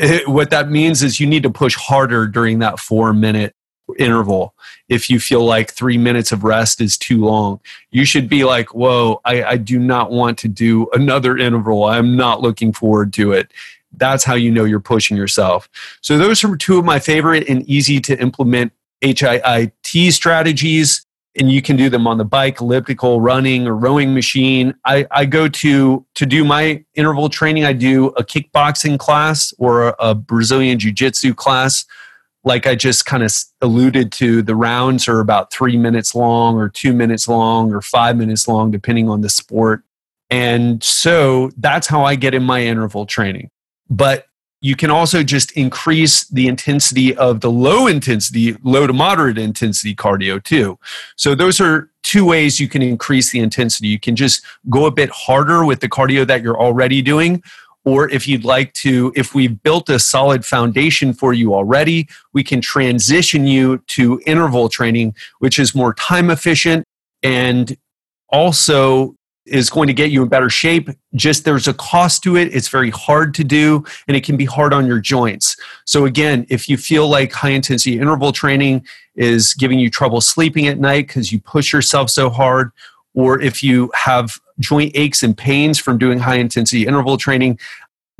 what 0.26 0.50
that 0.50 0.70
means 0.70 1.02
is 1.02 1.20
you 1.20 1.26
need 1.26 1.42
to 1.42 1.50
push 1.50 1.76
harder 1.76 2.26
during 2.26 2.60
that 2.60 2.78
four 2.78 3.12
minute 3.12 3.54
interval. 3.98 4.54
If 4.88 5.10
you 5.10 5.18
feel 5.18 5.44
like 5.44 5.72
three 5.72 5.98
minutes 5.98 6.30
of 6.30 6.44
rest 6.44 6.80
is 6.80 6.96
too 6.96 7.24
long 7.24 7.60
you 7.90 8.04
should 8.04 8.28
be 8.28 8.44
like 8.44 8.72
whoa 8.72 9.20
I, 9.24 9.42
I, 9.42 9.56
do 9.56 9.80
not 9.80 10.12
want 10.12 10.38
to 10.38 10.48
do 10.48 10.88
another 10.92 11.36
interval. 11.36 11.84
I'm 11.84 12.16
not 12.16 12.40
looking 12.40 12.72
forward 12.72 13.12
to 13.14 13.32
it. 13.32 13.52
That's 13.92 14.22
how 14.22 14.34
you 14.34 14.52
know 14.52 14.64
you're 14.64 14.78
pushing 14.78 15.16
yourself. 15.16 15.68
So 16.02 16.18
those 16.18 16.44
are 16.44 16.56
two 16.56 16.78
of 16.78 16.84
my 16.84 17.00
favorite 17.00 17.48
and 17.48 17.62
easy 17.68 18.00
to 18.02 18.20
implement 18.20 18.72
hiit 19.02 20.12
strategies 20.12 21.06
and 21.38 21.50
you 21.50 21.62
can 21.62 21.76
do 21.76 21.88
them 21.88 22.06
on 22.06 22.18
the 22.18 22.24
bike 22.24 22.60
elliptical 22.60 23.20
running 23.20 23.66
or 23.66 23.76
rowing 23.76 24.14
machine. 24.14 24.74
I, 24.84 25.06
I 25.10 25.24
go 25.26 25.48
to 25.48 26.04
to 26.14 26.26
do 26.26 26.44
my 26.44 26.84
interval 26.94 27.28
training 27.28 27.64
i 27.64 27.72
do 27.72 28.08
a 28.08 28.24
kickboxing 28.24 28.98
class 28.98 29.54
or 29.58 29.88
a, 29.88 29.94
a 30.00 30.14
brazilian 30.14 30.78
jiu-jitsu 30.78 31.34
class. 31.34 31.84
Like 32.42 32.66
i 32.66 32.74
just 32.74 33.06
kind 33.06 33.22
of 33.22 33.32
alluded 33.60 34.12
to 34.12 34.42
the 34.42 34.56
rounds 34.56 35.08
are 35.08 35.20
about 35.20 35.52
three 35.52 35.76
minutes 35.76 36.14
long 36.14 36.56
or 36.56 36.68
two 36.68 36.92
minutes 36.92 37.28
long 37.28 37.72
or 37.72 37.80
five 37.80 38.16
minutes 38.16 38.48
long 38.48 38.70
depending 38.70 39.08
on 39.08 39.20
the 39.20 39.30
sport. 39.30 39.82
And 40.30 40.82
so 40.82 41.50
that's 41.56 41.86
how 41.86 42.04
i 42.04 42.16
get 42.16 42.34
in 42.34 42.42
my 42.42 42.62
interval 42.62 43.06
training. 43.06 43.50
But 43.88 44.26
you 44.60 44.76
can 44.76 44.90
also 44.90 45.22
just 45.22 45.52
increase 45.52 46.28
the 46.28 46.46
intensity 46.46 47.16
of 47.16 47.40
the 47.40 47.50
low 47.50 47.86
intensity, 47.86 48.56
low 48.62 48.86
to 48.86 48.92
moderate 48.92 49.38
intensity 49.38 49.94
cardio 49.94 50.42
too. 50.42 50.78
So 51.16 51.34
those 51.34 51.60
are 51.60 51.90
two 52.02 52.26
ways 52.26 52.60
you 52.60 52.68
can 52.68 52.82
increase 52.82 53.30
the 53.30 53.40
intensity. 53.40 53.88
You 53.88 53.98
can 53.98 54.16
just 54.16 54.44
go 54.68 54.86
a 54.86 54.90
bit 54.90 55.10
harder 55.10 55.64
with 55.64 55.80
the 55.80 55.88
cardio 55.88 56.26
that 56.26 56.42
you're 56.42 56.60
already 56.60 57.00
doing. 57.00 57.42
Or 57.86 58.10
if 58.10 58.28
you'd 58.28 58.44
like 58.44 58.74
to, 58.74 59.10
if 59.16 59.34
we've 59.34 59.62
built 59.62 59.88
a 59.88 59.98
solid 59.98 60.44
foundation 60.44 61.14
for 61.14 61.32
you 61.32 61.54
already, 61.54 62.08
we 62.34 62.44
can 62.44 62.60
transition 62.60 63.46
you 63.46 63.78
to 63.88 64.20
interval 64.26 64.68
training, 64.68 65.14
which 65.38 65.58
is 65.58 65.74
more 65.74 65.94
time 65.94 66.30
efficient 66.30 66.84
and 67.22 67.76
also 68.28 69.14
is 69.50 69.70
going 69.70 69.86
to 69.88 69.92
get 69.92 70.10
you 70.10 70.22
in 70.22 70.28
better 70.28 70.50
shape. 70.50 70.88
Just 71.14 71.44
there's 71.44 71.68
a 71.68 71.74
cost 71.74 72.22
to 72.22 72.36
it. 72.36 72.54
It's 72.54 72.68
very 72.68 72.90
hard 72.90 73.34
to 73.34 73.44
do 73.44 73.84
and 74.08 74.16
it 74.16 74.24
can 74.24 74.36
be 74.36 74.44
hard 74.44 74.72
on 74.72 74.86
your 74.86 75.00
joints. 75.00 75.56
So, 75.84 76.04
again, 76.04 76.46
if 76.48 76.68
you 76.68 76.76
feel 76.76 77.08
like 77.08 77.32
high 77.32 77.50
intensity 77.50 77.98
interval 77.98 78.32
training 78.32 78.86
is 79.16 79.54
giving 79.54 79.78
you 79.78 79.90
trouble 79.90 80.20
sleeping 80.20 80.66
at 80.66 80.78
night 80.78 81.08
because 81.08 81.32
you 81.32 81.40
push 81.40 81.72
yourself 81.72 82.10
so 82.10 82.30
hard, 82.30 82.70
or 83.14 83.40
if 83.40 83.62
you 83.62 83.90
have 83.94 84.38
joint 84.60 84.92
aches 84.94 85.22
and 85.22 85.36
pains 85.36 85.78
from 85.78 85.98
doing 85.98 86.18
high 86.18 86.36
intensity 86.36 86.86
interval 86.86 87.16
training, 87.16 87.58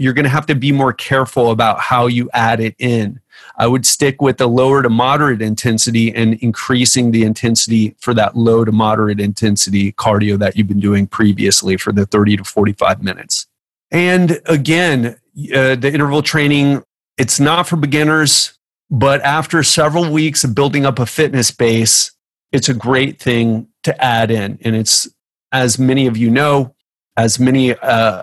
you're 0.01 0.15
going 0.15 0.25
to 0.25 0.31
have 0.31 0.47
to 0.47 0.55
be 0.55 0.73
more 0.73 0.95
careful 0.95 1.51
about 1.51 1.79
how 1.79 2.07
you 2.07 2.31
add 2.33 2.59
it 2.59 2.75
in. 2.79 3.21
I 3.59 3.67
would 3.67 3.85
stick 3.85 4.23
with 4.23 4.39
the 4.39 4.47
lower 4.47 4.83
to 4.83 4.89
moderate 4.89 5.43
intensity 5.43 6.15
and 6.15 6.35
increasing 6.35 7.11
the 7.11 7.23
intensity 7.25 7.95
for 7.99 8.15
that 8.15 8.35
low 8.35 8.65
to 8.65 8.73
moderate 8.73 9.21
intensity 9.21 9.93
cardio 9.93 10.39
that 10.39 10.57
you've 10.57 10.69
been 10.69 10.81
doing 10.81 11.07
previously 11.07 11.77
for 11.77 11.93
the 11.93 12.07
30 12.07 12.39
to 12.39 12.45
45 12.45 13.03
minutes. 13.03 13.47
And 13.91 14.41
again, 14.47 15.19
uh, 15.55 15.75
the 15.75 15.91
interval 15.93 16.23
training, 16.23 16.83
it's 17.19 17.39
not 17.39 17.69
for 17.69 17.77
beginners, 17.77 18.59
but 18.91 19.21
after 19.21 19.63
several 19.63 20.11
weeks 20.11 20.45
of 20.45 20.55
building 20.55 20.87
up 20.87 20.99
a 20.99 21.05
fitness 21.05 21.51
base, 21.51 22.13
it's 22.53 22.71
a 22.71 22.75
great 22.75 23.21
thing 23.21 23.69
to 23.83 24.03
add 24.03 24.31
in. 24.31 24.59
And 24.63 24.75
it's, 24.75 25.09
as 25.53 25.79
many 25.79 26.07
of 26.07 26.17
you 26.17 26.31
know, 26.31 26.75
as 27.17 27.39
many 27.39 27.75
uh, 27.75 28.23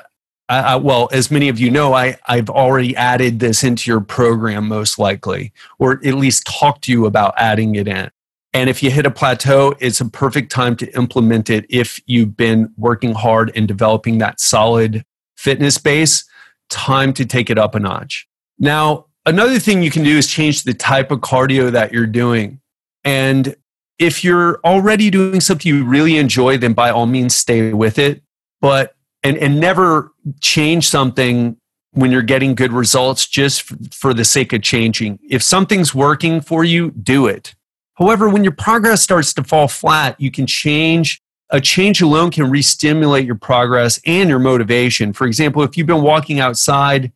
well, 0.50 1.10
as 1.12 1.30
many 1.30 1.50
of 1.50 1.60
you 1.60 1.70
know, 1.70 1.94
I, 1.94 2.18
I've 2.28 2.50
already 2.50 2.96
added 2.96 3.40
this 3.40 3.64
into 3.64 3.90
your 3.92 4.00
program, 4.00 4.68
most 4.68 4.98
likely, 4.98 5.52
or 5.80 5.94
at 6.06 6.14
least 6.14 6.46
talked 6.46 6.86
to 6.86 6.92
you 6.92 7.06
about 7.06 7.34
adding 7.38 7.76
it 7.76 7.88
in. 7.88 8.10
And 8.54 8.70
if 8.70 8.82
you 8.82 8.90
hit 8.90 9.06
a 9.06 9.12
plateau, 9.12 9.76
it's 9.80 10.02
a 10.02 10.06
perfect 10.06 10.52
time 10.52 10.76
to 10.78 10.98
implement 10.98 11.50
it 11.50 11.66
if 11.70 12.00
you've 12.08 12.36
been 12.36 12.74
working 12.78 13.14
hard 13.14 13.52
and 13.56 13.68
developing 13.68 14.18
that 14.20 14.40
solid 14.40 15.04
fitness 15.36 15.78
base. 15.78 16.24
Time 16.70 17.14
to 17.14 17.26
take 17.26 17.50
it 17.50 17.58
up 17.58 17.76
a 17.76 17.80
notch. 17.80 18.28
Now, 18.58 19.06
another 19.26 19.60
thing 19.60 19.84
you 19.84 19.92
can 19.92 20.04
do 20.04 20.18
is 20.18 20.28
change 20.28 20.64
the 20.64 20.74
type 20.74 21.12
of 21.12 21.20
cardio 21.20 21.72
that 21.72 21.94
you're 21.94 22.08
doing. 22.08 22.60
And 23.04 23.56
if 24.00 24.24
you're 24.24 24.60
already 24.64 25.10
doing 25.10 25.40
something 25.40 25.72
you 25.72 25.86
really 25.86 26.18
enjoy, 26.18 26.58
then 26.58 26.74
by 26.74 26.90
all 26.90 27.06
means 27.06 27.36
stay 27.36 27.74
with 27.74 28.00
it. 28.00 28.22
But 28.60 28.96
and 29.24 29.38
and 29.38 29.60
never 29.60 30.12
change 30.42 30.88
something 30.88 31.58
when 31.92 32.12
you're 32.12 32.22
getting 32.22 32.54
good 32.54 32.72
results 32.72 33.28
just 33.28 33.64
for 33.94 34.14
the 34.14 34.26
sake 34.26 34.54
of 34.54 34.62
changing. 34.62 35.20
If 35.28 35.42
something's 35.42 35.96
working 35.96 36.42
for 36.42 36.64
you, 36.64 36.92
do 36.92 37.26
it. 37.28 37.56
However, 37.96 38.30
when 38.30 38.44
your 38.44 38.54
progress 38.54 39.02
starts 39.02 39.34
to 39.34 39.44
fall 39.44 39.68
flat, 39.68 40.20
you 40.20 40.30
can 40.30 40.46
change. 40.46 41.22
A 41.50 41.60
change 41.60 42.02
alone 42.02 42.30
can 42.30 42.52
re-stimulate 42.52 43.26
your 43.26 43.36
progress 43.36 44.00
and 44.06 44.30
your 44.30 44.38
motivation. 44.38 45.14
For 45.14 45.26
example, 45.26 45.64
if 45.64 45.78
you've 45.78 45.88
been 45.88 46.04
walking 46.04 46.40
outside, 46.40 47.12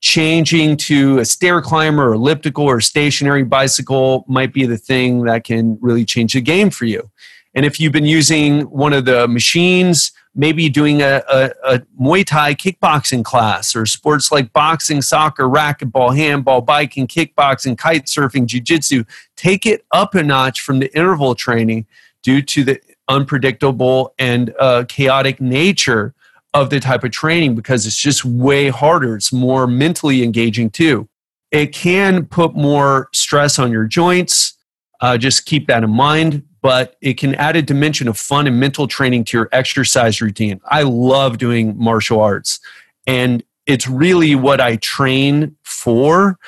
changing 0.00 0.76
to 0.76 1.18
a 1.18 1.24
stair 1.24 1.60
climber 1.60 2.10
or 2.10 2.14
elliptical 2.14 2.64
or 2.64 2.80
stationary 2.80 3.42
bicycle 3.42 4.24
might 4.28 4.52
be 4.52 4.64
the 4.66 4.78
thing 4.78 5.24
that 5.24 5.44
can 5.44 5.78
really 5.80 6.04
change 6.04 6.34
the 6.34 6.40
game 6.40 6.70
for 6.70 6.84
you. 6.84 7.10
And 7.54 7.66
if 7.66 7.80
you've 7.80 7.92
been 7.92 8.06
using 8.06 8.62
one 8.62 8.92
of 8.92 9.04
the 9.04 9.26
machines, 9.26 10.12
maybe 10.34 10.68
doing 10.68 11.02
a, 11.02 11.22
a, 11.28 11.50
a, 11.64 11.78
Muay 12.00 12.24
Thai 12.24 12.54
kickboxing 12.54 13.24
class 13.24 13.74
or 13.74 13.86
sports 13.86 14.30
like 14.30 14.52
boxing, 14.52 15.02
soccer, 15.02 15.44
racquetball, 15.44 16.16
handball, 16.16 16.60
biking, 16.60 17.08
kickboxing, 17.08 17.76
kite 17.76 18.06
surfing, 18.06 18.46
jiu-jitsu. 18.46 19.04
Take 19.36 19.66
it 19.66 19.84
up 19.90 20.14
a 20.14 20.22
notch 20.22 20.60
from 20.60 20.78
the 20.78 20.94
interval 20.96 21.34
training 21.34 21.86
due 22.22 22.42
to 22.42 22.62
the 22.62 22.80
unpredictable 23.08 24.14
and 24.18 24.54
uh, 24.60 24.84
chaotic 24.88 25.40
nature 25.40 26.14
of 26.54 26.70
the 26.70 26.78
type 26.78 27.02
of 27.02 27.10
training 27.10 27.56
because 27.56 27.86
it's 27.86 28.00
just 28.00 28.24
way 28.24 28.68
harder. 28.68 29.16
It's 29.16 29.32
more 29.32 29.66
mentally 29.66 30.22
engaging 30.22 30.70
too. 30.70 31.08
It 31.50 31.72
can 31.72 32.26
put 32.26 32.54
more 32.54 33.08
stress 33.12 33.58
on 33.58 33.72
your 33.72 33.86
joints. 33.86 34.56
Uh, 35.00 35.18
just 35.18 35.46
keep 35.46 35.66
that 35.66 35.82
in 35.82 35.90
mind 35.90 36.44
but 36.62 36.96
it 37.00 37.14
can 37.14 37.34
add 37.36 37.56
a 37.56 37.62
dimension 37.62 38.08
of 38.08 38.18
fun 38.18 38.46
and 38.46 38.60
mental 38.60 38.86
training 38.86 39.24
to 39.24 39.38
your 39.38 39.48
exercise 39.52 40.20
routine. 40.20 40.60
I 40.66 40.82
love 40.82 41.38
doing 41.38 41.76
martial 41.78 42.20
arts, 42.20 42.60
and 43.06 43.42
it's 43.66 43.88
really 43.88 44.34
what 44.34 44.60
I 44.60 44.76
train 44.76 45.56
for 45.62 46.38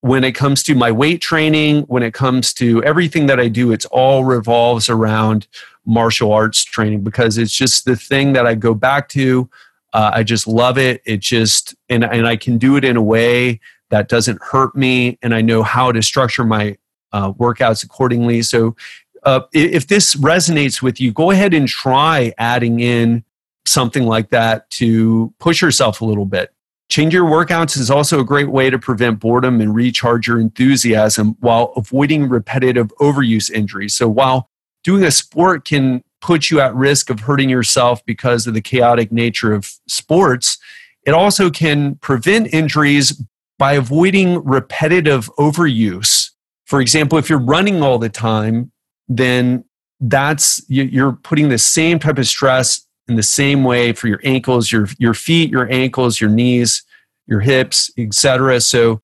when 0.00 0.24
it 0.24 0.32
comes 0.32 0.62
to 0.62 0.74
my 0.74 0.90
weight 0.90 1.20
training, 1.20 1.82
when 1.82 2.02
it 2.02 2.14
comes 2.14 2.54
to 2.54 2.82
everything 2.84 3.26
that 3.26 3.38
I 3.38 3.48
do, 3.48 3.70
it's 3.70 3.84
all 3.86 4.24
revolves 4.24 4.88
around 4.88 5.46
martial 5.84 6.32
arts 6.32 6.64
training 6.64 7.02
because 7.02 7.36
it's 7.36 7.52
just 7.52 7.84
the 7.84 7.96
thing 7.96 8.32
that 8.32 8.46
I 8.46 8.54
go 8.54 8.74
back 8.74 9.08
to. 9.10 9.48
Uh, 9.92 10.10
I 10.14 10.22
just 10.22 10.46
love 10.46 10.78
it. 10.78 11.02
It 11.04 11.20
just, 11.20 11.74
and, 11.88 12.04
and 12.04 12.26
I 12.26 12.36
can 12.36 12.58
do 12.58 12.76
it 12.76 12.84
in 12.84 12.96
a 12.96 13.02
way 13.02 13.60
that 13.90 14.08
doesn't 14.08 14.40
hurt 14.40 14.74
me, 14.76 15.18
and 15.20 15.34
I 15.34 15.40
know 15.40 15.62
how 15.62 15.90
to 15.92 16.00
structure 16.00 16.44
my 16.44 16.78
uh, 17.12 17.32
workouts 17.32 17.84
accordingly. 17.84 18.40
So 18.42 18.76
uh, 19.24 19.40
if 19.52 19.86
this 19.86 20.14
resonates 20.16 20.82
with 20.82 21.00
you, 21.00 21.12
go 21.12 21.30
ahead 21.30 21.54
and 21.54 21.68
try 21.68 22.32
adding 22.38 22.80
in 22.80 23.24
something 23.66 24.06
like 24.06 24.30
that 24.30 24.68
to 24.70 25.32
push 25.38 25.62
yourself 25.62 26.00
a 26.00 26.04
little 26.04 26.26
bit. 26.26 26.52
Change 26.88 27.14
your 27.14 27.24
workouts 27.24 27.76
is 27.76 27.90
also 27.90 28.18
a 28.18 28.24
great 28.24 28.50
way 28.50 28.68
to 28.68 28.78
prevent 28.78 29.20
boredom 29.20 29.60
and 29.60 29.74
recharge 29.74 30.26
your 30.26 30.40
enthusiasm 30.40 31.36
while 31.40 31.72
avoiding 31.76 32.28
repetitive 32.28 32.92
overuse 33.00 33.48
injuries. 33.50 33.94
So, 33.94 34.08
while 34.08 34.50
doing 34.82 35.04
a 35.04 35.10
sport 35.10 35.64
can 35.64 36.02
put 36.20 36.50
you 36.50 36.60
at 36.60 36.74
risk 36.74 37.08
of 37.08 37.20
hurting 37.20 37.48
yourself 37.48 38.04
because 38.04 38.46
of 38.46 38.54
the 38.54 38.60
chaotic 38.60 39.12
nature 39.12 39.52
of 39.52 39.70
sports, 39.86 40.58
it 41.06 41.12
also 41.12 41.48
can 41.48 41.94
prevent 41.96 42.52
injuries 42.52 43.22
by 43.58 43.74
avoiding 43.74 44.42
repetitive 44.42 45.30
overuse. 45.38 46.30
For 46.64 46.80
example, 46.80 47.18
if 47.18 47.28
you're 47.28 47.38
running 47.38 47.82
all 47.82 47.98
the 47.98 48.08
time, 48.08 48.72
then 49.10 49.64
that's 50.00 50.62
you're 50.68 51.12
putting 51.12 51.50
the 51.50 51.58
same 51.58 51.98
type 51.98 52.16
of 52.16 52.26
stress 52.26 52.86
in 53.08 53.16
the 53.16 53.22
same 53.22 53.64
way 53.64 53.92
for 53.92 54.06
your 54.06 54.20
ankles, 54.24 54.72
your 54.72 54.88
your 54.98 55.12
feet, 55.12 55.50
your 55.50 55.70
ankles, 55.70 56.20
your 56.20 56.30
knees, 56.30 56.82
your 57.26 57.40
hips, 57.40 57.90
etc. 57.98 58.60
So 58.60 59.02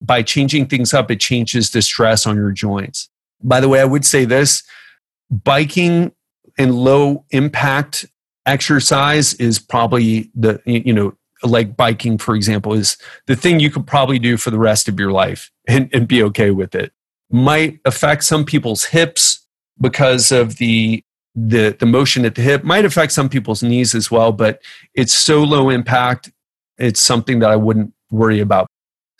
by 0.00 0.22
changing 0.22 0.66
things 0.66 0.94
up, 0.94 1.10
it 1.10 1.18
changes 1.18 1.70
the 1.70 1.82
stress 1.82 2.26
on 2.26 2.36
your 2.36 2.52
joints. 2.52 3.08
By 3.42 3.60
the 3.60 3.68
way, 3.68 3.80
I 3.80 3.84
would 3.84 4.04
say 4.04 4.24
this 4.24 4.62
biking 5.30 6.12
and 6.58 6.74
low 6.74 7.24
impact 7.30 8.06
exercise 8.46 9.34
is 9.34 9.58
probably 9.58 10.30
the, 10.34 10.60
you 10.64 10.92
know, 10.92 11.14
like 11.42 11.76
biking, 11.76 12.18
for 12.18 12.34
example, 12.34 12.74
is 12.74 12.96
the 13.26 13.36
thing 13.36 13.60
you 13.60 13.70
could 13.70 13.86
probably 13.86 14.18
do 14.18 14.36
for 14.36 14.50
the 14.50 14.58
rest 14.58 14.88
of 14.88 14.98
your 14.98 15.12
life 15.12 15.50
and, 15.66 15.88
and 15.92 16.06
be 16.06 16.22
okay 16.24 16.50
with 16.50 16.74
it. 16.74 16.92
Might 17.30 17.80
affect 17.84 18.24
some 18.24 18.44
people's 18.44 18.84
hips 18.84 19.46
because 19.80 20.32
of 20.32 20.56
the 20.56 21.02
the 21.34 21.76
the 21.78 21.86
motion 21.86 22.24
at 22.24 22.34
the 22.34 22.42
hip. 22.42 22.64
Might 22.64 22.84
affect 22.84 23.12
some 23.12 23.28
people's 23.28 23.62
knees 23.62 23.94
as 23.94 24.10
well 24.10 24.32
but 24.32 24.60
it's 24.94 25.14
so 25.14 25.42
low 25.42 25.70
impact 25.70 26.30
it's 26.78 27.00
something 27.00 27.40
that 27.40 27.50
i 27.50 27.56
wouldn't 27.56 27.92
worry 28.10 28.40
about 28.40 28.68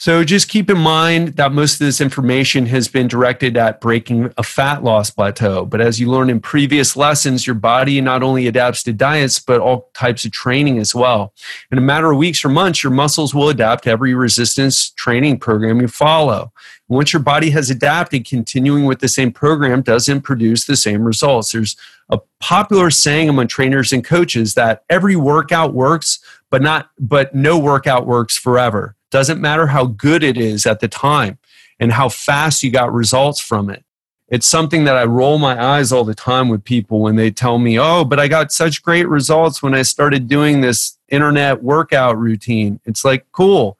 so 0.00 0.22
just 0.22 0.48
keep 0.48 0.70
in 0.70 0.78
mind 0.78 1.30
that 1.36 1.50
most 1.50 1.74
of 1.74 1.78
this 1.80 2.00
information 2.00 2.66
has 2.66 2.86
been 2.86 3.08
directed 3.08 3.56
at 3.56 3.80
breaking 3.80 4.32
a 4.38 4.44
fat 4.44 4.84
loss 4.84 5.10
plateau. 5.10 5.64
But 5.64 5.80
as 5.80 5.98
you 5.98 6.08
learned 6.08 6.30
in 6.30 6.38
previous 6.38 6.96
lessons, 6.96 7.48
your 7.48 7.54
body 7.54 8.00
not 8.00 8.22
only 8.22 8.46
adapts 8.46 8.84
to 8.84 8.92
diets, 8.92 9.40
but 9.40 9.60
all 9.60 9.90
types 9.94 10.24
of 10.24 10.30
training 10.30 10.78
as 10.78 10.94
well. 10.94 11.34
In 11.72 11.78
a 11.78 11.80
matter 11.80 12.12
of 12.12 12.16
weeks 12.16 12.44
or 12.44 12.48
months, 12.48 12.84
your 12.84 12.92
muscles 12.92 13.34
will 13.34 13.48
adapt 13.48 13.84
to 13.84 13.90
every 13.90 14.14
resistance 14.14 14.90
training 14.90 15.40
program 15.40 15.80
you 15.80 15.88
follow. 15.88 16.52
Once 16.86 17.12
your 17.12 17.22
body 17.22 17.50
has 17.50 17.68
adapted, 17.68 18.24
continuing 18.24 18.84
with 18.84 19.00
the 19.00 19.08
same 19.08 19.32
program 19.32 19.82
doesn't 19.82 20.22
produce 20.22 20.64
the 20.64 20.76
same 20.76 21.02
results. 21.02 21.50
There's 21.50 21.76
a 22.08 22.18
popular 22.40 22.90
saying 22.90 23.28
among 23.28 23.48
trainers 23.48 23.92
and 23.92 24.04
coaches 24.04 24.54
that 24.54 24.84
every 24.88 25.16
workout 25.16 25.74
works, 25.74 26.20
but 26.50 26.62
not 26.62 26.90
but 26.98 27.34
no 27.34 27.58
workout 27.58 28.06
works 28.06 28.36
forever. 28.36 28.96
Doesn't 29.10 29.40
matter 29.40 29.68
how 29.68 29.86
good 29.86 30.22
it 30.22 30.36
is 30.36 30.66
at 30.66 30.80
the 30.80 30.88
time 30.88 31.38
and 31.80 31.92
how 31.92 32.08
fast 32.08 32.62
you 32.62 32.70
got 32.70 32.92
results 32.92 33.40
from 33.40 33.70
it. 33.70 33.84
It's 34.28 34.46
something 34.46 34.84
that 34.84 34.96
I 34.96 35.04
roll 35.04 35.38
my 35.38 35.62
eyes 35.62 35.90
all 35.90 36.04
the 36.04 36.14
time 36.14 36.48
with 36.48 36.62
people 36.62 37.00
when 37.00 37.16
they 37.16 37.30
tell 37.30 37.58
me, 37.58 37.78
oh, 37.78 38.04
but 38.04 38.20
I 38.20 38.28
got 38.28 38.52
such 38.52 38.82
great 38.82 39.08
results 39.08 39.62
when 39.62 39.74
I 39.74 39.82
started 39.82 40.28
doing 40.28 40.60
this 40.60 40.98
internet 41.08 41.62
workout 41.62 42.18
routine. 42.18 42.78
It's 42.84 43.04
like, 43.04 43.24
cool. 43.32 43.78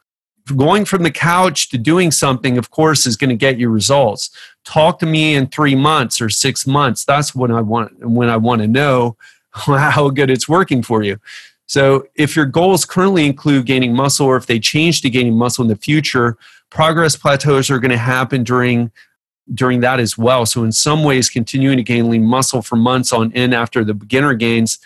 Going 0.57 0.87
from 0.87 1.03
the 1.03 1.11
couch 1.11 1.69
to 1.69 1.77
doing 1.77 2.11
something, 2.11 2.57
of 2.57 2.71
course, 2.71 3.05
is 3.05 3.19
going 3.19 3.29
to 3.29 3.37
get 3.37 3.59
you 3.59 3.69
results. 3.69 4.31
Talk 4.65 4.99
to 5.01 5.07
me 5.07 5.35
in 5.35 5.49
three 5.49 5.75
months 5.75 6.19
or 6.23 6.31
six 6.31 6.67
months. 6.67 7.05
That's 7.05 7.35
when 7.35 7.51
I 7.51 7.61
want 7.61 8.09
when 8.09 8.31
I 8.31 8.39
want 8.39 8.63
to 8.63 8.67
know 8.67 9.19
how 9.53 10.09
good 10.09 10.31
it's 10.31 10.49
working 10.49 10.83
for 10.83 11.03
you. 11.03 11.21
So, 11.69 12.07
if 12.15 12.35
your 12.35 12.47
goals 12.47 12.85
currently 12.85 13.27
include 13.27 13.67
gaining 13.67 13.95
muscle, 13.95 14.27
or 14.27 14.37
if 14.37 14.47
they 14.47 14.59
change 14.59 15.03
to 15.03 15.11
gaining 15.11 15.37
muscle 15.37 15.63
in 15.63 15.69
the 15.69 15.77
future, 15.77 16.37
progress 16.71 17.15
plateaus 17.15 17.71
are 17.71 17.79
going 17.79 17.91
to 17.91 17.99
happen 17.99 18.43
during 18.43 18.91
during 19.55 19.81
that 19.81 20.01
as 20.01 20.19
well. 20.19 20.47
So, 20.47 20.65
in 20.65 20.73
some 20.73 21.05
ways, 21.05 21.29
continuing 21.29 21.77
to 21.77 21.83
gain 21.83 22.09
lean 22.09 22.25
muscle 22.25 22.63
for 22.63 22.77
months 22.77 23.13
on 23.13 23.33
end 23.35 23.55
after 23.55 23.85
the 23.85 23.95
beginner 23.95 24.35
gains 24.35 24.79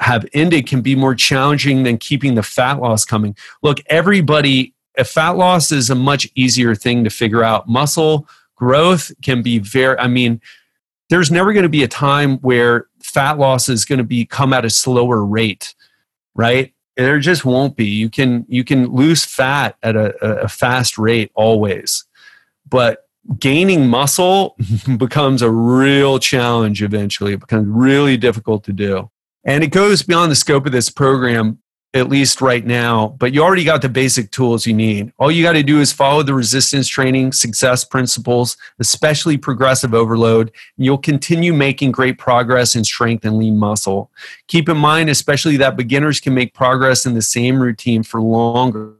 have 0.00 0.26
ended 0.32 0.66
can 0.66 0.82
be 0.82 0.94
more 0.94 1.14
challenging 1.14 1.84
than 1.84 1.96
keeping 1.96 2.34
the 2.34 2.42
fat 2.42 2.80
loss 2.80 3.04
coming. 3.04 3.36
Look, 3.62 3.78
everybody, 3.86 4.74
a 4.98 5.04
fat 5.04 5.36
loss 5.36 5.72
is 5.72 5.90
a 5.90 5.94
much 5.94 6.28
easier 6.34 6.74
thing 6.74 7.04
to 7.04 7.10
figure 7.10 7.44
out. 7.44 7.68
Muscle 7.68 8.28
growth 8.56 9.12
can 9.22 9.42
be 9.42 9.58
very, 9.58 9.96
I 9.98 10.08
mean, 10.08 10.40
there's 11.08 11.30
never 11.30 11.52
going 11.52 11.62
to 11.62 11.68
be 11.68 11.84
a 11.84 11.88
time 11.88 12.38
where 12.38 12.88
fat 13.00 13.38
loss 13.38 13.68
is 13.68 13.84
going 13.84 13.98
to 13.98 14.04
be 14.04 14.26
come 14.26 14.52
at 14.52 14.64
a 14.64 14.70
slower 14.70 15.24
rate 15.24 15.74
right? 16.36 16.72
There 16.96 17.18
just 17.18 17.44
won't 17.44 17.76
be. 17.76 17.86
You 17.86 18.08
can 18.08 18.46
you 18.48 18.64
can 18.64 18.86
lose 18.86 19.24
fat 19.24 19.76
at 19.82 19.96
a, 19.96 20.14
a 20.42 20.48
fast 20.48 20.96
rate 20.96 21.30
always, 21.34 22.04
but 22.68 23.06
gaining 23.38 23.88
muscle 23.88 24.56
becomes 24.96 25.42
a 25.42 25.50
real 25.50 26.18
challenge 26.18 26.82
eventually. 26.82 27.32
It 27.32 27.40
becomes 27.40 27.66
really 27.68 28.16
difficult 28.16 28.64
to 28.64 28.72
do. 28.72 29.10
And 29.44 29.62
it 29.62 29.68
goes 29.68 30.02
beyond 30.02 30.30
the 30.32 30.36
scope 30.36 30.66
of 30.66 30.72
this 30.72 30.90
program 30.90 31.58
at 31.96 32.08
least 32.08 32.40
right 32.40 32.64
now, 32.64 33.08
but 33.18 33.32
you 33.32 33.42
already 33.42 33.64
got 33.64 33.82
the 33.82 33.88
basic 33.88 34.30
tools 34.30 34.66
you 34.66 34.74
need. 34.74 35.12
All 35.18 35.30
you 35.30 35.42
got 35.42 35.54
to 35.54 35.62
do 35.62 35.80
is 35.80 35.92
follow 35.92 36.22
the 36.22 36.34
resistance 36.34 36.86
training 36.86 37.32
success 37.32 37.84
principles, 37.84 38.56
especially 38.78 39.36
progressive 39.36 39.94
overload, 39.94 40.52
and 40.76 40.84
you'll 40.84 40.98
continue 40.98 41.52
making 41.52 41.92
great 41.92 42.18
progress 42.18 42.76
in 42.76 42.84
strength 42.84 43.24
and 43.24 43.38
lean 43.38 43.58
muscle. 43.58 44.10
Keep 44.46 44.68
in 44.68 44.76
mind, 44.76 45.10
especially 45.10 45.56
that 45.56 45.76
beginners 45.76 46.20
can 46.20 46.34
make 46.34 46.54
progress 46.54 47.06
in 47.06 47.14
the 47.14 47.22
same 47.22 47.60
routine 47.60 48.02
for 48.02 48.20
longer. 48.20 48.94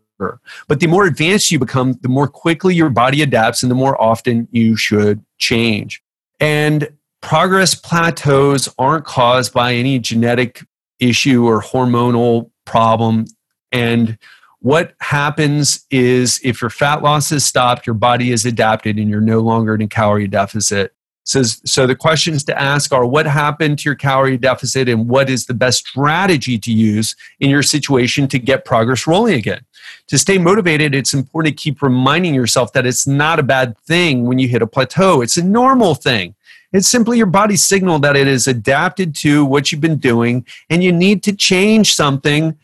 But 0.67 0.81
the 0.81 0.87
more 0.87 1.05
advanced 1.05 1.51
you 1.51 1.59
become, 1.59 1.93
the 2.01 2.09
more 2.09 2.27
quickly 2.27 2.75
your 2.75 2.89
body 2.89 3.21
adapts 3.21 3.63
and 3.63 3.71
the 3.71 3.77
more 3.77 4.01
often 4.01 4.49
you 4.51 4.75
should 4.75 5.23
change. 5.37 6.03
And 6.41 6.89
progress 7.21 7.75
plateaus 7.75 8.69
aren't 8.79 9.05
caused 9.05 9.53
by 9.53 9.75
any 9.75 9.99
genetic 9.99 10.65
issue 11.01 11.47
or 11.47 11.61
hormonal 11.61 12.51
problem. 12.67 13.25
And 13.73 14.19
what 14.61 14.95
happens 15.01 15.87
is 15.91 16.41
if 16.43 16.61
your 16.61 16.71
fat 16.71 17.03
loss 17.03 17.31
is 17.33 17.45
stopped, 17.45 17.87
your 17.87 17.95
body 17.95 18.33
is 18.33 18.45
adapted 18.45 18.99
and 18.99 19.09
you're 19.09 19.21
no 19.21 19.41
longer 19.41 19.75
in 19.75 19.83
a 19.83 19.89
calorie 19.89 20.29
deficit. 20.29 20.93
So, 21.25 21.43
so 21.43 21.89
the 21.89 21.97
questions 21.97 22.45
to 22.45 22.61
ask 22.61 22.93
are 22.93 23.05
what 23.05 23.27
happened 23.27 23.81
to 23.81 23.89
your 23.89 23.97
calorie 23.97 24.39
deficit 24.39 24.89
and 24.89 25.09
what 25.09 25.29
is 25.29 25.47
the 25.47 25.55
best 25.55 25.87
strategy 25.87 26.57
to 26.59 26.73
use 26.73 27.17
in 27.41 27.51
your 27.51 27.65
situation 27.65 28.29
to 28.29 28.39
get 28.39 28.65
progress 28.65 29.09
rolling 29.09 29.35
again? 29.35 29.65
To 30.09 30.19
stay 30.19 30.39
motivated, 30.39 30.95
it's 30.95 31.13
important 31.13 31.57
to 31.57 31.63
keep 31.63 31.83
reminding 31.83 32.33
yourself 32.33 32.73
that 32.75 32.87
it's 32.87 33.09
not 33.09 33.41
a 33.41 33.43
bad 33.43 33.77
thing 33.79 34.25
when 34.25 34.39
you 34.39 34.47
hit 34.47 34.63
a 34.63 34.69
plateau. 34.69 35.21
It's 35.21 35.37
a 35.37 35.43
normal 35.43 35.97
thing. 35.97 36.37
It's 36.77 36.89
simply 36.89 37.17
your 37.17 37.27
body's 37.27 37.65
signal 37.65 37.99
that 38.01 38.17
it 38.17 38.29
is 38.29 38.47
adapted 38.47 39.15
to 39.17 39.47
what 39.47 39.73
you've 39.73 39.81
been 39.81 39.97
doing, 39.97 40.45
and 40.69 40.85
you 40.85 40.93
need 40.93 41.23
to 41.23 41.33
change 41.35 41.95
something 41.95 42.59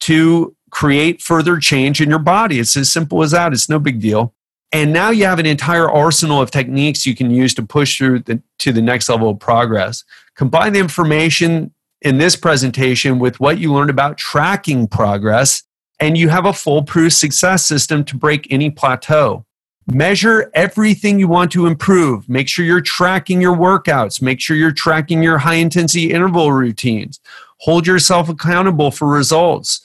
to 0.00 0.54
create 0.70 1.20
further 1.20 1.58
change 1.58 2.00
in 2.00 2.08
your 2.08 2.20
body. 2.20 2.60
It's 2.60 2.76
as 2.76 2.92
simple 2.92 3.24
as 3.24 3.32
that. 3.32 3.52
It's 3.52 3.68
no 3.68 3.78
big 3.78 4.00
deal. 4.00 4.34
And 4.72 4.92
now 4.92 5.10
you 5.10 5.24
have 5.24 5.38
an 5.38 5.46
entire 5.46 5.90
arsenal 5.90 6.40
of 6.40 6.50
techniques 6.50 7.06
you 7.06 7.16
can 7.16 7.30
use 7.30 7.54
to 7.54 7.62
push 7.64 7.98
through 7.98 8.20
the, 8.20 8.42
to 8.58 8.72
the 8.72 8.82
next 8.82 9.08
level 9.08 9.30
of 9.30 9.38
progress. 9.38 10.04
Combine 10.34 10.72
the 10.72 10.80
information 10.80 11.72
in 12.02 12.18
this 12.18 12.36
presentation 12.36 13.18
with 13.18 13.40
what 13.40 13.58
you 13.58 13.72
learned 13.72 13.90
about 13.90 14.18
tracking 14.18 14.86
progress, 14.86 15.62
and 15.98 16.18
you 16.18 16.28
have 16.28 16.44
a 16.44 16.52
foolproof 16.52 17.12
success 17.14 17.64
system 17.64 18.04
to 18.04 18.16
break 18.16 18.46
any 18.52 18.70
plateau. 18.70 19.45
Measure 19.88 20.50
everything 20.52 21.20
you 21.20 21.28
want 21.28 21.52
to 21.52 21.66
improve. 21.66 22.28
Make 22.28 22.48
sure 22.48 22.64
you're 22.64 22.80
tracking 22.80 23.40
your 23.40 23.56
workouts. 23.56 24.20
Make 24.20 24.40
sure 24.40 24.56
you're 24.56 24.72
tracking 24.72 25.22
your 25.22 25.38
high 25.38 25.54
intensity 25.54 26.10
interval 26.10 26.50
routines. 26.50 27.20
Hold 27.60 27.86
yourself 27.86 28.28
accountable 28.28 28.90
for 28.90 29.06
results. 29.06 29.80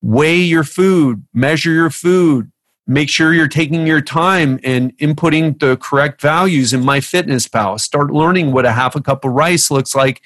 Weigh 0.00 0.36
your 0.36 0.62
food, 0.62 1.26
measure 1.34 1.72
your 1.72 1.90
food. 1.90 2.52
Make 2.86 3.08
sure 3.08 3.32
you're 3.32 3.48
taking 3.48 3.86
your 3.86 4.00
time 4.00 4.60
and 4.62 4.96
inputting 4.98 5.58
the 5.58 5.76
correct 5.76 6.20
values 6.20 6.72
in 6.72 6.82
MyFitnessPal. 6.82 7.80
Start 7.80 8.10
learning 8.10 8.52
what 8.52 8.66
a 8.66 8.72
half 8.72 8.94
a 8.94 9.00
cup 9.00 9.24
of 9.24 9.32
rice 9.32 9.70
looks 9.70 9.94
like 9.94 10.22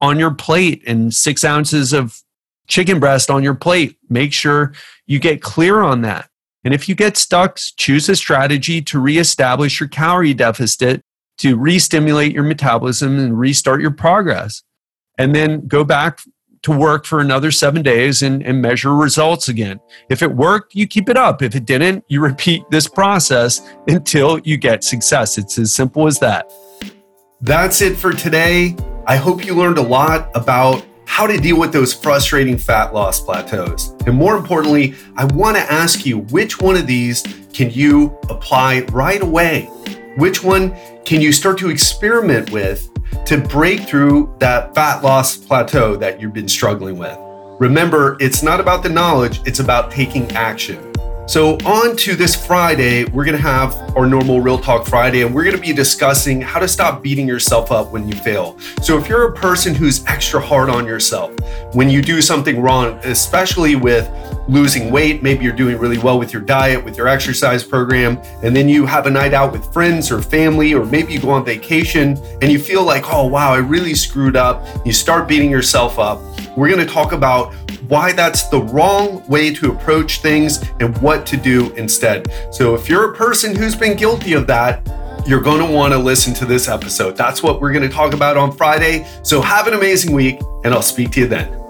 on 0.00 0.18
your 0.18 0.32
plate 0.32 0.82
and 0.86 1.12
six 1.12 1.44
ounces 1.44 1.92
of 1.92 2.22
chicken 2.68 3.00
breast 3.00 3.30
on 3.30 3.42
your 3.42 3.54
plate. 3.54 3.96
Make 4.08 4.32
sure 4.32 4.74
you 5.06 5.18
get 5.18 5.42
clear 5.42 5.80
on 5.80 6.02
that. 6.02 6.28
And 6.64 6.72
if 6.72 6.88
you 6.88 6.94
get 6.94 7.16
stuck, 7.16 7.58
choose 7.76 8.08
a 8.08 8.16
strategy 8.16 8.80
to 8.82 8.98
reestablish 8.98 9.80
your 9.80 9.88
calorie 9.88 10.34
deficit 10.34 11.02
to 11.38 11.56
re-stimulate 11.56 12.32
your 12.32 12.44
metabolism 12.44 13.18
and 13.18 13.38
restart 13.38 13.80
your 13.80 13.90
progress. 13.90 14.62
And 15.18 15.34
then 15.34 15.66
go 15.66 15.84
back 15.84 16.20
to 16.62 16.72
work 16.72 17.04
for 17.04 17.20
another 17.20 17.50
seven 17.50 17.82
days 17.82 18.22
and, 18.22 18.42
and 18.42 18.62
measure 18.62 18.94
results 18.94 19.48
again. 19.48 19.78
If 20.08 20.22
it 20.22 20.34
worked, 20.34 20.74
you 20.74 20.86
keep 20.86 21.10
it 21.10 21.16
up. 21.16 21.42
If 21.42 21.54
it 21.54 21.66
didn't, 21.66 22.04
you 22.08 22.20
repeat 22.20 22.62
this 22.70 22.88
process 22.88 23.74
until 23.86 24.38
you 24.40 24.56
get 24.56 24.82
success. 24.82 25.36
It's 25.36 25.58
as 25.58 25.74
simple 25.74 26.06
as 26.06 26.18
that. 26.20 26.50
That's 27.42 27.82
it 27.82 27.96
for 27.96 28.12
today. 28.12 28.76
I 29.06 29.16
hope 29.16 29.44
you 29.44 29.54
learned 29.54 29.76
a 29.76 29.82
lot 29.82 30.30
about 30.34 30.86
how 31.06 31.26
to 31.26 31.36
deal 31.38 31.58
with 31.58 31.72
those 31.72 31.92
frustrating 31.92 32.58
fat 32.58 32.92
loss 32.94 33.20
plateaus. 33.20 33.94
And 34.06 34.16
more 34.16 34.36
importantly, 34.36 34.94
I 35.16 35.24
want 35.26 35.56
to 35.56 35.72
ask 35.72 36.04
you 36.04 36.18
which 36.30 36.60
one 36.60 36.76
of 36.76 36.86
these 36.86 37.22
can 37.52 37.70
you 37.70 38.18
apply 38.28 38.80
right 38.92 39.22
away? 39.22 39.66
Which 40.16 40.42
one 40.42 40.74
can 41.04 41.20
you 41.20 41.32
start 41.32 41.58
to 41.58 41.70
experiment 41.70 42.50
with 42.50 42.90
to 43.26 43.38
break 43.38 43.80
through 43.80 44.34
that 44.38 44.74
fat 44.74 45.02
loss 45.02 45.36
plateau 45.36 45.96
that 45.96 46.20
you've 46.20 46.32
been 46.32 46.48
struggling 46.48 46.98
with? 46.98 47.16
Remember, 47.60 48.16
it's 48.20 48.42
not 48.42 48.58
about 48.58 48.82
the 48.82 48.88
knowledge, 48.88 49.40
it's 49.46 49.60
about 49.60 49.90
taking 49.90 50.30
action. 50.32 50.93
So, 51.26 51.56
on 51.64 51.96
to 51.96 52.14
this 52.14 52.36
Friday, 52.36 53.06
we're 53.06 53.24
going 53.24 53.36
to 53.36 53.42
have 53.42 53.74
our 53.96 54.06
normal 54.06 54.42
Real 54.42 54.58
Talk 54.58 54.86
Friday, 54.86 55.22
and 55.22 55.34
we're 55.34 55.44
going 55.44 55.56
to 55.56 55.62
be 55.62 55.72
discussing 55.72 56.38
how 56.38 56.60
to 56.60 56.68
stop 56.68 57.02
beating 57.02 57.26
yourself 57.26 57.72
up 57.72 57.92
when 57.92 58.06
you 58.06 58.14
fail. 58.14 58.58
So, 58.82 58.98
if 58.98 59.08
you're 59.08 59.28
a 59.28 59.32
person 59.32 59.74
who's 59.74 60.04
extra 60.04 60.38
hard 60.38 60.68
on 60.68 60.84
yourself 60.84 61.32
when 61.72 61.88
you 61.88 62.02
do 62.02 62.20
something 62.20 62.60
wrong, 62.60 62.98
especially 63.04 63.74
with 63.74 64.06
losing 64.48 64.90
weight, 64.90 65.22
maybe 65.22 65.44
you're 65.44 65.54
doing 65.54 65.78
really 65.78 65.96
well 65.96 66.18
with 66.18 66.30
your 66.30 66.42
diet, 66.42 66.84
with 66.84 66.98
your 66.98 67.08
exercise 67.08 67.64
program, 67.64 68.18
and 68.42 68.54
then 68.54 68.68
you 68.68 68.84
have 68.84 69.06
a 69.06 69.10
night 69.10 69.32
out 69.32 69.50
with 69.50 69.72
friends 69.72 70.10
or 70.10 70.20
family, 70.20 70.74
or 70.74 70.84
maybe 70.84 71.14
you 71.14 71.20
go 71.20 71.30
on 71.30 71.42
vacation 71.42 72.18
and 72.42 72.52
you 72.52 72.58
feel 72.58 72.84
like, 72.84 73.04
oh, 73.10 73.26
wow, 73.26 73.54
I 73.54 73.58
really 73.58 73.94
screwed 73.94 74.36
up. 74.36 74.62
You 74.84 74.92
start 74.92 75.26
beating 75.26 75.50
yourself 75.50 75.98
up. 75.98 76.20
We're 76.54 76.68
going 76.68 76.86
to 76.86 76.92
talk 76.92 77.12
about 77.12 77.54
why 77.88 78.12
that's 78.12 78.48
the 78.48 78.60
wrong 78.60 79.26
way 79.28 79.52
to 79.54 79.70
approach 79.70 80.20
things 80.20 80.64
and 80.80 80.96
what 81.14 81.26
to 81.26 81.36
do 81.36 81.72
instead. 81.74 82.30
So 82.50 82.74
if 82.74 82.88
you're 82.88 83.12
a 83.12 83.14
person 83.14 83.54
who's 83.54 83.76
been 83.76 83.96
guilty 83.96 84.32
of 84.32 84.46
that, 84.48 84.86
you're 85.26 85.40
going 85.40 85.64
to 85.64 85.72
want 85.72 85.92
to 85.92 85.98
listen 85.98 86.34
to 86.34 86.44
this 86.44 86.68
episode. 86.68 87.16
That's 87.16 87.42
what 87.42 87.60
we're 87.60 87.72
going 87.72 87.88
to 87.88 87.94
talk 87.94 88.12
about 88.12 88.36
on 88.36 88.52
Friday. 88.52 89.06
So 89.22 89.40
have 89.40 89.66
an 89.66 89.74
amazing 89.74 90.12
week, 90.12 90.40
and 90.64 90.74
I'll 90.74 90.82
speak 90.82 91.12
to 91.12 91.20
you 91.20 91.28
then. 91.28 91.63